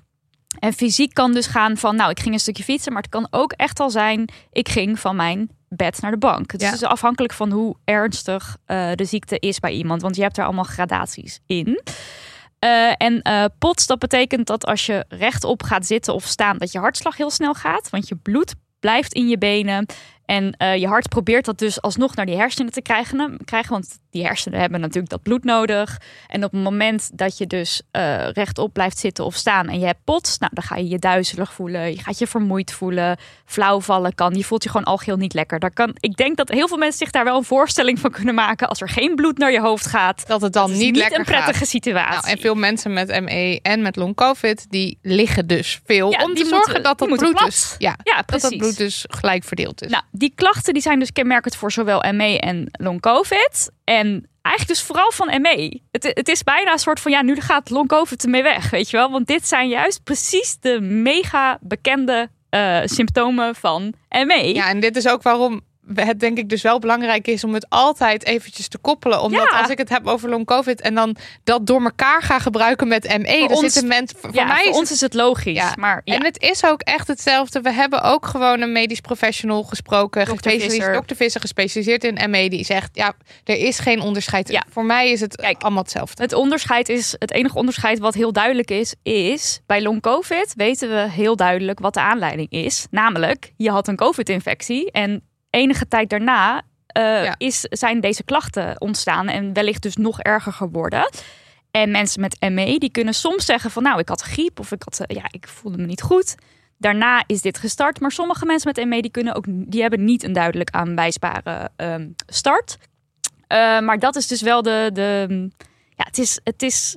En 0.60 0.74
fysiek 0.74 1.14
kan 1.14 1.34
dus 1.34 1.46
gaan 1.48 1.78
van, 1.78 1.96
nou, 1.96 2.10
ik 2.10 2.20
ging 2.20 2.34
een 2.34 2.40
stukje 2.40 2.64
fietsen, 2.64 2.94
maar 2.94 3.02
het 3.02 3.12
kan 3.12 3.28
ook 3.30 3.52
echt 3.52 3.80
al 3.80 3.90
zijn, 3.90 4.30
ik 4.52 4.70
ging 4.70 5.00
van 5.00 5.16
mijn 5.16 5.50
bed 5.70 6.02
naar 6.02 6.12
de 6.12 6.18
bank. 6.18 6.52
Het 6.52 6.62
Ja. 6.62 6.72
is 6.74 6.80
dus 6.80 6.90
afhankelijk 6.90 7.34
van 7.34 7.52
hoe 7.52 7.76
ernstig 7.84 8.58
eh, 8.66 8.92
de 8.96 9.06
ziekte 9.06 9.40
is 9.40 9.60
bij 9.60 9.72
iemand, 9.72 10.02
want 10.02 10.16
je 10.16 10.22
hebt 10.22 10.38
er 10.38 10.44
allemaal 10.44 10.64
gradaties 10.64 11.40
in. 11.46 11.82
Eh, 12.60 12.92
en 12.98 13.22
eh 13.22 13.46
POTS, 13.60 13.88
dat 13.88 14.00
betekent 14.00 14.48
dat 14.48 14.66
als 14.66 14.86
je 14.86 15.06
rechtop 15.10 15.64
gaat 15.64 15.86
zitten 15.86 16.14
of 16.14 16.26
staan, 16.26 16.58
dat 16.58 16.72
je 16.72 16.80
hartslag 16.80 17.18
heel 17.18 17.30
snel 17.32 17.54
gaat, 17.54 17.90
want 17.90 18.08
je 18.08 18.16
bloed 18.16 18.54
blijft 18.80 19.14
in 19.14 19.28
je 19.28 19.38
benen. 19.38 19.86
En 20.30 20.54
eh, 20.58 20.76
je 20.76 20.88
hart 20.88 21.10
probeert 21.10 21.46
dat 21.46 21.58
dus 21.58 21.82
alsnog 21.82 22.16
naar 22.16 22.26
die 22.26 22.36
hersenen 22.36 22.72
te 22.72 22.82
krijgen, 22.82 23.40
krijgen, 23.46 23.72
want 23.72 23.98
die 24.10 24.26
hersenen 24.26 24.60
hebben 24.60 24.80
natuurlijk 24.80 25.10
dat 25.10 25.22
bloed 25.24 25.44
nodig. 25.44 25.98
En 26.28 26.44
op 26.44 26.52
het 26.52 26.62
moment 26.62 27.10
dat 27.14 27.38
je 27.38 27.48
dus 27.48 27.82
eh, 27.92 28.30
rechtop 28.30 28.74
blijft 28.74 28.98
zitten 28.98 29.26
of 29.26 29.36
staan 29.36 29.68
en 29.68 29.80
je 29.80 29.86
hebt 29.86 30.04
POTS, 30.04 30.38
nou, 30.38 30.52
dan 30.56 30.64
ga 30.64 30.76
je 30.76 30.88
je 30.88 31.00
duizelig 31.00 31.54
voelen, 31.54 31.90
je 31.92 32.02
gaat 32.02 32.20
je 32.20 32.28
vermoeid 32.28 32.72
voelen, 32.72 33.18
flauw 33.46 33.82
vallen 33.82 34.16
kan, 34.16 34.34
je 34.34 34.44
voelt 34.44 34.64
je 34.64 34.70
gewoon 34.70 34.86
algeheel 34.86 35.18
niet 35.18 35.34
lekker. 35.34 35.60
Daar 35.60 35.74
kan, 35.74 35.96
ik 36.00 36.16
denk 36.18 36.38
dat 36.38 36.50
heel 36.50 36.68
veel 36.68 36.78
mensen 36.78 36.98
zich 36.98 37.12
daar 37.12 37.24
wel 37.24 37.38
een 37.38 37.44
voorstelling 37.44 38.00
van 38.00 38.12
kunnen 38.12 38.36
maken 38.36 38.70
als 38.70 38.82
er 38.82 38.90
geen 38.90 39.16
bloed 39.16 39.38
naar 39.38 39.52
je 39.52 39.62
hoofd 39.62 39.86
gaat. 39.86 40.28
Dat 40.28 40.42
het 40.42 40.54
dan 40.54 40.64
Dat 40.68 40.72
is 40.72 40.78
niet, 40.78 40.92
niet 40.92 41.02
lekker 41.02 41.20
een 41.20 41.26
prettige 41.26 41.58
gaat. 41.58 41.68
situatie. 41.68 42.22
Nou, 42.22 42.28
en 42.28 42.38
veel 42.42 42.56
mensen 42.56 42.94
met 42.94 43.22
ME 43.22 43.60
en 43.62 43.82
met 43.82 43.96
long 43.96 44.16
covid, 44.16 44.66
die 44.70 44.98
liggen 45.02 45.48
dus 45.48 45.80
veel 45.86 46.12
Ja, 46.12 46.24
om 46.24 46.34
te 46.36 46.46
zorgen 46.46 46.58
moeten- 46.58 46.84
dat 46.84 46.98
dat 46.98 47.18
bloed 47.18 47.38
dus, 47.46 47.76
ja, 47.78 47.96
ja, 48.04 48.24
dat 48.26 48.42
dat 48.42 48.58
bloed 48.58 48.78
dus 48.78 49.06
gelijk 49.10 49.44
verdeeld 49.44 49.82
is. 49.82 49.92
Nou, 49.92 50.04
die 50.20 50.34
klachten 50.36 50.74
die 50.74 50.82
zijn 50.82 51.00
dus 51.00 51.12
kenmerkend 51.12 51.56
voor 51.56 51.72
zowel 51.72 52.14
ME 52.14 52.40
en 52.40 52.66
long 52.72 53.02
COVID. 53.02 53.72
En 53.84 54.30
eigenlijk 54.42 54.68
dus 54.68 54.88
vooral 54.88 55.12
van 55.12 55.42
ME. 55.42 55.82
Het, 55.92 56.04
het 56.04 56.28
is 56.28 56.44
bijna 56.44 56.72
een 56.72 56.80
soort 56.80 57.00
van, 57.00 57.12
ja, 57.12 57.22
nu 57.22 57.36
gaat 57.36 57.70
long 57.70 57.88
COVID 57.88 58.24
ermee 58.24 58.44
weg, 58.44 58.70
weet 58.70 58.90
je 58.90 58.98
wel. 58.98 59.12
Want 59.12 59.28
dit 59.28 59.48
zijn 59.48 59.70
juist 59.70 60.04
precies 60.04 60.58
de 60.60 60.82
mega 60.82 61.58
bekende 61.62 62.30
eh, 62.50 62.80
symptomen 62.84 63.56
van 63.56 63.94
ME. 64.10 64.54
Ja, 64.54 64.70
en 64.70 64.80
dit 64.80 64.96
is 64.96 65.08
ook 65.08 65.22
waarom 65.22 65.62
het 65.96 66.20
denk 66.20 66.38
ik 66.38 66.50
dus 66.50 66.62
wel 66.62 66.80
belangrijk 66.80 67.28
is 67.28 67.44
om 67.44 67.54
het 67.54 67.66
altijd 67.70 68.26
eventjes 68.26 68.68
te 68.68 68.78
koppelen. 68.78 69.22
Omdat 69.22 69.48
Ja. 69.52 69.60
als 69.60 69.70
ik 69.70 69.78
het 69.78 69.90
heb 69.90 70.08
over 70.08 70.30
long 70.30 70.46
covid 70.46 70.82
en 70.82 70.96
dan 70.96 71.16
dat 71.44 71.66
door 71.68 71.82
elkaar 71.84 72.22
ga 72.22 72.40
gebruiken 72.40 72.88
met 72.88 73.04
ME, 73.18 73.38
Voor 73.40 73.48
dan 73.48 73.58
ons- 73.58 73.60
zitten 73.74 73.88
mensen. 73.88 74.18
Voor, 74.20 74.34
Ja, 74.34 74.46
mij 74.46 74.62
voor 74.64 74.72
is 74.72 74.78
ons 74.78 74.92
is 74.92 75.02
het 75.02 75.14
logisch. 75.14 75.56
Ja. 75.58 75.74
Maar 75.80 76.02
ja, 76.04 76.16
En 76.16 76.24
het 76.24 76.42
is 76.42 76.66
ook 76.66 76.82
echt 76.82 77.08
hetzelfde. 77.08 77.62
We 77.62 77.72
hebben 77.72 78.02
ook 78.02 78.26
gewoon 78.26 78.62
een 78.62 78.72
medisch 78.72 79.02
professional 79.02 79.64
gesproken, 79.64 80.24
Dr. 80.26 80.30
gespecialiseerd, 80.32 80.74
Visser. 80.74 80.94
dokter 80.94 81.16
Visser, 81.16 81.42
gespecialiseerd 81.42 82.04
in 82.04 82.30
ME, 82.30 82.50
die 82.50 82.66
zegt: 82.66 82.90
ja, 82.94 83.14
er 83.44 83.58
is 83.58 83.80
geen 83.80 84.02
onderscheid. 84.02 84.50
Ja. 84.50 84.64
Voor 84.70 84.86
mij 84.86 85.10
is 85.12 85.20
het 85.20 85.36
Kijk, 85.36 85.62
allemaal 85.62 85.84
hetzelfde. 85.84 86.24
Het 86.24 86.34
onderscheid 86.34 86.90
is, 86.90 87.16
het 87.20 87.32
enige 87.32 87.58
onderscheid 87.58 88.00
wat 88.00 88.14
heel 88.14 88.34
duidelijk 88.34 88.72
is, 88.72 88.96
is 89.04 89.60
bij 89.66 89.82
long 89.82 90.02
COVID 90.02 90.54
weten 90.56 90.90
we 90.90 91.10
heel 91.12 91.36
duidelijk 91.36 91.80
wat 91.80 91.94
de 91.94 92.00
aanleiding 92.00 92.50
is. 92.50 92.88
Namelijk, 92.92 93.54
je 93.58 93.70
had 93.72 93.88
een 93.88 93.96
COVID-infectie 93.96 94.92
en 94.92 95.24
enige 95.50 95.88
tijd 95.88 96.10
daarna 96.10 96.62
eh, 96.88 97.24
Ja. 97.24 97.36
is, 97.38 97.62
zijn 97.62 98.00
deze 98.00 98.24
klachten 98.24 98.82
ontstaan 98.82 99.28
en 99.28 99.54
wellicht 99.54 99.82
dus 99.82 99.96
nog 99.96 100.20
erger 100.22 100.54
geworden. 100.54 101.10
En 101.72 101.92
mensen 101.92 102.22
met 102.22 102.50
ME 102.50 102.78
die 102.78 102.92
kunnen 102.92 103.14
soms 103.14 103.46
zeggen 103.46 103.72
van 103.72 103.84
nou, 103.84 104.00
ik 104.00 104.10
had 104.10 104.22
griep 104.22 104.60
of 104.60 104.72
ik, 104.72 104.82
had, 104.84 105.00
eh, 105.00 105.16
ja, 105.16 105.24
ik 105.32 105.48
voelde 105.48 105.78
me 105.78 105.86
niet 105.86 106.02
goed. 106.02 106.36
Daarna 106.78 107.24
is 107.28 107.42
dit 107.42 107.58
gestart, 107.58 108.00
maar 108.00 108.12
sommige 108.12 108.46
mensen 108.46 108.72
met 108.76 108.86
ME 108.86 109.02
die 109.02 109.12
kunnen 109.12 109.36
ook, 109.36 109.46
die 109.48 109.82
hebben 109.82 110.04
niet 110.06 110.24
een 110.24 110.34
duidelijk 110.34 110.70
aanwijsbare 110.70 111.70
ehm, 111.76 112.08
start. 112.28 112.78
Eh, 113.48 113.80
maar 113.80 114.00
dat 114.00 114.16
is 114.16 114.28
dus 114.28 114.42
wel 114.42 114.62
de, 114.62 114.90
de 114.94 115.28
ja, 115.96 116.04
het 116.04 116.18
is, 116.18 116.40
het 116.44 116.62
is 116.62 116.96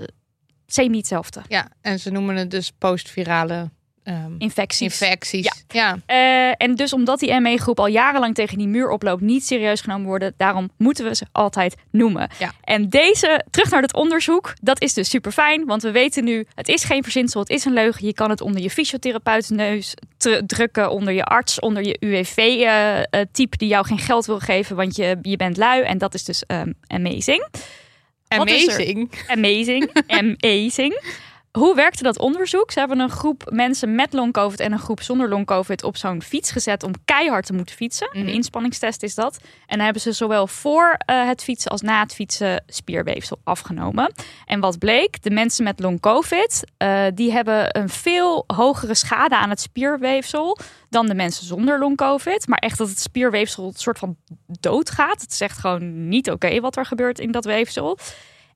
semi 0.66 0.96
hetzelfde. 0.96 1.42
Ja, 1.48 1.68
en 1.80 1.98
ze 1.98 2.10
noemen 2.10 2.36
het 2.36 2.50
dus 2.50 2.72
postvirale 2.78 3.70
ehm, 4.04 4.32
Infecties. 4.38 5.00
infecties. 5.00 5.44
Ja. 5.44 5.52
ja. 5.68 5.98
Eh, 6.06 6.66
en 6.66 6.74
dus 6.74 6.92
omdat 6.92 7.18
die 7.18 7.40
ME-groep 7.40 7.78
al 7.78 7.86
jarenlang 7.86 8.34
tegen 8.34 8.58
die 8.58 8.66
muur 8.66 8.90
oploopt, 8.90 9.20
niet 9.20 9.46
serieus 9.46 9.80
genomen 9.80 10.06
worden, 10.06 10.34
daarom 10.36 10.70
moeten 10.76 11.04
we 11.04 11.14
ze 11.14 11.26
altijd 11.32 11.74
noemen. 11.90 12.28
Ja. 12.38 12.52
En 12.64 12.88
deze, 12.88 13.44
terug 13.50 13.70
naar 13.70 13.82
het 13.82 13.94
onderzoek, 13.94 14.54
dat 14.60 14.80
is 14.80 14.94
dus 14.94 15.10
super 15.10 15.32
fijn, 15.32 15.64
want 15.66 15.82
we 15.82 15.90
weten 15.90 16.24
nu, 16.24 16.46
het 16.54 16.68
is 16.68 16.84
geen 16.84 17.02
verzinsel, 17.02 17.40
het 17.40 17.50
is 17.50 17.64
een 17.64 17.72
leugen. 17.72 18.06
Je 18.06 18.14
kan 18.14 18.30
het 18.30 18.40
onder 18.40 18.62
je 18.62 18.70
fysiotherapeut 18.70 19.50
neus 19.50 19.94
drukken, 20.46 20.90
onder 20.90 21.12
je 21.12 21.24
arts, 21.24 21.60
onder 21.60 21.84
je 21.84 21.96
UWV-type 22.00 23.56
die 23.56 23.68
jou 23.68 23.86
geen 23.86 23.98
geld 23.98 24.26
wil 24.26 24.38
geven, 24.38 24.76
want 24.76 24.96
je, 24.96 25.18
je 25.22 25.36
bent 25.36 25.56
lui. 25.56 25.82
En 25.82 25.98
dat 25.98 26.14
is 26.14 26.24
dus 26.24 26.42
ehm, 26.46 26.72
amazing. 26.86 27.46
Amazing. 28.28 29.10
Amazing. 29.26 29.90
Amazing. 30.20 31.02
Hoe 31.58 31.74
werkte 31.74 32.02
dat 32.02 32.18
onderzoek? 32.18 32.70
Ze 32.70 32.78
hebben 32.78 32.98
een 32.98 33.10
groep 33.10 33.50
mensen 33.50 33.94
met 33.94 34.12
long 34.12 34.32
covid 34.32 34.60
en 34.60 34.72
een 34.72 34.78
groep 34.78 35.02
zonder 35.02 35.28
long 35.28 35.46
covid 35.46 35.82
op 35.82 35.96
zo'n 35.96 36.22
fiets 36.22 36.50
gezet 36.50 36.82
om 36.82 36.92
keihard 37.04 37.46
te 37.46 37.52
moeten 37.52 37.74
fietsen. 37.74 38.08
Mhm. 38.12 38.18
Een 38.18 38.32
inspanningstest 38.32 39.02
is 39.02 39.14
dat. 39.14 39.38
En 39.42 39.76
dan 39.76 39.84
hebben 39.84 40.02
ze 40.02 40.12
zowel 40.12 40.46
voor 40.46 40.94
eh, 40.98 41.26
het 41.26 41.42
fietsen 41.42 41.70
als 41.70 41.80
na 41.80 42.00
het 42.00 42.14
fietsen 42.14 42.64
spierweefsel 42.66 43.38
afgenomen. 43.44 44.12
En 44.46 44.60
wat 44.60 44.78
bleek? 44.78 45.22
De 45.22 45.30
mensen 45.30 45.64
met 45.64 45.80
long 45.80 46.00
covid, 46.00 46.64
eh, 46.76 47.04
die 47.14 47.32
hebben 47.32 47.78
een 47.78 47.88
veel 47.88 48.44
hogere 48.46 48.94
schade 48.94 49.36
aan 49.36 49.50
het 49.50 49.60
spierweefsel 49.60 50.58
dan 50.88 51.06
de 51.06 51.14
mensen 51.14 51.46
zonder 51.46 51.78
long 51.78 51.96
covid. 51.96 52.46
Maar 52.46 52.58
echt 52.58 52.78
dat 52.78 52.88
het 52.88 53.00
spierweefsel 53.00 53.66
een 53.66 53.72
soort 53.74 53.98
van 53.98 54.16
doodgaat. 54.60 55.20
Het 55.20 55.32
is 55.32 55.40
echt 55.40 55.58
gewoon 55.58 56.08
niet 56.08 56.30
oké 56.30 56.60
wat 56.60 56.76
er 56.76 56.86
gebeurt 56.86 57.18
in 57.18 57.32
dat 57.32 57.44
weefsel. 57.44 57.98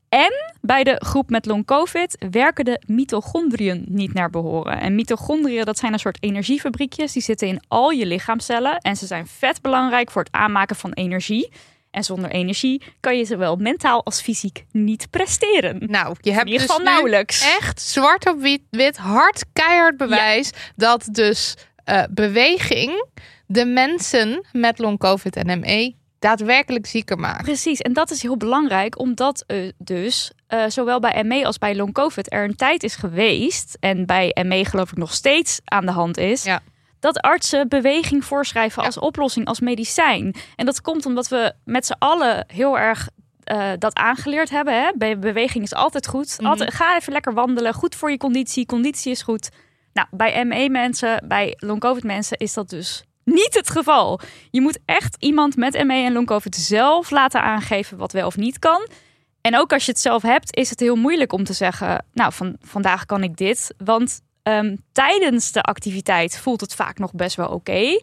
En 0.08 0.54
bij 0.60 0.84
de 0.84 1.00
groep 1.04 1.30
met 1.30 1.46
long 1.46 1.64
covid 1.64 2.26
werken 2.30 2.64
de 2.64 2.82
mitochondriën 2.86 3.84
niet 3.88 4.12
naar 4.12 4.30
behoren. 4.30 4.80
En 4.80 4.94
mitochondriën, 4.94 5.64
dat 5.64 5.78
zijn 5.78 5.92
een 5.92 5.98
soort 5.98 6.22
energiefabriekjes. 6.22 7.12
Die 7.12 7.22
zitten 7.22 7.48
in 7.48 7.60
al 7.68 7.90
je 7.90 8.06
lichaamcellen. 8.06 8.78
En 8.78 8.96
ze 8.96 9.06
zijn 9.06 9.26
vet 9.26 9.62
belangrijk 9.62 10.10
voor 10.10 10.22
het 10.22 10.32
aanmaken 10.32 10.76
van 10.76 10.92
energie. 10.92 11.52
En 11.90 12.04
zonder 12.04 12.30
energie 12.30 12.82
kan 13.00 13.18
je 13.18 13.24
zowel 13.24 13.56
mentaal 13.56 14.04
als 14.04 14.20
fysiek 14.20 14.64
niet 14.72 15.10
presteren. 15.10 15.78
Nou, 15.86 16.16
je 16.20 16.32
hebt 16.32 16.50
dus 16.50 16.78
nauwelijks. 16.82 17.40
echt 17.58 17.80
zwart 17.80 18.28
op 18.28 18.40
wit, 18.40 18.60
wit 18.70 18.96
hard 18.96 19.44
keihard 19.52 19.96
bewijs 19.96 20.50
dat 20.76 21.08
dus 21.10 21.54
eh, 21.84 22.02
beweging 22.10 23.06
de 23.46 23.64
mensen 23.64 24.46
met 24.52 24.78
long 24.78 24.98
covid 24.98 25.36
en 25.36 25.60
ME 25.60 25.94
daadwerkelijk 26.26 26.86
zieker 26.86 27.18
maakt. 27.18 27.42
Precies, 27.42 27.80
en 27.80 27.92
dat 27.92 28.10
is 28.10 28.22
heel 28.22 28.36
belangrijk, 28.36 28.98
omdat 28.98 29.44
eh, 29.46 29.70
dus 29.78 30.32
eh, 30.46 30.64
zowel 30.68 31.00
bij 31.00 31.24
ME 31.24 31.44
als 31.46 31.58
bij 31.58 31.76
long 31.76 31.92
COVID 31.92 32.32
er 32.32 32.44
een 32.44 32.56
tijd 32.56 32.82
is 32.82 32.94
geweest, 32.96 33.76
en 33.80 34.06
bij 34.06 34.36
ME 34.44 34.64
geloof 34.64 34.90
ik 34.90 34.96
nog 34.96 35.12
steeds 35.14 35.60
aan 35.64 35.86
de 35.86 35.92
hand 35.92 36.16
is, 36.18 36.42
Ja. 36.42 36.60
dat 37.00 37.20
artsen 37.20 37.68
beweging 37.68 38.24
voorschrijven 38.24 38.80
Ja. 38.80 38.86
als 38.86 38.98
oplossing, 38.98 39.46
als 39.46 39.60
medicijn. 39.60 40.34
En 40.56 40.66
dat 40.66 40.80
komt 40.80 41.06
omdat 41.06 41.28
we 41.28 41.52
met 41.64 41.86
z'n 41.86 41.96
allen 41.98 42.44
heel 42.46 42.78
erg 42.78 43.08
eh, 43.44 43.70
dat 43.78 43.96
aangeleerd 43.96 44.50
hebben. 44.50 44.82
Hè? 44.82 44.90
Be- 44.96 45.18
beweging 45.18 45.64
is 45.64 45.74
altijd 45.74 46.06
goed. 46.06 46.36
Mhm. 46.40 46.50
Altijd, 46.50 46.74
ga 46.74 46.96
even 46.96 47.12
lekker 47.12 47.34
wandelen. 47.34 47.74
Goed 47.74 47.94
voor 47.94 48.10
je 48.10 48.16
conditie. 48.16 48.66
Conditie 48.66 49.10
is 49.10 49.22
goed. 49.22 49.48
Nou, 49.92 50.08
bij 50.10 50.44
ME-mensen, 50.44 51.24
bij 51.28 51.54
long-covid-mensen 51.58 52.36
is 52.38 52.52
dat 52.54 52.68
dus 52.70 53.04
niet 53.26 53.54
het 53.54 53.70
geval. 53.70 54.20
Je 54.50 54.60
moet 54.60 54.78
echt 54.84 55.16
iemand 55.18 55.56
met 55.56 55.84
ME 55.84 56.04
en 56.04 56.12
long-covid 56.12 56.56
zelf 56.56 57.10
laten 57.10 57.42
aangeven 57.42 57.98
wat 57.98 58.12
wel 58.12 58.26
of 58.26 58.36
niet 58.36 58.58
kan. 58.58 58.88
En 59.40 59.58
ook 59.58 59.72
als 59.72 59.84
je 59.84 59.90
het 59.90 60.00
zelf 60.00 60.22
hebt, 60.22 60.56
is 60.56 60.70
het 60.70 60.80
heel 60.80 60.96
moeilijk 60.96 61.32
om 61.32 61.44
te 61.44 61.52
zeggen... 61.52 62.04
nou, 62.12 62.32
van, 62.32 62.56
vandaag 62.60 63.06
kan 63.06 63.22
ik 63.22 63.36
dit. 63.36 63.74
Want 63.84 64.20
ehm, 64.42 64.76
tijdens 64.92 65.52
de 65.52 65.62
activiteit 65.62 66.38
voelt 66.38 66.60
het 66.60 66.74
vaak 66.74 66.98
nog 66.98 67.12
best 67.12 67.36
wel 67.36 67.48
oké. 67.48 68.00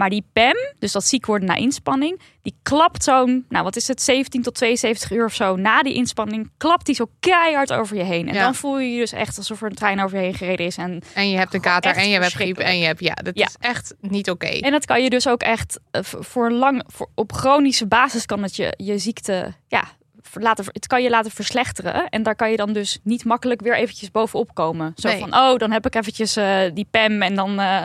Maar 0.00 0.10
die 0.10 0.24
PEM, 0.32 0.56
dus 0.78 0.92
dat 0.92 1.04
ziek 1.04 1.26
worden 1.26 1.48
na 1.48 1.54
inspanning... 1.54 2.20
die 2.42 2.54
klapt 2.62 3.04
zo'n, 3.04 3.44
nou 3.48 3.64
wat 3.64 3.76
is 3.76 3.88
het, 3.88 4.02
17 4.02 4.42
tot 4.42 4.54
72 4.54 5.10
uur 5.10 5.24
of 5.24 5.34
zo... 5.34 5.56
na 5.56 5.82
die 5.82 5.94
inspanning, 5.94 6.50
klapt 6.56 6.86
die 6.86 6.94
zo 6.94 7.10
keihard 7.20 7.72
over 7.72 7.96
je 7.96 8.02
heen. 8.02 8.28
En 8.28 8.34
Ja. 8.34 8.42
dan 8.42 8.54
voel 8.54 8.78
je 8.78 8.92
je 8.92 8.98
dus 9.00 9.12
echt 9.12 9.36
alsof 9.36 9.60
er 9.62 9.68
een 9.68 9.74
trein 9.74 10.00
over 10.00 10.18
je 10.18 10.24
heen 10.24 10.34
gereden 10.34 10.66
is... 10.66 10.76
en 10.76 11.02
En 11.14 11.30
je 11.30 11.36
hebt 11.36 11.54
een 11.54 11.60
kater 11.60 11.96
en 11.96 12.08
je 12.08 12.18
hebt 12.20 12.32
griep 12.32 12.58
en 12.58 12.78
je 12.78 12.86
hebt... 12.86 13.00
Ja, 13.00 13.14
dat 13.14 13.38
Ja. 13.38 13.46
is 13.46 13.56
echt 13.58 13.94
niet 14.00 14.30
oké. 14.30 14.46
En 14.46 14.70
dat 14.70 14.84
kan 14.86 15.02
je 15.02 15.10
dus 15.10 15.28
ook 15.28 15.42
echt 15.42 15.80
eh, 15.90 16.00
voor 16.02 16.50
lang, 16.50 16.82
voor, 16.86 17.08
op 17.14 17.32
chronische 17.32 17.86
basis 17.86 18.26
kan 18.26 18.42
het 18.42 18.56
je, 18.56 18.74
je 18.76 18.98
ziekte, 18.98 19.54
ja, 19.68 19.84
laten, 20.32 20.64
het 20.72 20.86
kan 20.86 21.02
je 21.02 21.10
laten 21.10 21.30
verslechteren. 21.30 22.08
En 22.08 22.22
daar 22.22 22.36
kan 22.36 22.50
je 22.50 22.56
dan 22.56 22.72
dus 22.72 22.98
niet 23.02 23.24
makkelijk 23.24 23.60
weer 23.60 23.76
eventjes 23.76 24.10
bovenop 24.10 24.54
komen. 24.54 24.92
Zo 24.96 25.08
Nee. 25.08 25.18
van, 25.18 25.34
oh, 25.34 25.56
dan 25.56 25.70
heb 25.70 25.86
ik 25.86 25.94
eventjes 25.94 26.36
eh, 26.36 26.60
die 26.74 26.86
PEM 26.90 27.22
en 27.22 27.34
dan 27.34 27.60
eh, 27.60 27.84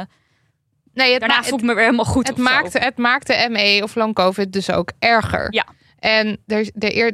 Nee, 0.95 1.11
het, 1.11 1.19
daarna 1.19 1.35
ma- 1.37 1.43
voel 1.43 1.57
ik 1.59 1.63
me 1.65 1.73
weer 1.73 1.83
helemaal 1.83 2.05
goed. 2.05 2.27
het, 2.27 2.37
of 2.39 2.43
zo. 2.45 2.51
maakt, 2.51 2.73
het 2.79 2.97
maakt 2.97 3.27
de 3.27 3.47
ME 3.51 3.79
of 3.83 3.95
long 3.95 4.13
covid 4.15 4.53
dus 4.53 4.71
ook 4.71 4.91
erger. 4.99 5.47
Ja. 5.53 5.65
En 5.99 6.37
de, 6.45 6.71
de, 6.75 7.13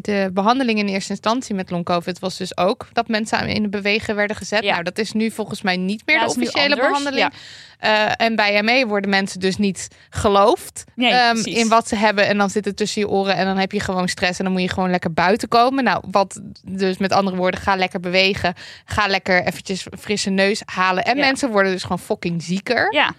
de 0.00 0.30
behandeling 0.32 0.78
in 0.78 0.88
eerste 0.88 1.10
instantie 1.10 1.54
met 1.54 1.70
long 1.70 1.84
covid 1.84 2.18
was 2.18 2.36
dus 2.36 2.56
ook 2.56 2.88
dat 2.92 3.08
mensen 3.08 3.48
in 3.48 3.62
de 3.62 3.68
bewegen 3.68 4.14
werden 4.16 4.36
gezet. 4.36 4.62
Ja. 4.62 4.70
Nou, 4.70 4.82
dat 4.82 4.98
is 4.98 5.12
nu 5.12 5.30
volgens 5.30 5.62
mij 5.62 5.76
niet 5.76 6.02
meer 6.06 6.16
Ja, 6.16 6.24
de 6.24 6.30
officiële 6.30 6.76
behandeling. 6.76 7.32
Eh, 7.78 8.12
en 8.16 8.36
bij 8.36 8.62
ME 8.62 8.86
worden 8.86 9.10
mensen 9.10 9.40
dus 9.40 9.56
niet 9.56 9.88
geloofd 10.10 10.84
Nee, 10.94 11.10
ehm, 11.12 11.36
in 11.36 11.68
wat 11.68 11.88
ze 11.88 11.96
hebben. 11.96 12.26
En 12.26 12.38
dan 12.38 12.50
zit 12.50 12.64
het 12.64 12.76
tussen 12.76 13.00
je 13.00 13.08
oren 13.08 13.34
en 13.36 13.44
dan 13.44 13.56
heb 13.58 13.72
je 13.72 13.80
gewoon 13.80 14.08
stress. 14.08 14.38
En 14.38 14.44
dan 14.44 14.52
moet 14.52 14.62
je 14.62 14.68
gewoon 14.68 14.90
lekker 14.90 15.12
buiten 15.12 15.48
komen. 15.48 15.84
Nou, 15.84 16.04
wat 16.10 16.40
dus 16.64 16.98
met 16.98 17.12
andere 17.12 17.36
woorden, 17.36 17.60
ga 17.60 17.76
lekker 17.76 18.00
bewegen. 18.00 18.54
Ga 18.84 19.06
lekker 19.06 19.46
eventjes 19.46 19.86
frisse 19.98 20.30
neus 20.30 20.62
halen. 20.64 21.04
En 21.04 21.16
Ja. 21.16 21.24
mensen 21.24 21.50
worden 21.50 21.72
dus 21.72 21.82
gewoon 21.82 21.98
fucking 21.98 22.42
zieker. 22.42 22.92
Ja, 22.94 23.12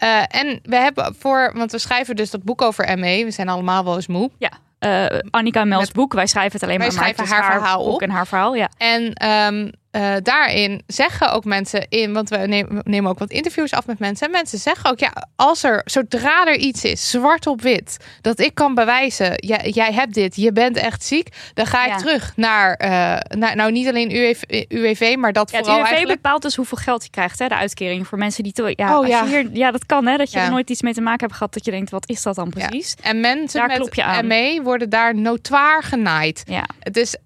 Eh, 0.00 0.22
en 0.28 0.60
we 0.62 0.76
hebben 0.76 1.14
voor, 1.18 1.50
want 1.54 1.72
we 1.72 1.78
schrijven 1.78 2.16
dus 2.16 2.30
dat 2.30 2.42
boek 2.42 2.62
over 2.62 2.98
ME. 2.98 3.24
We 3.24 3.30
zijn 3.30 3.48
allemaal 3.48 3.84
wel 3.84 3.94
eens 3.94 4.06
moe. 4.06 4.30
ja. 4.38 4.50
Eh, 4.78 5.18
Annika 5.30 5.64
Mels 5.64 5.80
Met- 5.86 5.92
boek, 5.92 6.12
wij 6.12 6.26
schrijven 6.26 6.52
het 6.52 6.62
alleen 6.62 6.78
Wij 6.78 6.86
maar, 6.86 6.96
maar 6.96 7.04
schrijven 7.14 7.24
is 7.36 7.40
haar 7.40 7.52
verhaal 7.60 7.82
op. 7.84 8.02
en 8.02 8.10
haar 8.10 8.26
verhaal, 8.26 8.54
ja. 8.54 8.68
En 8.78 9.12
ehm, 9.12 9.70
eh, 9.90 10.14
daarin 10.22 10.82
zeggen 10.86 11.32
ook 11.32 11.44
mensen 11.44 11.86
in, 11.88 12.12
want 12.12 12.28
we 12.28 12.36
nemen, 12.84 13.10
ook 13.10 13.18
wat 13.18 13.30
interviews 13.30 13.72
af 13.72 13.86
met 13.86 13.98
mensen. 13.98 14.26
En 14.26 14.32
mensen 14.32 14.58
zeggen 14.58 14.90
ook, 14.90 14.98
ja, 14.98 15.12
als 15.36 15.62
er, 15.62 15.82
zodra 15.84 16.46
er 16.46 16.56
iets 16.56 16.84
is, 16.84 17.10
zwart 17.10 17.46
op 17.46 17.60
wit, 17.62 17.96
dat 18.20 18.38
ik 18.40 18.54
kan 18.54 18.74
bewijzen, 18.74 19.32
jij, 19.46 19.70
jij 19.70 19.92
hebt 19.92 20.14
dit, 20.14 20.36
je 20.36 20.52
bent 20.52 20.76
echt 20.76 21.04
ziek, 21.04 21.28
dan 21.54 21.66
ga 21.66 21.84
ik 21.84 21.90
Ja. 21.90 21.96
terug 21.96 22.32
naar, 22.36 22.74
eh, 22.74 22.88
naar, 23.38 23.56
nou 23.56 23.72
niet 23.72 23.88
alleen 23.88 24.16
UWV, 24.16 24.64
UWV 24.68 25.14
maar 25.18 25.32
dat 25.32 25.50
Ja, 25.50 25.56
het 25.56 25.66
vooral 25.66 25.82
UWV 25.82 25.92
eigenlijk. 25.92 26.22
bepaalt 26.22 26.42
dus 26.42 26.56
hoeveel 26.56 26.78
geld 26.78 27.04
je 27.04 27.10
krijgt, 27.10 27.38
hè, 27.38 27.48
de 27.48 27.54
uitkering 27.56 28.06
voor 28.06 28.18
mensen 28.18 28.42
die... 28.42 28.52
Te, 28.52 28.72
ja, 28.76 28.88
Oh, 28.90 28.96
als 28.96 29.06
ja. 29.08 29.22
Je 29.24 29.28
hier, 29.28 29.48
ja, 29.52 29.70
dat 29.70 29.86
kan, 29.86 30.06
hè, 30.06 30.16
dat 30.16 30.30
je 30.32 30.38
er 30.38 30.50
nooit 30.50 30.70
iets 30.70 30.82
mee 30.82 30.92
te 30.94 31.00
maken 31.00 31.20
hebt 31.20 31.32
gehad, 31.34 31.52
dat 31.54 31.64
je 31.64 31.70
denkt, 31.70 31.90
wat 31.90 32.08
is 32.08 32.22
dat 32.22 32.34
dan 32.34 32.52
Ja. 32.56 32.66
precies? 32.66 32.94
En 33.02 33.20
mensen 33.20 33.60
Daar 33.60 33.68
klop 33.76 33.86
met 33.86 33.94
je 33.96 34.04
aan. 34.04 34.26
ME 34.26 34.60
worden 34.62 34.90
daar 34.90 35.14
notoir 35.14 35.82
genaaid. 35.82 36.42
Ja. 36.46 36.64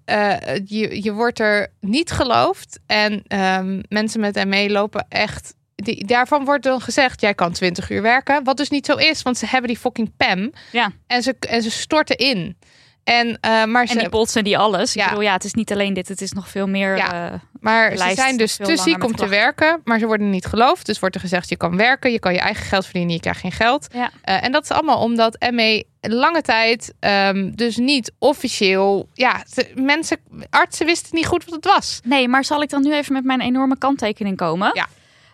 Eh, 0.05 0.55
je, 0.65 1.03
je 1.03 1.13
wordt 1.13 1.39
er 1.39 1.67
niet 1.79 2.11
geloofd. 2.11 2.54
En 2.85 3.23
ehm, 3.27 3.81
mensen 3.89 4.19
met 4.19 4.45
ME 4.45 4.69
lopen 4.69 5.05
echt. 5.09 5.53
Die, 5.75 6.05
daarvan 6.05 6.45
wordt 6.45 6.63
dan 6.63 6.81
gezegd: 6.81 7.21
jij 7.21 7.33
kan 7.33 7.51
20 7.51 7.89
uur 7.89 8.01
werken. 8.01 8.43
Wat 8.43 8.57
dus 8.57 8.69
niet 8.69 8.85
zo 8.85 8.95
is, 8.95 9.21
want 9.21 9.37
ze 9.37 9.45
hebben 9.45 9.67
die 9.67 9.79
fucking 9.79 10.11
PEM. 10.17 10.51
Ja. 10.71 10.91
En 11.07 11.23
ze, 11.23 11.35
en 11.39 11.61
ze 11.61 11.71
storten 11.71 12.17
in. 12.17 12.57
En, 13.05 13.37
eh, 13.41 13.63
maar 13.65 13.87
ze, 13.87 13.93
En 13.93 13.99
die 13.99 14.09
botsen 14.09 14.43
die 14.43 14.57
alles. 14.57 14.93
Ja. 14.93 15.03
Ik 15.03 15.09
bedoel, 15.09 15.23
ja, 15.23 15.33
het 15.33 15.43
is 15.43 15.53
niet 15.53 15.71
alleen 15.71 15.93
dit, 15.93 16.07
het 16.07 16.21
is 16.21 16.31
nog 16.31 16.49
veel 16.49 16.67
meer. 16.67 16.97
Ja. 16.97 17.31
eh, 17.31 17.39
maar 17.59 17.89
de 17.89 17.97
ze 17.97 18.11
zijn 18.13 18.37
dus 18.37 18.55
te 18.55 18.77
ziek 18.77 19.03
om 19.03 19.15
te 19.15 19.27
werken. 19.27 19.81
Maar 19.83 19.99
ze 19.99 20.05
worden 20.05 20.29
niet 20.29 20.45
geloofd. 20.45 20.85
Dus 20.85 20.99
wordt 20.99 21.15
er 21.15 21.21
gezegd: 21.21 21.49
je 21.49 21.55
kan 21.57 21.77
werken, 21.77 22.11
je 22.11 22.19
kan 22.19 22.33
je 22.33 22.39
eigen 22.39 22.65
geld 22.65 22.83
verdienen, 22.83 23.13
je 23.13 23.19
krijgt 23.19 23.39
geen 23.39 23.51
geld. 23.51 23.87
Ja. 23.93 24.09
Eh, 24.21 24.43
en 24.43 24.51
dat 24.51 24.63
is 24.63 24.69
allemaal 24.71 24.99
omdat 24.99 25.45
ME 25.51 25.85
lange 26.01 26.41
tijd 26.41 26.93
ehm, 26.99 27.51
dus 27.55 27.77
niet 27.77 28.11
officieel. 28.19 29.09
Ja, 29.13 29.43
ze- 29.53 29.71
mensen, 29.75 30.17
artsen 30.49 30.85
wisten 30.85 31.15
niet 31.15 31.25
goed 31.25 31.45
wat 31.45 31.55
het 31.55 31.65
was. 31.65 31.99
Nee, 32.03 32.27
maar 32.27 32.45
zal 32.45 32.61
ik 32.61 32.69
dan 32.69 32.81
nu 32.83 32.93
even 32.93 33.13
met 33.13 33.23
mijn 33.23 33.41
enorme 33.41 33.77
kanttekening 33.77 34.37
komen? 34.37 34.71
Ja. 34.73 34.87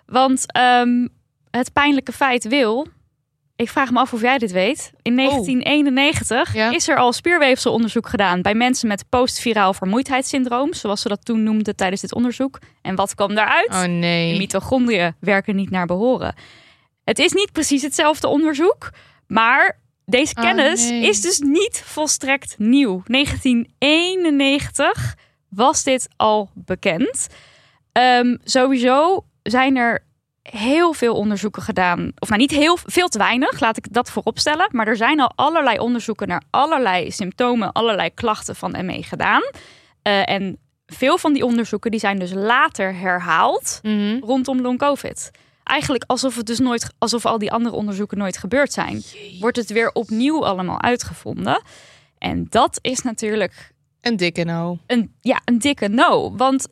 Want 0.06 0.52
ehm, 0.52 1.08
het 1.52 1.74
pijnlijke 1.74 2.12
feit 2.12 2.48
wil. 2.48 2.88
Ik 3.62 3.70
vraag 3.70 3.92
me 3.92 4.00
af 4.00 4.14
of 4.14 4.22
jij 4.22 4.38
dit 4.38 4.52
weet. 4.52 4.92
In 5.02 5.16
1991 5.16 6.50
Oh. 6.50 6.54
Ja. 6.56 6.72
is 6.72 6.88
er 6.88 6.98
al 6.98 7.14
spierweefselonderzoek 7.14 8.08
gedaan 8.10 8.42
bij 8.42 8.54
mensen 8.54 8.88
met 8.88 9.06
postviraal 9.10 9.74
vermoeidheidssyndroom, 9.74 10.74
zoals 10.74 11.02
ze 11.02 11.08
dat 11.08 11.26
toen 11.26 11.44
noemden 11.44 11.76
tijdens 11.76 12.02
dit 12.02 12.14
onderzoek. 12.14 12.60
En 12.82 12.96
wat 12.96 13.16
kwam 13.16 13.36
daaruit? 13.36 13.70
Oh 13.70 13.82
De 13.82 13.88
nee. 13.88 14.38
mitochondriën 14.38 15.16
werken 15.20 15.56
niet 15.56 15.70
naar 15.70 15.86
behoren. 15.86 16.36
Het 17.04 17.20
is 17.20 17.32
niet 17.32 17.52
precies 17.52 17.82
hetzelfde 17.82 18.28
onderzoek, 18.28 18.90
maar 19.28 19.80
deze 20.06 20.34
Oh, 20.38 20.44
kennis 20.44 20.90
nee. 20.90 21.08
is 21.10 21.22
dus 21.22 21.40
niet 21.40 21.82
volstrekt 21.86 22.56
nieuw. 22.58 23.02
1991 23.06 25.16
was 25.50 25.84
dit 25.84 26.08
al 26.18 26.50
bekend. 26.54 27.28
Ehm, 27.92 28.36
sowieso 28.44 29.26
zijn 29.44 29.76
er 29.76 30.04
heel 30.52 30.94
veel 30.94 31.16
onderzoeken 31.16 31.62
gedaan. 31.62 32.12
Of 32.20 32.28
nou, 32.30 32.42
niet 32.42 32.52
heel 32.52 32.78
veel 32.86 33.08
te 33.08 33.18
weinig, 33.18 33.60
laat 33.60 33.78
ik 33.78 33.94
dat 33.94 34.12
vooropstellen. 34.12 34.68
Maar 34.72 34.88
er 34.88 34.96
zijn 34.96 35.20
al 35.20 35.32
allerlei 35.36 35.80
onderzoeken 35.80 36.28
naar 36.28 36.44
allerlei 36.50 37.12
symptomen, 37.12 37.72
allerlei 37.72 38.14
klachten 38.14 38.56
van 38.56 38.86
ME 38.86 39.04
gedaan. 39.04 39.42
Eh, 40.02 40.30
en 40.30 40.58
veel 40.86 41.18
van 41.18 41.34
die 41.34 41.46
onderzoeken 41.46 41.92
die 41.92 42.00
zijn 42.00 42.20
dus 42.20 42.34
later 42.34 42.96
herhaald 42.96 43.80
Mhm. 43.84 44.18
rondom 44.20 44.62
long 44.62 44.78
covid. 44.78 45.32
Eigenlijk 45.64 46.04
alsof 46.08 46.36
het 46.36 46.46
dus 46.46 46.60
nooit, 46.60 46.94
alsof 46.98 47.26
al 47.26 47.38
die 47.38 47.52
andere 47.52 47.76
onderzoeken 47.76 48.18
nooit 48.18 48.38
gebeurd 48.38 48.74
zijn, 48.74 49.02
wordt 49.40 49.58
het 49.58 49.70
weer 49.70 49.92
opnieuw 49.94 50.46
allemaal 50.46 50.82
uitgevonden. 50.82 51.62
En 52.18 52.46
dat 52.50 52.80
is 52.82 53.02
natuurlijk 53.02 53.72
Een 54.02 54.18
dikke 54.18 54.44
no. 54.44 54.78
een, 54.88 55.14
ja, 55.22 55.42
een 55.46 55.60
dikke 55.60 55.88
no. 55.88 56.36
Want 56.36 56.68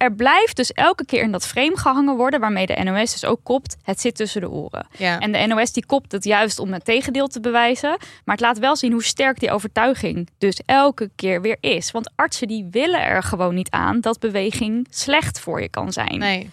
er 0.00 0.12
blijft 0.12 0.56
dus 0.56 0.72
elke 0.72 1.04
keer 1.04 1.22
in 1.22 1.32
dat 1.32 1.46
frame 1.46 1.76
gehangen 1.76 2.16
worden, 2.16 2.40
waarmee 2.40 2.66
de 2.66 2.80
NOS 2.84 3.12
dus 3.12 3.24
ook 3.24 3.40
kopt. 3.42 3.76
Het 3.82 4.00
zit 4.00 4.14
tussen 4.14 4.40
de 4.40 4.50
oren. 4.50 4.86
Ja. 4.96 5.18
En 5.18 5.32
de 5.32 5.46
NOS 5.46 5.72
die 5.72 5.86
kopt 5.86 6.12
het 6.12 6.24
juist 6.24 6.58
om 6.58 6.72
het 6.72 6.84
tegendeel 6.84 7.26
te 7.26 7.40
bewijzen. 7.40 7.96
Maar 8.24 8.36
het 8.36 8.40
laat 8.40 8.58
wel 8.58 8.76
zien 8.76 8.92
hoe 8.92 9.02
sterk 9.02 9.40
die 9.40 9.50
overtuiging 9.50 10.28
dus 10.38 10.60
elke 10.66 11.10
keer 11.16 11.40
weer 11.42 11.56
is. 11.60 11.90
Want 11.90 12.10
artsen 12.14 12.48
die 12.48 12.68
willen 12.70 13.04
er 13.04 13.22
gewoon 13.22 13.54
niet 13.54 13.70
aan 13.70 14.00
dat 14.00 14.18
beweging 14.18 14.86
slecht 14.90 15.40
voor 15.40 15.60
je 15.60 15.68
kan 15.68 15.92
zijn. 15.92 16.18
nee. 16.18 16.50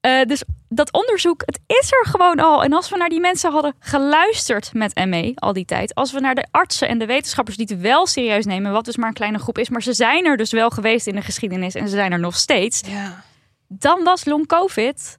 Eh, 0.00 0.22
dus 0.22 0.42
dat 0.68 0.92
onderzoek, 0.92 1.42
het 1.46 1.60
is 1.66 1.92
er 1.92 2.06
gewoon 2.10 2.38
al. 2.40 2.64
En 2.64 2.72
als 2.72 2.88
we 2.90 2.96
naar 2.96 3.08
die 3.08 3.20
mensen 3.20 3.52
hadden 3.52 3.74
geluisterd 3.78 4.70
met 4.74 4.94
ME 5.06 5.32
al 5.34 5.52
die 5.52 5.64
tijd. 5.64 5.94
Als 5.94 6.12
we 6.12 6.20
naar 6.20 6.34
de 6.34 6.46
artsen 6.50 6.88
en 6.88 6.98
de 6.98 7.06
wetenschappers 7.06 7.56
die 7.56 7.66
het 7.70 7.80
wel 7.80 8.06
serieus 8.06 8.44
nemen. 8.44 8.72
Wat 8.72 8.84
dus 8.84 8.96
maar 8.96 9.08
een 9.08 9.14
kleine 9.14 9.38
groep 9.38 9.58
is. 9.58 9.68
Maar 9.68 9.82
ze 9.82 9.92
zijn 9.92 10.24
er 10.26 10.36
dus 10.36 10.50
wel 10.52 10.70
geweest 10.70 11.06
in 11.06 11.14
de 11.14 11.22
geschiedenis. 11.22 11.74
En 11.74 11.88
ze 11.88 11.94
zijn 11.96 12.12
er 12.12 12.18
nog 12.20 12.36
steeds. 12.36 12.80
Ja. 12.86 13.22
Dan 13.68 14.04
was 14.04 14.24
long 14.24 14.46
covid... 14.46 15.18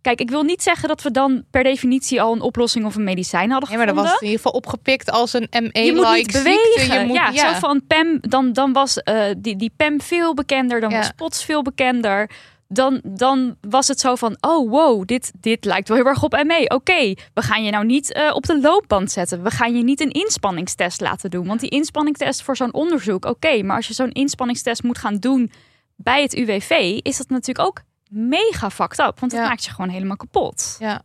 Kijk, 0.00 0.20
ik 0.20 0.30
wil 0.30 0.42
niet 0.42 0.62
zeggen 0.62 0.88
dat 0.88 1.02
we 1.02 1.10
dan 1.10 1.44
per 1.50 1.62
definitie 1.62 2.22
al 2.22 2.32
een 2.32 2.40
oplossing 2.40 2.84
of 2.84 2.94
een 2.94 3.04
medicijn 3.04 3.50
hadden 3.50 3.68
Nee, 3.68 3.78
maar 3.78 3.86
dat 3.86 3.94
gevonden. 3.96 4.12
was 4.20 4.22
in 4.22 4.28
ieder 4.28 4.44
geval 4.44 4.60
opgepikt 4.60 5.10
als 5.10 5.32
een 5.32 5.46
ME-like 5.50 5.80
je 5.80 5.92
moet 5.94 6.14
niet 6.14 6.32
bewegen. 6.32 6.80
ziekte. 6.80 6.98
Je 6.98 7.06
moet, 7.06 7.16
ja, 7.16 7.28
ja, 7.30 7.52
zo 7.52 7.58
van 7.58 7.86
PEM, 7.86 8.18
dan, 8.20 8.52
dan 8.52 8.72
was 8.72 8.98
eh, 9.02 9.24
die, 9.38 9.56
die 9.56 9.72
PEM 9.76 10.00
veel 10.00 10.34
bekender, 10.34 10.80
dan 10.80 10.90
Ja. 10.90 10.96
was 10.96 11.10
POTS 11.16 11.44
veel 11.44 11.62
bekender. 11.62 12.30
Dan, 12.74 13.00
dan 13.04 13.56
was 13.60 13.88
het 13.88 14.00
zo 14.00 14.14
van, 14.14 14.36
oh 14.40 14.70
wow, 14.70 15.06
dit, 15.06 15.32
dit 15.40 15.64
lijkt 15.64 15.88
wel 15.88 15.96
heel 15.96 16.06
erg 16.06 16.22
op 16.22 16.42
ME. 16.46 16.64
Oké, 16.68 17.14
we 17.34 17.42
gaan 17.42 17.64
je 17.64 17.70
nou 17.70 17.84
niet 17.84 18.12
eh, 18.12 18.30
op 18.34 18.46
de 18.46 18.60
loopband 18.60 19.10
zetten. 19.10 19.42
We 19.42 19.50
gaan 19.50 19.76
je 19.76 19.82
niet 19.82 20.00
een 20.00 20.10
inspanningstest 20.10 21.00
laten 21.00 21.30
doen. 21.30 21.46
Want 21.46 21.60
die 21.60 21.70
inspanningstest 21.70 22.42
voor 22.42 22.56
zo'n 22.56 22.72
onderzoek, 22.74 23.24
oké. 23.24 23.62
maar 23.62 23.76
als 23.76 23.86
je 23.86 23.94
zo'n 23.94 24.12
inspanningstest 24.12 24.82
moet 24.82 24.98
gaan 24.98 25.16
doen 25.16 25.50
bij 25.96 26.22
het 26.22 26.34
UWV, 26.34 26.98
is 27.02 27.16
dat 27.16 27.28
natuurlijk 27.28 27.66
ook 27.68 27.80
mega 28.10 28.70
fucked 28.70 28.98
up. 28.98 29.20
Want 29.20 29.32
dat 29.32 29.40
Ja. 29.40 29.48
maakt 29.48 29.64
je 29.64 29.70
gewoon 29.70 29.90
helemaal 29.90 30.16
kapot. 30.16 30.76
ja. 30.78 31.02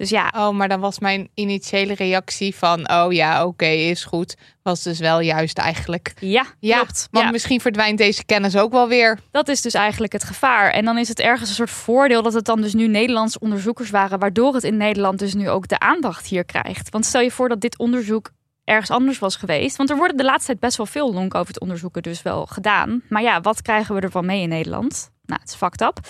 Dus 0.00 0.10
ja, 0.10 0.32
Oh, 0.36 0.50
maar 0.50 0.68
dan 0.68 0.80
was 0.80 0.98
mijn 0.98 1.28
initiële 1.34 1.94
reactie 1.94 2.54
van... 2.54 2.90
oh 2.90 3.12
ja, 3.12 3.46
oké, 3.46 3.66
is 3.66 4.04
goed. 4.04 4.36
Was 4.62 4.82
dus 4.82 4.98
wel 4.98 5.20
juist 5.20 5.58
eigenlijk... 5.58 6.12
ja, 6.20 6.46
Ja, 6.60 6.76
klopt. 6.76 7.08
want 7.10 7.24
Ja. 7.24 7.30
misschien 7.30 7.60
verdwijnt 7.60 7.98
deze 7.98 8.24
kennis 8.24 8.56
ook 8.56 8.72
wel 8.72 8.88
weer. 8.88 9.18
Dat 9.30 9.48
is 9.48 9.60
dus 9.60 9.74
eigenlijk 9.74 10.12
het 10.12 10.24
gevaar. 10.24 10.70
En 10.70 10.84
dan 10.84 10.98
is 10.98 11.08
het 11.08 11.20
ergens 11.20 11.48
een 11.48 11.54
soort 11.54 11.70
voordeel 11.70 12.22
dat 12.22 12.32
het 12.32 12.44
dan 12.44 12.60
dus 12.60 12.74
nu 12.74 12.86
Nederlandse 12.88 13.38
onderzoekers 13.38 13.90
waren, 13.90 14.18
waardoor 14.18 14.54
het 14.54 14.64
in 14.64 14.76
Nederland 14.76 15.18
dus 15.18 15.34
nu 15.34 15.48
ook 15.48 15.68
de 15.68 15.78
aandacht 15.78 16.26
hier 16.26 16.44
krijgt. 16.44 16.90
Want 16.90 17.06
stel 17.06 17.20
je 17.20 17.30
voor 17.30 17.48
dat 17.48 17.60
dit 17.60 17.78
onderzoek 17.78 18.30
ergens 18.64 18.90
anders 18.90 19.18
was 19.18 19.36
geweest. 19.36 19.76
Want 19.76 19.90
er 19.90 19.96
worden 19.96 20.16
de 20.16 20.24
laatste 20.24 20.46
tijd 20.46 20.60
best 20.60 20.76
wel 20.76 20.86
veel 20.86 21.12
long-covid 21.12 21.60
onderzoeken 21.60 22.02
dus 22.02 22.22
wel 22.22 22.46
gedaan. 22.46 23.02
Maar 23.08 23.22
ja, 23.22 23.40
wat 23.40 23.62
krijgen 23.62 23.94
we 23.94 24.00
ervan 24.00 24.26
mee 24.26 24.42
in 24.42 24.48
Nederland? 24.48 25.10
Nou, 25.26 25.40
het 25.40 25.50
is 25.50 25.56
fucked 25.56 25.80
up. 25.80 26.00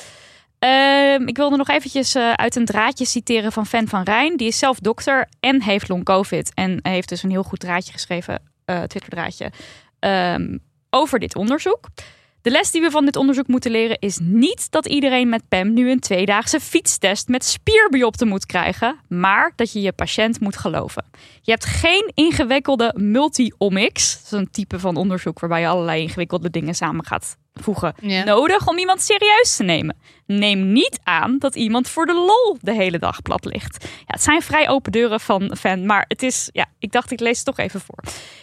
Ehm, 0.61 1.29
ik 1.29 1.37
wilde 1.37 1.57
nog 1.57 1.69
eventjes 1.69 2.15
eh, 2.15 2.33
uit 2.33 2.57
een 2.57 2.65
draadje 2.65 3.05
citeren 3.05 3.53
van 3.53 3.67
Fan 3.67 3.89
van 3.89 4.03
Rijn. 4.03 4.37
Die 4.37 4.47
is 4.47 4.59
zelf 4.59 4.79
dokter 4.79 5.29
en 5.41 5.63
heeft 5.63 5.89
long-covid. 5.89 6.55
En 6.55 6.79
heeft 6.83 7.09
dus 7.09 7.23
een 7.23 7.31
heel 7.31 7.43
goed 7.43 7.61
draadje 7.61 7.93
geschreven, 7.93 8.43
eh 8.65 8.83
Twitter-draadje, 8.83 9.53
ehm, 9.99 10.59
over 10.91 11.19
dit 11.19 11.37
onderzoek. 11.37 11.89
De 12.43 12.51
les 12.51 12.71
die 12.71 12.81
we 12.81 12.91
van 12.91 13.05
dit 13.05 13.17
onderzoek 13.17 13.47
moeten 13.47 13.71
leren 13.71 13.99
is 13.99 14.19
niet 14.23 14.71
dat 14.71 14.87
iedereen 14.87 15.29
met 15.29 15.49
PEM 15.49 15.73
nu 15.73 15.91
een 15.91 16.01
tweedaagse 16.01 16.61
fietstest 16.61 17.29
met 17.29 17.45
spierbiopte 17.45 18.25
moet 18.25 18.47
krijgen, 18.47 18.99
maar 19.09 19.53
dat 19.57 19.73
je 19.73 19.81
je 19.81 19.93
patiënt 19.93 20.41
moet 20.41 20.57
geloven. 20.57 21.05
Je 21.43 21.51
hebt 21.51 21.65
geen 21.65 22.11
ingewikkelde 22.15 22.95
multi-omics, 22.97 24.15
dat 24.15 24.25
is 24.25 24.31
een 24.31 24.51
type 24.51 24.79
van 24.79 24.97
onderzoek 24.97 25.41
waarbij 25.41 25.61
je 25.61 25.67
allerlei 25.67 26.03
ingewikkelde 26.03 26.51
dingen 26.51 26.75
samen 26.75 27.07
gaat 27.07 27.37
voegen, 27.55 27.95
Ja. 28.01 28.25
nodig 28.25 28.67
om 28.69 28.79
iemand 28.79 29.03
serieus 29.03 29.57
te 29.57 29.63
nemen. 29.63 29.97
Neem 30.27 30.73
niet 30.73 30.99
aan 31.03 31.39
dat 31.39 31.55
iemand 31.55 31.89
voor 31.89 32.07
de 32.07 32.15
lol 32.15 32.57
de 32.61 32.75
hele 32.75 32.99
dag 32.99 33.23
plat 33.23 33.45
ligt. 33.45 33.85
Ja, 33.85 34.05
het 34.07 34.23
zijn 34.23 34.43
vrij 34.43 34.69
open 34.69 34.93
deuren 34.93 35.21
van 35.21 35.57
fan, 35.59 35.87
maar 35.87 36.05
het 36.09 36.23
is, 36.23 36.49
ja, 36.53 36.67
ik 36.79 36.93
dacht 36.93 37.11
ik 37.11 37.21
lees 37.21 37.37
het 37.37 37.47
toch 37.47 37.59
even 37.59 37.81
voor. 37.81 37.99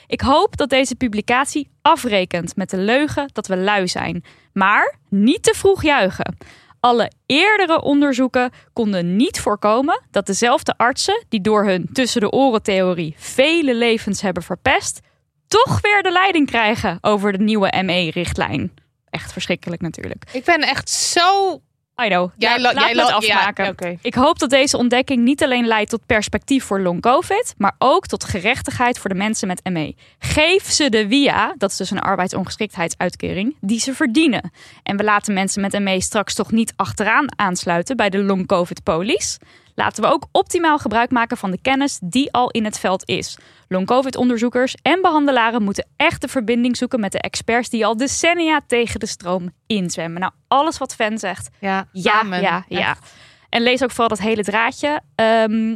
Ik 0.08 0.22
hoop 0.22 0.58
dat 0.58 0.70
deze 0.70 0.95
publicatie 0.95 1.70
afrekent 1.82 2.55
met 2.55 2.70
de 2.70 2.78
leugen 2.78 3.30
dat 3.34 3.47
we 3.47 3.58
lui 3.58 3.88
zijn, 3.88 4.24
maar 4.53 4.95
niet 5.10 5.43
te 5.43 5.53
vroeg 5.55 5.84
juichen. 5.84 6.38
Alle 6.80 7.12
eerdere 7.26 7.82
onderzoeken 7.82 8.51
konden 8.74 9.16
niet 9.16 9.39
voorkomen 9.39 10.01
dat 10.12 10.26
dezelfde 10.26 10.74
artsen 10.78 11.26
die 11.30 11.41
door 11.41 11.66
hun 11.66 11.89
tussen 11.93 12.22
de 12.22 12.32
oren 12.32 12.62
theorie 12.64 13.16
vele 13.18 13.76
levens 13.76 14.22
hebben 14.22 14.43
verpest, 14.43 14.99
toch 15.47 15.82
weer 15.82 16.03
de 16.03 16.12
leiding 16.12 16.47
krijgen 16.47 16.97
over 17.01 17.32
de 17.32 17.43
nieuwe 17.43 17.82
ME-richtlijn. 17.86 18.72
Echt 19.18 19.32
verschrikkelijk 19.32 19.82
natuurlijk. 19.82 20.24
Ik 20.32 20.43
ben 20.43 20.61
echt 20.61 20.89
zo... 20.89 21.61
I 22.03 22.07
know. 22.07 22.32
Jij 22.38 22.59
laat 22.59 22.74
jij 22.74 22.89
het 22.89 23.11
afmaken. 23.11 23.76
ja. 23.78 23.97
Ik 24.01 24.13
hoop 24.13 24.39
dat 24.39 24.49
deze 24.49 24.78
ontdekking 24.78 25.24
niet 25.24 25.43
alleen 25.43 25.65
leidt 25.65 25.89
tot 25.89 26.05
perspectief 26.05 26.63
voor 26.63 26.82
long 26.82 27.01
COVID, 27.01 27.53
maar 27.57 27.76
ook 27.78 28.07
tot 28.07 28.24
gerechtigheid 28.24 28.99
voor 28.99 29.09
de 29.09 29.15
mensen 29.15 29.47
met 29.47 29.70
ME. 29.72 29.95
Geef 30.20 30.63
ze 30.63 30.89
de 30.89 31.07
WIA, 31.07 31.53
dat 31.57 31.72
is 31.72 31.78
dus 31.78 31.91
een 31.91 31.99
arbeidsongeschiktheidsuitkering, 31.99 33.55
die 33.61 33.80
ze 33.80 33.93
verdienen. 33.93 34.51
En 34.84 34.97
we 34.97 35.03
laten 35.03 35.34
mensen 35.34 35.61
met 35.61 35.80
ME 35.80 36.01
straks 36.01 36.34
toch 36.34 36.51
niet 36.51 36.74
achteraan 36.76 37.39
aansluiten 37.39 37.95
bij 37.95 38.09
de 38.09 38.24
long 38.24 38.47
COVID 38.47 38.84
police. 38.84 39.39
Laten 39.80 40.03
we 40.03 40.09
ook 40.09 40.28
optimaal 40.32 40.78
gebruik 40.78 41.11
maken 41.11 41.38
van 41.38 41.51
de 41.51 41.61
kennis 41.61 41.99
die 42.03 42.32
al 42.32 42.49
in 42.49 42.65
het 42.65 42.80
veld 42.80 43.07
is. 43.09 43.38
Long-COVID-onderzoekers 43.67 44.75
en 44.82 45.01
behandelaren 45.01 45.63
moeten 45.63 45.88
echt 45.95 46.21
de 46.21 46.28
verbinding 46.28 46.78
zoeken 46.78 46.99
met 46.99 47.11
de 47.11 47.19
experts 47.19 47.69
die 47.69 47.86
al 47.86 47.97
decennia 47.97 48.61
tegen 48.67 48.99
de 48.99 49.05
stroom 49.05 49.51
inzwemmen. 49.67 50.19
Nou, 50.21 50.32
alles 50.47 50.78
wat 50.78 50.95
Fan 50.95 51.17
zegt, 51.17 51.49
Ja, 51.59 51.88
ja, 51.91 52.19
amen. 52.19 52.41
ja, 52.41 52.65
ja. 52.67 52.89
Echt. 52.89 53.13
En 53.49 53.61
lees 53.61 53.84
ook 53.84 53.89
vooral 53.91 54.07
dat 54.07 54.19
hele 54.19 54.43
draadje. 54.43 55.01
Ehm 55.15 55.75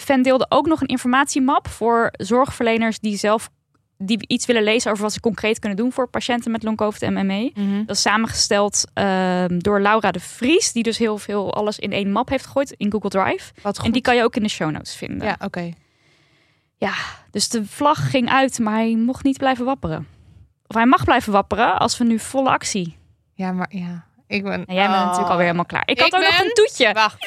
Fan 0.00 0.22
deelde 0.22 0.46
ook 0.48 0.66
nog 0.66 0.80
een 0.80 0.86
informatiemap 0.86 1.68
voor 1.68 2.08
zorgverleners 2.12 2.98
die 2.98 3.16
zelf 3.16 3.48
die 4.04 4.24
iets 4.26 4.46
willen 4.46 4.62
lezen 4.62 4.90
over 4.90 5.02
wat 5.02 5.12
ze 5.12 5.20
concreet 5.20 5.58
kunnen 5.58 5.78
doen 5.78 5.92
voor 5.92 6.08
patiënten 6.08 6.50
met 6.50 6.62
long 6.62 6.76
COVID 6.76 7.02
en 7.02 7.26
ME. 7.26 7.50
Mhm. 7.54 7.84
Dat 7.84 7.96
is 7.96 8.02
samengesteld 8.02 8.84
ehm, 8.94 9.58
door 9.58 9.80
Laura 9.80 10.10
de 10.10 10.20
Vries, 10.20 10.72
die 10.72 10.82
dus 10.82 10.98
heel 10.98 11.18
veel 11.18 11.54
alles 11.54 11.78
in 11.78 11.92
één 11.92 12.12
map 12.12 12.28
heeft 12.28 12.46
gegooid 12.46 12.74
in 12.76 12.92
Google 12.92 13.10
Drive. 13.10 13.52
Wat 13.62 13.76
goed. 13.76 13.86
En 13.86 13.92
die 13.92 14.02
kan 14.02 14.16
je 14.16 14.22
ook 14.22 14.36
in 14.36 14.42
de 14.42 14.48
show 14.48 14.70
notes 14.70 14.94
vinden. 14.94 15.26
Ja, 15.26 15.36
oké. 15.40 15.72
Dus 17.30 17.48
de 17.48 17.66
vlag 17.66 18.10
ging 18.10 18.30
uit, 18.30 18.58
maar 18.58 18.74
hij 18.74 18.96
mocht 18.96 19.24
niet 19.24 19.38
blijven 19.38 19.64
wapperen. 19.64 20.06
Of 20.66 20.74
hij 20.76 20.86
mag 20.86 21.04
blijven 21.04 21.32
wapperen 21.32 21.78
als 21.78 21.98
we 21.98 22.04
nu 22.04 22.18
volle 22.18 22.50
actie. 22.50 22.96
Ja, 23.34 23.52
maar 23.52 23.66
ja. 23.70 24.04
Ik 24.26 24.42
ben... 24.42 24.64
En 24.66 24.74
jij 24.74 24.86
bent 24.86 24.94
Oh. 24.98 25.00
natuurlijk 25.00 25.28
alweer 25.30 25.44
helemaal 25.44 25.64
klaar. 25.64 25.82
Ik 25.86 25.98
had 25.98 26.06
Ik 26.06 26.14
ook 26.14 26.20
nog 26.20 26.40
een 26.40 26.50
toetje. 26.54 26.92
Wacht. 26.92 27.26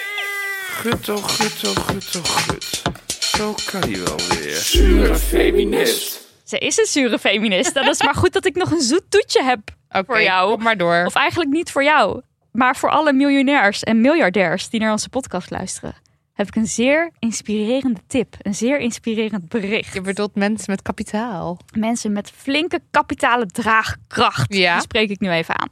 Gut, 0.72 1.10
oh 1.10 1.24
gut, 1.24 1.68
oh 1.68 1.84
gut, 1.86 2.16
oh 2.16 2.24
gut. 2.24 2.82
Zo 3.20 3.56
kan 3.72 3.82
hij 3.82 4.04
wel 4.04 4.18
weer. 4.18 4.56
Zure 4.56 5.16
feminist. 5.16 6.27
Ze 6.48 6.58
is 6.58 6.78
een 6.78 6.86
zure 6.86 7.20
feminist. 7.20 7.74
Dat 7.74 7.88
is 7.88 8.04
maar 8.04 8.16
goed 8.16 8.34
dat 8.34 8.46
ik 8.46 8.56
nog 8.56 8.72
een 8.72 8.82
zoet 8.82 9.04
toetje 9.10 9.44
heb. 9.44 9.60
Voor 9.90 10.22
jou. 10.22 10.54
kom 10.54 10.64
maar 10.64 10.78
door. 10.78 11.04
Of 11.06 11.16
eigenlijk 11.16 11.50
niet 11.50 11.72
voor 11.72 11.84
jou, 11.84 12.22
maar 12.52 12.76
voor 12.76 12.90
alle 12.90 13.14
miljonairs 13.14 13.84
en 13.84 14.02
miljardairs 14.02 14.70
die 14.70 14.80
naar 14.80 14.92
onze 14.92 15.10
podcast 15.10 15.50
luisteren. 15.50 15.96
Heb 16.34 16.48
ik 16.48 16.56
een 16.56 16.68
zeer 16.68 17.12
inspirerende 17.20 18.00
tip. 18.08 18.36
Een 18.42 18.56
zeer 18.56 18.80
inspirerend 18.80 19.50
bericht. 19.50 19.94
Je 19.94 20.02
bedoelt 20.02 20.36
mensen 20.36 20.72
met 20.72 20.82
kapitaal. 20.82 21.60
Mensen 21.78 22.12
met 22.12 22.32
flinke 22.36 22.80
kapitale 22.92 23.46
draagkracht. 23.46 24.54
Ja. 24.54 24.74
Die 24.74 24.82
spreek 24.82 25.10
ik 25.10 25.20
nu 25.20 25.30
even 25.30 25.60
aan. 25.60 25.70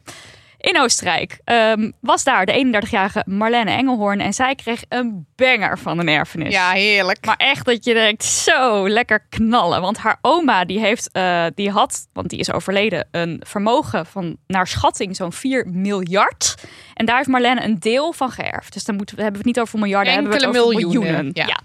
In 0.66 0.80
Oostenrijk 0.80 1.40
ehm, 1.44 1.92
was 2.00 2.24
daar 2.24 2.46
de 2.46 2.82
31-jarige 2.84 3.24
Marlene 3.26 3.72
Engelhoorn. 3.72 4.20
En 4.20 4.34
zij 4.34 4.56
kreeg 4.56 4.84
een 4.90 5.26
banger 5.36 5.80
van 5.80 6.00
een 6.00 6.08
erfenis. 6.08 6.54
Ja, 6.54 6.72
heerlijk. 6.72 7.26
Maar 7.26 7.36
echt 7.38 7.66
dat 7.66 7.86
je 7.86 7.94
denkt, 7.94 8.24
zo 8.24 8.90
lekker 8.90 9.26
knallen. 9.30 9.82
Want 9.82 9.98
haar 9.98 10.18
oma 10.22 10.66
die 10.66 10.80
heeft, 10.80 11.12
eh, 11.12 11.46
die 11.56 11.70
had, 11.72 12.08
want 12.14 12.30
die 12.30 12.40
is 12.40 12.52
overleden, 12.52 13.08
een 13.12 13.42
vermogen 13.46 14.06
van 14.06 14.38
naar 14.48 14.68
schatting 14.68 15.16
zo'n 15.16 15.34
4 15.34 15.68
miljard. 15.68 16.56
En 16.94 17.06
daar 17.06 17.18
heeft 17.18 17.30
Marlene 17.30 17.64
een 17.64 17.80
deel 17.80 18.14
van 18.14 18.32
geërfd. 18.32 18.74
Dus 18.74 18.84
dan 18.84 18.96
moeten 18.96 19.16
we, 19.16 19.22
hebben 19.22 19.42
we 19.42 19.48
het 19.48 19.58
niet 19.58 19.66
over 19.66 19.80
miljarden, 19.80 20.14
hebben 20.14 20.32
we 20.32 20.38
het 20.38 20.48
over 20.48 20.62
miljoenen, 20.62 21.02
miljoenen. 21.02 21.32
ja. 21.34 21.46
Ja. 21.46 21.60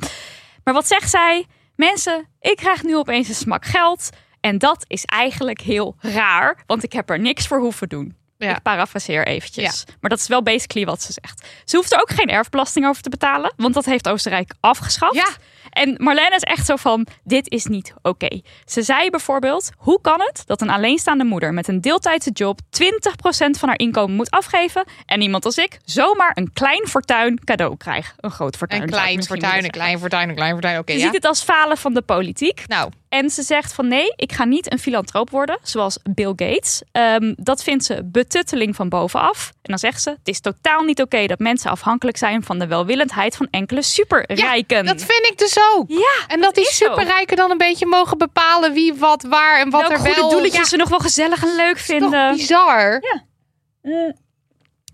Maar 0.65 0.75
wat 0.75 0.87
zegt 0.87 1.11
zij? 1.11 1.47
Mensen, 1.77 2.29
ik 2.41 2.57
krijg 2.57 2.83
nu 2.83 2.97
opeens 2.97 3.29
een 3.29 3.35
smak 3.35 3.65
geld. 3.65 4.11
En 4.41 4.59
dat 4.59 4.85
is 4.87 5.05
eigenlijk 5.05 5.61
heel 5.61 5.97
raar, 6.01 6.63
want 6.67 6.83
ik 6.83 6.93
heb 6.93 7.11
er 7.11 7.21
niks 7.21 7.47
voor 7.47 7.59
hoeven 7.61 7.89
doen. 7.89 8.19
Ja. 8.47 8.57
Ik 8.57 8.63
parafraseer 8.63 9.27
eventjes. 9.27 9.85
Maar 10.01 10.11
dat 10.11 10.19
is 10.19 10.29
wel 10.29 10.43
basically 10.43 10.87
wat 10.87 11.03
ze 11.03 11.13
zegt. 11.13 11.49
Ze 11.65 11.77
hoeft 11.77 11.93
er 11.93 12.01
ook 12.01 12.11
geen 12.11 12.29
erfbelasting 12.29 12.87
over 12.87 13.03
te 13.03 13.09
betalen, 13.09 13.53
want 13.57 13.75
dat 13.75 13.85
heeft 13.85 14.09
Oostenrijk 14.09 14.55
afgeschaft. 14.61 15.15
Ja. 15.15 15.29
En 15.71 15.95
Marlene 15.99 16.35
is 16.35 16.43
echt 16.43 16.67
zo 16.67 16.77
van, 16.77 17.07
dit 17.25 17.51
is 17.51 17.65
niet 17.65 17.95
oké. 18.03 18.41
Ze 18.65 18.83
zei 18.83 19.11
bijvoorbeeld, 19.11 19.71
hoe 19.77 20.01
kan 20.01 20.21
het 20.21 20.43
dat 20.47 20.61
een 20.61 20.71
alleenstaande 20.71 21.25
moeder 21.25 21.55
met 21.55 21.69
een 21.69 21.81
deeltijdse 21.81 22.31
job 22.31 22.61
20% 22.61 22.67
van 23.51 23.69
haar 23.69 23.79
inkomen 23.79 24.17
moet 24.17 24.31
afgeven 24.31 24.85
en 25.07 25.21
iemand 25.21 25.45
als 25.45 25.57
ik 25.57 25.79
zomaar 25.85 26.31
een 26.35 26.53
klein 26.53 26.87
fortuin 26.87 27.45
cadeau 27.45 27.77
krijgt? 27.77 28.15
Een 28.17 28.31
groot 28.31 28.57
fortuin. 28.57 28.83
Een 28.83 28.89
klein 28.89 29.25
fortuin, 29.25 29.65
een 29.65 29.71
klein 29.71 29.99
fortuin, 29.99 30.29
een 30.29 30.35
klein 30.35 30.53
fortuin. 30.53 30.79
Oké. 30.79 30.93
Ze 30.93 30.99
ja. 30.99 31.05
ziet 31.05 31.15
het 31.15 31.25
als 31.25 31.43
falen 31.43 31.77
van 31.77 31.95
de 31.95 32.03
politiek. 32.03 32.65
Nou, 32.67 32.91
En 33.11 33.31
ze 33.31 33.43
zegt 33.43 33.73
van 33.73 33.89
nee, 33.89 34.13
ik 34.17 34.33
ga 34.33 34.45
niet 34.45 34.73
een 34.73 34.79
filantroop 34.79 35.31
worden, 35.31 35.59
zoals 35.63 35.99
Bill 36.11 36.33
Gates. 36.37 36.83
Ehm, 36.93 37.33
dat 37.37 37.63
vindt 37.63 37.85
ze 37.85 38.01
betutteling 38.05 38.77
van 38.77 38.89
bovenaf. 38.89 39.49
En 39.49 39.59
dan 39.63 39.79
zegt 39.79 40.03
ze, 40.03 40.11
het 40.11 40.29
is 40.29 40.41
totaal 40.41 40.83
niet 40.83 41.01
oké 41.03 41.27
dat 41.27 41.39
mensen 41.39 41.71
afhankelijk 41.71 42.17
zijn 42.17 42.43
van 42.43 42.59
de 42.59 42.67
welwillendheid 42.67 43.37
van 43.37 43.49
enkele 43.51 43.83
superrijken. 43.83 44.85
dat 44.85 45.03
vind 45.03 45.27
ik 45.31 45.39
dus 45.39 45.59
ook. 45.75 45.89
Ja, 45.91 46.27
En 46.27 46.41
dat 46.41 46.55
die 46.55 46.65
zo. 46.65 46.71
superrijken 46.71 47.37
dan 47.37 47.51
een 47.51 47.59
beetje 47.59 47.87
mogen 47.87 48.19
bepalen 48.19 48.73
wie, 48.73 48.95
wat, 48.95 49.23
waar 49.23 49.61
en 49.61 49.71
wat 49.71 49.91
er 49.91 49.97
goede 49.99 50.15
wel... 50.15 50.31
doeletjes 50.31 50.57
Ja, 50.59 50.65
ze 50.65 50.77
nog 50.77 50.89
wel 50.89 50.99
gezellig 50.99 51.43
en 51.43 51.57
leuk 51.57 51.77
toch 51.77 51.85
vinden. 51.85 52.33
bizar. 52.37 53.03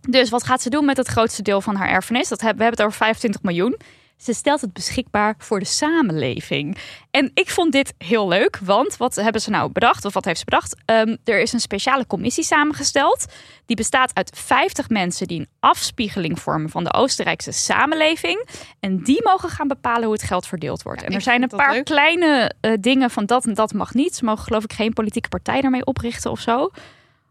Dus 0.09 0.31
wat 0.31 0.45
gaat 0.45 0.63
ze 0.63 0.71
doen 0.71 0.85
met 0.85 0.97
het 0.97 1.09
grootste 1.09 1.43
deel 1.43 1.61
van 1.61 1.77
haar 1.77 1.89
erfenis? 1.89 2.29
Dat 2.29 2.41
hebben, 2.41 2.57
we 2.59 2.63
hebben 2.63 2.85
het 2.85 2.95
over 2.95 3.05
25 3.05 3.43
miljoen. 3.43 3.77
Ze 4.17 4.33
stelt 4.33 4.61
het 4.61 4.73
beschikbaar 4.73 5.35
voor 5.39 5.59
de 5.59 5.65
samenleving. 5.65 6.77
En 7.11 7.31
ik 7.35 7.51
vond 7.51 7.73
dit 7.73 7.95
heel 7.99 8.29
leuk, 8.29 8.59
want 8.63 8.97
wat 8.97 9.15
hebben 9.15 9.41
ze 9.41 9.51
nou 9.51 9.73
bedacht? 9.73 10.05
Of 10.05 10.15
wat 10.15 10.25
heeft 10.25 10.39
ze 10.39 10.45
bedacht? 10.45 10.77
Ehm, 10.85 11.17
er 11.25 11.41
is 11.41 11.53
een 11.53 11.61
speciale 11.61 12.07
commissie 12.07 12.45
samengesteld. 12.45 13.27
Die 13.67 13.77
bestaat 13.77 14.15
uit 14.15 14.31
50 14.35 14.89
mensen 14.89 15.27
die 15.27 15.41
een 15.41 15.49
afspiegeling 15.61 16.41
vormen 16.41 16.71
van 16.71 16.85
de 16.85 16.93
Oostenrijkse 16.93 17.53
samenleving. 17.53 18.49
En 18.81 19.03
die 19.03 19.23
mogen 19.23 19.49
gaan 19.49 19.69
bepalen 19.69 20.05
hoe 20.05 20.13
het 20.13 20.23
geld 20.23 20.47
verdeeld 20.47 20.83
wordt. 20.83 21.01
Ja, 21.01 21.07
en 21.07 21.15
er 21.15 21.21
zijn 21.21 21.43
een 21.43 21.49
paar 21.49 21.73
leuk. 21.73 21.85
kleine 21.85 22.53
eh, 22.61 22.73
dingen 22.81 23.11
van 23.11 23.27
dat 23.27 23.47
en 23.47 23.55
dat 23.55 23.73
mag 23.73 23.95
niet. 23.95 24.15
Ze 24.15 24.25
mogen 24.25 24.45
geloof 24.45 24.65
ik 24.65 24.73
geen 24.73 24.93
politieke 24.93 25.29
partij 25.29 25.61
daarmee 25.61 25.87
oprichten 25.87 26.31
of 26.31 26.41
zo. 26.41 26.71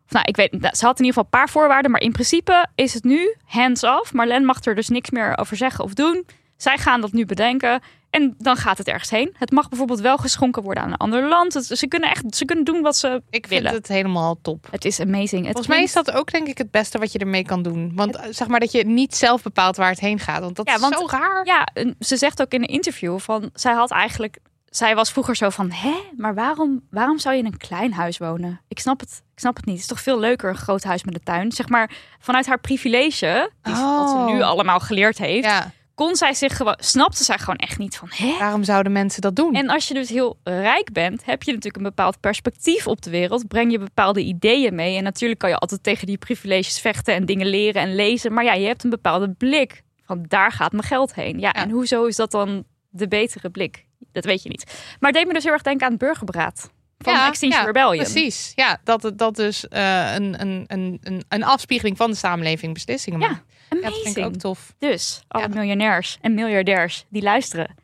Of 0.06 0.12
nou, 0.12 0.26
ik 0.26 0.36
weet, 0.36 0.52
nou, 0.52 0.76
ze 0.76 0.86
had 0.86 1.00
in 1.00 1.06
ieder 1.06 1.22
geval 1.22 1.24
een 1.24 1.40
paar 1.40 1.50
voorwaarden, 1.50 1.92
maar 1.92 2.02
in 2.02 2.12
principe 2.12 2.68
is 2.76 2.94
het 2.94 3.04
nu 3.04 3.36
hands-off. 3.46 4.14
Marlen 4.14 4.46
mag 4.46 4.64
er 4.64 4.76
dus 4.76 4.90
niks 4.90 5.10
meer 5.10 5.38
over 5.38 5.58
zeggen 5.58 5.84
of 5.84 5.94
doen. 5.94 6.26
Zij 6.58 6.78
gaan 6.78 7.02
dat 7.02 7.12
nu 7.12 7.26
bedenken 7.26 7.82
en 8.10 8.36
dan 8.38 8.56
gaat 8.58 8.78
het 8.78 8.88
ergens 8.88 9.10
heen. 9.10 9.36
Het 9.38 9.52
mag 9.52 9.70
bijvoorbeeld 9.70 10.00
wel 10.00 10.18
geschonken 10.18 10.64
worden 10.64 10.84
aan 10.84 10.92
een 10.92 10.98
ander 10.98 11.28
land. 11.28 11.54
Het- 11.54 11.66
ze 11.66 11.88
kunnen 11.88 12.10
echt, 12.10 12.36
ze 12.36 12.46
kunnen 12.46 12.66
doen 12.66 12.82
wat 12.82 12.96
ze 12.98 13.22
Ik 13.30 13.48
vind 13.48 13.62
willen. 13.62 13.78
het 13.78 13.88
helemaal 13.88 14.38
top. 14.42 14.68
Het 14.72 14.86
is 14.86 15.00
amazing. 15.00 15.32
Het 15.46 15.52
Volgens 15.56 15.68
mij 15.68 15.84
is 15.84 15.94
dat 15.94 16.12
ook 16.12 16.32
denk 16.32 16.48
ik 16.48 16.58
het 16.58 16.72
beste 16.72 16.98
wat 17.00 17.12
je 17.12 17.20
ermee 17.20 17.44
kan 17.46 17.62
doen. 17.64 17.92
Want 17.96 18.16
eh, 18.16 18.24
zeg 18.30 18.48
maar 18.48 18.60
dat 18.60 18.72
je 18.72 18.86
niet 18.86 19.16
zelf 19.16 19.42
bepaalt 19.44 19.76
waar 19.78 19.90
het 19.90 20.00
heen 20.00 20.20
gaat. 20.20 20.40
Want 20.40 20.56
dat 20.56 20.68
Ja, 20.68 20.76
is 20.76 20.82
want- 20.82 20.96
zo 20.96 21.06
raar. 21.08 21.46
Ja, 21.46 21.68
ze 22.00 22.18
zegt 22.18 22.42
ook 22.42 22.52
in 22.52 22.62
een 22.62 22.68
interview 22.68 23.20
van 23.20 23.50
zij 23.54 23.74
had 23.74 23.92
eigenlijk. 23.92 24.38
Zij 24.66 24.96
was 24.96 25.12
vroeger 25.12 25.36
zo 25.36 25.50
van, 25.50 25.72
hè, 25.72 25.94
maar 26.18 26.34
waarom, 26.34 26.82
waarom 26.92 27.20
zou 27.20 27.36
je 27.36 27.40
in 27.42 27.46
een 27.48 27.58
klein 27.58 27.94
huis 27.94 28.18
wonen? 28.18 28.62
Ik 28.68 28.80
snap 28.80 29.00
het, 29.00 29.10
ik 29.34 29.40
snap 29.40 29.56
het 29.56 29.66
niet. 29.66 29.74
Het 29.76 29.84
is 29.84 29.90
toch 29.90 30.02
veel 30.02 30.20
leuker 30.20 30.50
een 30.50 30.56
groot 30.58 30.84
huis 30.84 31.04
met 31.04 31.14
een 31.16 31.24
tuin. 31.24 31.52
Zeg 31.52 31.70
maar 31.70 31.92
vanuit 32.20 32.46
haar 32.46 32.60
privilege, 32.60 33.52
die, 33.62 33.74
wat 33.74 34.10
ze 34.10 34.16
Oh. 34.16 34.26
nu 34.26 34.42
allemaal 34.42 34.80
geleerd 34.80 35.18
heeft, 35.18 35.46
Ja, 35.46 35.72
kon 35.96 36.16
zij 36.16 36.34
zich 36.34 36.58
gewoon, 36.58 36.76
snapte 36.80 37.24
zij 37.24 37.38
gewoon 37.38 37.56
echt 37.56 37.78
niet 37.78 37.98
van, 37.98 38.08
hè? 38.12 38.36
Waarom 38.40 38.64
zouden 38.64 38.92
mensen 38.92 39.22
dat 39.22 39.36
doen? 39.36 39.54
En 39.56 39.70
als 39.70 39.88
je 39.88 39.94
dus 39.94 40.10
heel 40.10 40.38
rijk 40.44 40.92
bent, 40.94 41.26
heb 41.26 41.44
je 41.44 41.52
natuurlijk 41.52 41.78
een 41.84 41.90
bepaald 41.90 42.20
perspectief 42.20 42.88
op 42.88 43.02
de 43.02 43.10
wereld. 43.10 43.48
Breng 43.48 43.72
je 43.72 43.80
bepaalde 43.80 44.22
ideeën 44.22 44.76
mee. 44.76 44.98
En 44.98 45.04
natuurlijk 45.04 45.40
kan 45.40 45.50
je 45.50 45.58
altijd 45.58 45.84
tegen 45.84 46.08
die 46.08 46.18
privileges 46.18 46.80
vechten 46.80 47.14
en 47.14 47.26
dingen 47.26 47.48
leren 47.48 47.82
en 47.82 47.96
lezen. 47.96 48.34
Maar 48.34 48.44
ja, 48.44 48.54
je 48.54 48.68
hebt 48.68 48.84
een 48.84 48.90
bepaalde 48.90 49.30
blik. 49.30 49.84
Van 50.06 50.26
daar 50.28 50.52
gaat 50.52 50.72
mijn 50.72 50.84
geld 50.84 51.16
heen. 51.16 51.40
Ja, 51.40 51.52
Ja. 51.54 51.54
en 51.54 51.70
hoezo 51.70 52.06
is 52.06 52.16
dat 52.16 52.32
dan 52.32 52.64
de 52.90 53.08
betere 53.08 53.50
blik? 53.50 53.86
Dat 54.12 54.26
weet 54.26 54.44
je 54.44 54.50
niet. 54.50 54.64
Maar 55.00 55.10
het 55.12 55.20
deed 55.20 55.28
me 55.28 55.34
dus 55.34 55.44
heel 55.44 55.54
erg 55.54 55.62
denken 55.62 55.86
aan 55.86 55.92
het 55.92 56.02
burgerberaad. 56.02 56.70
Van 56.98 57.14
Ja, 57.14 57.28
Extinction 57.28 57.62
ja, 57.62 57.68
Rebellion. 57.68 58.04
Precies. 58.04 58.52
Ja, 58.56 58.80
dat 58.84 59.12
dat 59.16 59.36
dus 59.36 59.68
eh, 59.68 60.14
een, 60.14 60.42
een, 60.42 60.64
een, 60.68 60.98
een, 61.04 61.24
een 61.28 61.44
afspiegeling 61.44 61.98
van 61.98 62.10
de 62.12 62.18
samenleving 62.18 62.74
beslissingen 62.74 63.20
Ja, 63.20 63.28
maakt. 63.28 63.44
Ja, 63.70 63.82
dat 63.82 63.94
vind 63.94 63.96
ik 63.96 64.06
amazing. 64.06 64.26
ook 64.26 64.36
tof. 64.36 64.74
Dus, 64.80 65.22
alle 65.28 65.50
miljonairs 65.50 66.18
en 66.22 66.34
miljardairs 66.34 67.06
die 67.10 67.22
luisteren. 67.22 67.76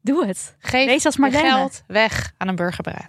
Doe 0.00 0.26
het. 0.26 0.56
Geef 0.58 0.86
Wees 0.86 1.04
als 1.06 1.16
Marlene. 1.16 1.48
geld 1.50 1.82
weg 1.86 2.32
aan 2.36 2.48
een 2.48 2.56
burgerberaad. 2.56 3.08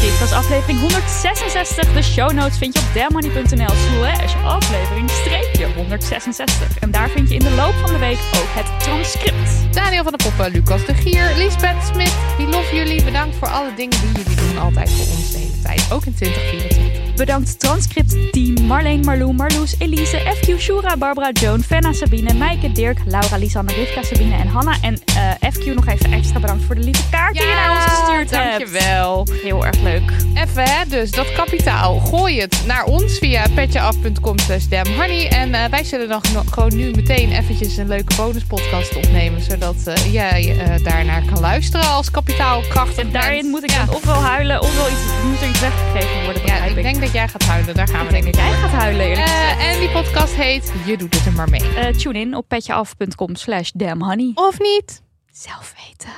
Dit 0.00 0.18
was 0.18 0.32
aflevering 0.32 0.80
166. 0.80 1.92
De 1.92 2.02
show 2.02 2.32
notes 2.32 2.58
vind 2.58 2.74
je 2.74 2.80
op 2.80 2.94
dammoney.nl 2.94 3.74
slash 3.74 4.34
aflevering 4.44 5.10
streepje 5.10 5.66
166. 5.74 6.78
En 6.78 6.90
daar 6.90 7.08
vind 7.10 7.28
je 7.28 7.34
in 7.34 7.40
de 7.40 7.50
loop 7.50 7.72
van 7.72 7.92
de 7.92 7.98
week 7.98 8.18
ook 8.18 8.48
het 8.48 8.80
transcript. 8.82 9.74
Daniel 9.74 10.02
van 10.02 10.12
der 10.16 10.30
Poppen, 10.30 10.52
Lucas 10.52 10.84
de 10.86 10.94
Gier, 10.94 11.34
Lisbeth 11.36 11.84
Smit. 11.92 12.14
We 12.36 12.46
love 12.50 12.74
jullie. 12.76 13.04
Bedankt 13.04 13.36
voor 13.36 13.48
alle 13.48 13.74
dingen 13.74 14.00
die 14.00 14.12
jullie 14.22 14.36
doen. 14.36 14.58
Altijd 14.58 14.90
voor 14.90 15.14
ons 15.16 15.32
de 15.32 15.38
hele 15.38 15.60
tijd. 15.62 15.92
Ook 15.92 16.04
in 16.04 16.14
2024. 16.14 17.05
Bedankt 17.16 17.60
transcript 17.60 18.32
team 18.32 18.66
Marleen, 18.66 19.00
Marlou, 19.00 19.32
Marloes, 19.32 19.74
Elise, 19.78 20.16
FQ, 20.16 20.58
Shura, 20.58 20.96
Barbara, 20.96 21.30
Joan, 21.32 21.62
Fenna, 21.62 21.92
Sabine, 21.92 22.34
Maaike, 22.34 22.72
Dirk, 22.72 22.98
Laura, 23.06 23.36
Lisanne, 23.36 23.72
Rivka, 23.72 24.02
Sabine 24.02 24.34
en 24.34 24.48
Hanna. 24.48 24.76
En 24.80 24.98
eh, 25.04 25.50
FQ 25.52 25.74
nog 25.74 25.86
even 25.86 26.12
extra 26.12 26.40
bedankt 26.40 26.64
voor 26.64 26.74
de 26.74 26.80
lieve 26.80 27.02
kaart 27.10 27.32
die 27.32 27.42
je 27.42 27.54
naar 27.54 27.70
ons 27.70 27.84
gestuurd 27.84 28.30
hebt. 28.30 28.58
dankjewel. 28.58 29.26
Heel 29.42 29.66
erg 29.66 29.80
leuk. 29.80 30.12
Even 30.34 30.62
hè, 30.62 30.84
dus 30.88 31.10
dat 31.10 31.32
kapitaal. 31.32 31.98
Gooi 31.98 32.40
het 32.40 32.62
naar 32.66 32.84
ons 32.84 33.18
via 33.18 33.46
petjeaf.com 33.54 34.38
slash 34.38 34.64
damnhoney. 34.64 35.28
En 35.28 35.54
eh, 35.54 35.70
wij 35.70 35.84
zullen 35.84 36.08
dan 36.08 36.22
gewoon 36.50 36.76
nu 36.76 36.90
meteen 36.90 37.32
eventjes 37.32 37.76
een 37.76 37.88
leuke 37.88 38.14
bonuspodcast 38.16 38.96
opnemen. 38.96 39.42
Zodat 39.42 39.76
eh, 39.84 40.12
jij 40.12 40.56
daarnaar 40.82 41.22
kan 41.32 41.40
luisteren 41.40 41.88
als 41.88 42.10
kapitaalkrachtig 42.10 43.04
En 43.04 43.12
daarin 43.12 43.36
mens. 43.36 43.48
moet 43.48 43.62
ik 43.62 43.70
ja. 43.70 43.84
dan 43.84 43.94
ofwel 43.94 44.22
huilen 44.22 44.62
ofwel 44.62 44.86
iets, 44.88 45.00
moet 45.24 45.40
er 45.40 45.48
iets 45.48 45.60
weggegeven 45.60 46.24
worden. 46.24 46.42
Ja, 46.46 46.64
ik 46.64 46.82
denk 46.82 47.00
dat 47.06 47.14
jij 47.14 47.28
gaat 47.28 47.42
huilen. 47.42 47.74
Daar 47.74 47.88
gaan 47.88 48.06
we 48.06 48.12
denk 48.12 48.24
ik 48.24 48.34
jij 48.34 48.52
gaat 48.52 48.70
huilen. 48.70 49.12
Eh, 49.12 49.72
en 49.72 49.80
die 49.80 49.90
podcast 49.90 50.34
heet 50.34 50.72
Je 50.86 50.96
doet 50.96 51.14
het 51.14 51.26
er 51.26 51.32
maar 51.32 51.50
mee. 51.50 51.74
Eh, 51.74 51.94
tune 51.94 52.18
in 52.18 52.36
op 52.36 52.48
petjeaf.com 52.48 53.36
slash 53.36 53.70
damnhoney. 53.74 54.32
Of 54.34 54.58
niet? 54.58 55.02
Zelf 55.32 55.74
weten. 55.76 56.10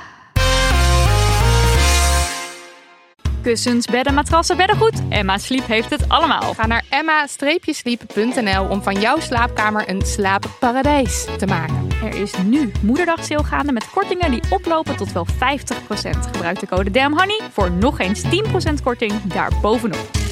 Kussens, 3.41 3.85
bedden, 3.85 4.13
matrassen, 4.13 4.57
beddengoed. 4.57 5.01
Emma 5.09 5.37
Sleep 5.37 5.67
heeft 5.67 5.89
het 5.89 6.09
allemaal. 6.09 6.53
Ga 6.53 6.67
naar 6.67 6.85
emma-sleep.nl 6.89 8.65
om 8.69 8.83
van 8.83 8.99
jouw 8.99 9.19
slaapkamer 9.19 9.89
een 9.89 10.01
slaapparadijs 10.01 11.25
te 11.37 11.45
maken. 11.45 11.87
Er 12.03 12.15
is 12.15 12.33
nu 12.45 12.71
moederdag 12.81 13.25
sale 13.25 13.43
gaande 13.43 13.71
met 13.71 13.89
kortingen 13.89 14.31
die 14.31 14.41
oplopen 14.49 14.95
tot 14.95 15.11
wel 15.11 15.25
50%. 15.25 15.29
Gebruik 16.31 16.59
de 16.59 16.67
code 16.67 16.91
DAMHONEY 16.91 17.39
voor 17.51 17.71
nog 17.71 17.99
eens 17.99 18.23
10% 18.23 18.27
korting 18.83 19.13
daarbovenop. 19.23 20.28